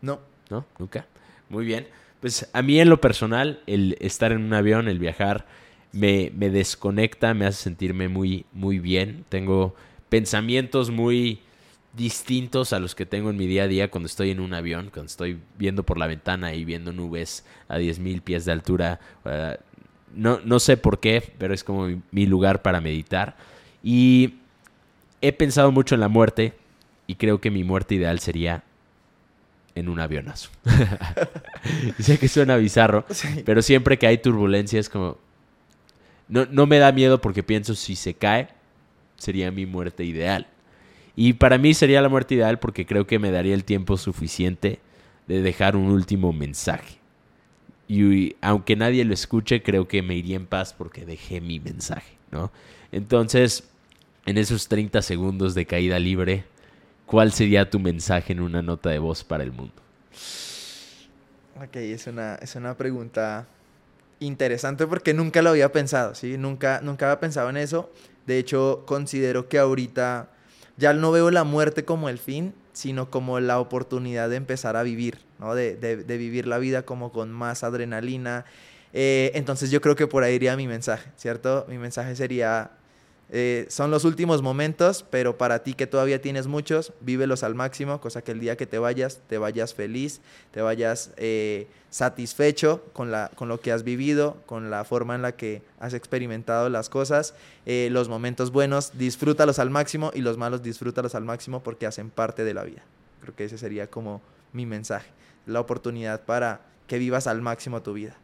No. 0.00 0.20
¿No? 0.50 0.66
¿Nunca? 0.78 1.06
Muy 1.48 1.64
bien. 1.64 1.86
Pues 2.20 2.48
a 2.52 2.62
mí 2.62 2.80
en 2.80 2.88
lo 2.88 3.00
personal, 3.00 3.60
el 3.66 3.96
estar 4.00 4.32
en 4.32 4.42
un 4.42 4.54
avión, 4.54 4.88
el 4.88 4.98
viajar, 4.98 5.46
me, 5.92 6.32
me 6.34 6.50
desconecta, 6.50 7.34
me 7.34 7.46
hace 7.46 7.62
sentirme 7.62 8.08
muy, 8.08 8.46
muy 8.52 8.78
bien. 8.78 9.24
Tengo 9.28 9.74
pensamientos 10.08 10.90
muy 10.90 11.40
distintos 11.96 12.72
a 12.72 12.80
los 12.80 12.94
que 12.94 13.06
tengo 13.06 13.30
en 13.30 13.36
mi 13.36 13.46
día 13.46 13.64
a 13.64 13.68
día 13.68 13.90
cuando 13.90 14.06
estoy 14.06 14.30
en 14.30 14.40
un 14.40 14.52
avión, 14.52 14.90
cuando 14.92 15.06
estoy 15.06 15.38
viendo 15.58 15.84
por 15.84 15.98
la 15.98 16.06
ventana 16.06 16.54
y 16.54 16.64
viendo 16.64 16.92
nubes 16.92 17.44
a 17.68 17.78
10.000 17.78 18.20
pies 18.22 18.44
de 18.44 18.52
altura. 18.52 19.00
Uh, 19.24 19.54
no, 20.14 20.40
no 20.44 20.58
sé 20.60 20.76
por 20.76 21.00
qué, 21.00 21.32
pero 21.38 21.54
es 21.54 21.64
como 21.64 21.88
mi 22.10 22.26
lugar 22.26 22.62
para 22.62 22.80
meditar. 22.80 23.36
Y 23.82 24.34
he 25.20 25.32
pensado 25.32 25.72
mucho 25.72 25.94
en 25.94 26.00
la 26.00 26.08
muerte 26.08 26.54
y 27.06 27.16
creo 27.16 27.40
que 27.40 27.50
mi 27.50 27.64
muerte 27.64 27.94
ideal 27.94 28.18
sería 28.18 28.64
en 29.74 29.88
un 29.88 30.00
avionazo. 30.00 30.50
sé 31.98 32.18
que 32.18 32.28
suena 32.28 32.56
bizarro, 32.56 33.04
pero 33.44 33.62
siempre 33.62 33.98
que 33.98 34.06
hay 34.06 34.18
turbulencia 34.18 34.80
es 34.80 34.88
como... 34.88 35.18
No, 36.28 36.46
no 36.46 36.66
me 36.66 36.78
da 36.78 36.90
miedo 36.92 37.20
porque 37.20 37.42
pienso 37.42 37.74
si 37.74 37.96
se 37.96 38.14
cae, 38.14 38.48
sería 39.16 39.50
mi 39.50 39.66
muerte 39.66 40.04
ideal. 40.04 40.46
Y 41.16 41.34
para 41.34 41.58
mí 41.58 41.74
sería 41.74 42.00
la 42.00 42.08
muerte 42.08 42.34
ideal 42.34 42.58
porque 42.58 42.86
creo 42.86 43.06
que 43.06 43.18
me 43.18 43.30
daría 43.30 43.54
el 43.54 43.64
tiempo 43.64 43.96
suficiente 43.96 44.80
de 45.26 45.42
dejar 45.42 45.76
un 45.76 45.90
último 45.90 46.32
mensaje. 46.32 46.98
Y 47.86 48.36
aunque 48.40 48.76
nadie 48.76 49.04
lo 49.04 49.12
escuche, 49.12 49.62
creo 49.62 49.86
que 49.86 50.02
me 50.02 50.16
iría 50.16 50.36
en 50.36 50.46
paz 50.46 50.74
porque 50.76 51.04
dejé 51.04 51.40
mi 51.40 51.60
mensaje, 51.60 52.16
¿no? 52.30 52.50
Entonces, 52.90 53.68
en 54.26 54.38
esos 54.38 54.68
30 54.68 55.02
segundos 55.02 55.54
de 55.54 55.66
caída 55.66 55.98
libre, 55.98 56.44
¿cuál 57.06 57.32
sería 57.32 57.68
tu 57.68 57.78
mensaje 57.78 58.32
en 58.32 58.40
una 58.40 58.62
nota 58.62 58.90
de 58.90 58.98
voz 58.98 59.24
para 59.24 59.44
el 59.44 59.52
mundo? 59.52 59.74
Ok, 61.62 61.76
es 61.76 62.06
una, 62.06 62.34
es 62.36 62.56
una 62.56 62.76
pregunta 62.76 63.46
interesante 64.20 64.86
porque 64.86 65.14
nunca 65.14 65.42
lo 65.42 65.50
había 65.50 65.70
pensado, 65.72 66.14
¿sí? 66.14 66.36
Nunca, 66.38 66.80
nunca 66.82 67.06
había 67.06 67.20
pensado 67.20 67.50
en 67.50 67.56
eso. 67.56 67.90
De 68.26 68.38
hecho, 68.38 68.82
considero 68.86 69.48
que 69.48 69.58
ahorita 69.58 70.30
ya 70.76 70.92
no 70.92 71.12
veo 71.12 71.30
la 71.30 71.44
muerte 71.44 71.84
como 71.84 72.08
el 72.08 72.18
fin, 72.18 72.54
sino 72.72 73.10
como 73.10 73.38
la 73.38 73.60
oportunidad 73.60 74.28
de 74.28 74.36
empezar 74.36 74.76
a 74.76 74.82
vivir, 74.82 75.18
¿no? 75.38 75.54
De, 75.54 75.76
de, 75.76 76.16
vivir 76.18 76.46
la 76.46 76.58
vida 76.58 76.82
como 76.82 77.12
con 77.12 77.32
más 77.32 77.62
adrenalina. 77.62 78.44
Eh, 78.92 79.30
entonces 79.34 79.70
yo 79.70 79.80
creo 79.80 79.94
que 79.94 80.06
por 80.06 80.24
ahí 80.24 80.34
iría 80.34 80.56
mi 80.56 80.66
mensaje, 80.66 81.10
¿cierto? 81.16 81.66
Mi 81.68 81.78
mensaje 81.78 82.16
sería 82.16 82.72
eh, 83.36 83.66
son 83.68 83.90
los 83.90 84.04
últimos 84.04 84.42
momentos, 84.42 85.04
pero 85.10 85.36
para 85.36 85.64
ti 85.64 85.74
que 85.74 85.88
todavía 85.88 86.22
tienes 86.22 86.46
muchos, 86.46 86.92
vívelos 87.00 87.42
al 87.42 87.56
máximo, 87.56 88.00
cosa 88.00 88.22
que 88.22 88.30
el 88.30 88.38
día 88.38 88.56
que 88.56 88.64
te 88.64 88.78
vayas, 88.78 89.22
te 89.28 89.38
vayas 89.38 89.74
feliz, 89.74 90.20
te 90.52 90.62
vayas 90.62 91.10
eh, 91.16 91.66
satisfecho 91.90 92.84
con, 92.92 93.10
la, 93.10 93.32
con 93.34 93.48
lo 93.48 93.58
que 93.58 93.72
has 93.72 93.82
vivido, 93.82 94.36
con 94.46 94.70
la 94.70 94.84
forma 94.84 95.16
en 95.16 95.22
la 95.22 95.32
que 95.32 95.62
has 95.80 95.94
experimentado 95.94 96.68
las 96.68 96.88
cosas. 96.88 97.34
Eh, 97.66 97.88
los 97.90 98.08
momentos 98.08 98.52
buenos, 98.52 98.96
disfrútalos 98.96 99.58
al 99.58 99.68
máximo 99.68 100.12
y 100.14 100.20
los 100.20 100.38
malos, 100.38 100.62
disfrútalos 100.62 101.16
al 101.16 101.24
máximo 101.24 101.60
porque 101.60 101.86
hacen 101.86 102.10
parte 102.10 102.44
de 102.44 102.54
la 102.54 102.62
vida. 102.62 102.84
Creo 103.20 103.34
que 103.34 103.46
ese 103.46 103.58
sería 103.58 103.88
como 103.88 104.22
mi 104.52 104.64
mensaje, 104.64 105.10
la 105.46 105.58
oportunidad 105.58 106.20
para 106.20 106.60
que 106.86 106.98
vivas 106.98 107.26
al 107.26 107.42
máximo 107.42 107.82
tu 107.82 107.94
vida. 107.94 108.14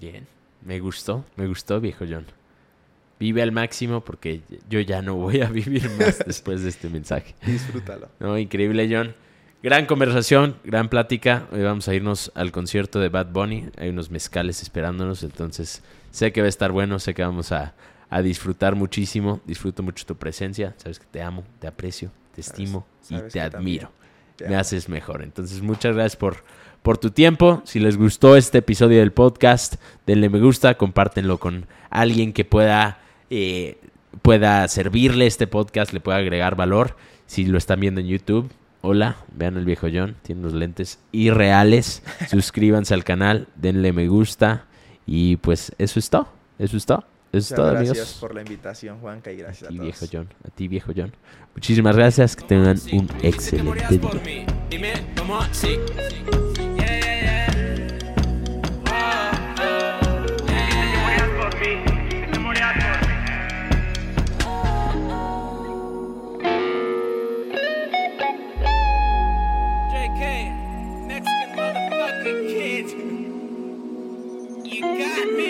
Bien, 0.00 0.28
me 0.64 0.78
gustó, 0.78 1.24
me 1.34 1.48
gustó, 1.48 1.80
viejo 1.80 2.04
John 2.08 2.38
vive 3.18 3.42
al 3.42 3.52
máximo 3.52 4.00
porque 4.00 4.42
yo 4.68 4.80
ya 4.80 5.02
no 5.02 5.14
voy 5.14 5.40
a 5.40 5.48
vivir 5.50 5.90
más 5.98 6.18
después 6.26 6.62
de 6.62 6.68
este 6.68 6.88
mensaje. 6.88 7.34
Disfrútalo. 7.44 8.08
No, 8.20 8.38
increíble, 8.38 8.88
John. 8.90 9.14
Gran 9.60 9.86
conversación, 9.86 10.56
gran 10.62 10.88
plática. 10.88 11.48
Hoy 11.50 11.62
vamos 11.62 11.88
a 11.88 11.94
irnos 11.94 12.30
al 12.36 12.52
concierto 12.52 13.00
de 13.00 13.08
Bad 13.08 13.32
Bunny. 13.32 13.70
Hay 13.76 13.88
unos 13.88 14.08
mezcales 14.08 14.62
esperándonos, 14.62 15.24
entonces 15.24 15.82
sé 16.12 16.32
que 16.32 16.40
va 16.40 16.46
a 16.46 16.48
estar 16.48 16.70
bueno, 16.70 17.00
sé 17.00 17.12
que 17.12 17.22
vamos 17.22 17.50
a, 17.50 17.74
disfrutar 18.22 18.76
muchísimo. 18.76 19.40
Disfruto 19.46 19.82
mucho 19.82 20.06
tu 20.06 20.14
presencia. 20.14 20.74
Sabes 20.76 21.00
que 21.00 21.06
te 21.10 21.22
amo, 21.22 21.44
te 21.58 21.66
aprecio, 21.66 22.12
te 22.36 22.40
estimo 22.40 22.86
y 23.10 23.18
te 23.28 23.40
admiro. 23.40 23.90
me 24.48 24.54
haces 24.54 24.88
mejor. 24.88 25.22
Entonces, 25.22 25.60
muchas 25.60 25.96
gracias 25.96 26.16
por, 26.16 26.44
por 26.82 26.96
tu 26.96 27.10
tiempo. 27.10 27.60
Si 27.64 27.80
les 27.80 27.96
gustó 27.96 28.36
este 28.36 28.58
episodio 28.58 29.00
del 29.00 29.10
podcast, 29.10 29.74
denle 30.06 30.28
me 30.28 30.38
gusta, 30.38 30.76
compártenlo 30.76 31.38
con 31.38 31.66
alguien 31.90 32.32
que 32.32 32.44
pueda, 32.44 33.00
eh, 33.30 33.78
pueda 34.22 34.66
servirle 34.68 35.26
este 35.26 35.46
podcast, 35.46 35.92
le 35.92 36.00
pueda 36.00 36.18
agregar 36.18 36.56
valor. 36.56 36.96
Si 37.26 37.44
lo 37.44 37.58
están 37.58 37.80
viendo 37.80 38.00
en 38.00 38.06
YouTube, 38.06 38.50
hola, 38.80 39.16
vean 39.34 39.56
el 39.56 39.64
viejo 39.64 39.88
John, 39.92 40.16
tiene 40.22 40.40
unos 40.40 40.54
lentes 40.54 40.98
irreales. 41.12 42.02
Suscríbanse 42.30 42.94
al 42.94 43.04
canal, 43.04 43.48
denle 43.56 43.92
me 43.92 44.08
gusta 44.08 44.64
y 45.06 45.36
pues 45.36 45.72
eso 45.78 45.98
es 45.98 46.10
todo. 46.10 46.28
Eso 46.58 46.76
es 46.76 46.86
todo. 46.86 47.04
Eso 47.30 47.52
es 47.52 47.56
todo, 47.56 47.70
gracias 47.72 47.90
amigos. 47.90 48.16
por 48.20 48.34
la 48.34 48.40
invitación, 48.40 48.98
Juanca, 49.00 49.30
y 49.30 49.36
gracias 49.36 49.64
a, 49.64 49.66
A 49.66 49.68
ti, 49.68 49.76
todos. 49.76 49.86
viejo 49.86 50.06
John. 50.10 50.28
A 50.44 50.48
ti, 50.50 50.68
viejo 50.68 50.92
John. 50.96 51.12
Muchísimas 51.54 51.94
gracias. 51.94 52.34
Que 52.34 52.44
tengan 52.46 52.78
un 52.92 53.08
excelente 53.22 53.98
día. 53.98 54.46
me. 75.26 75.47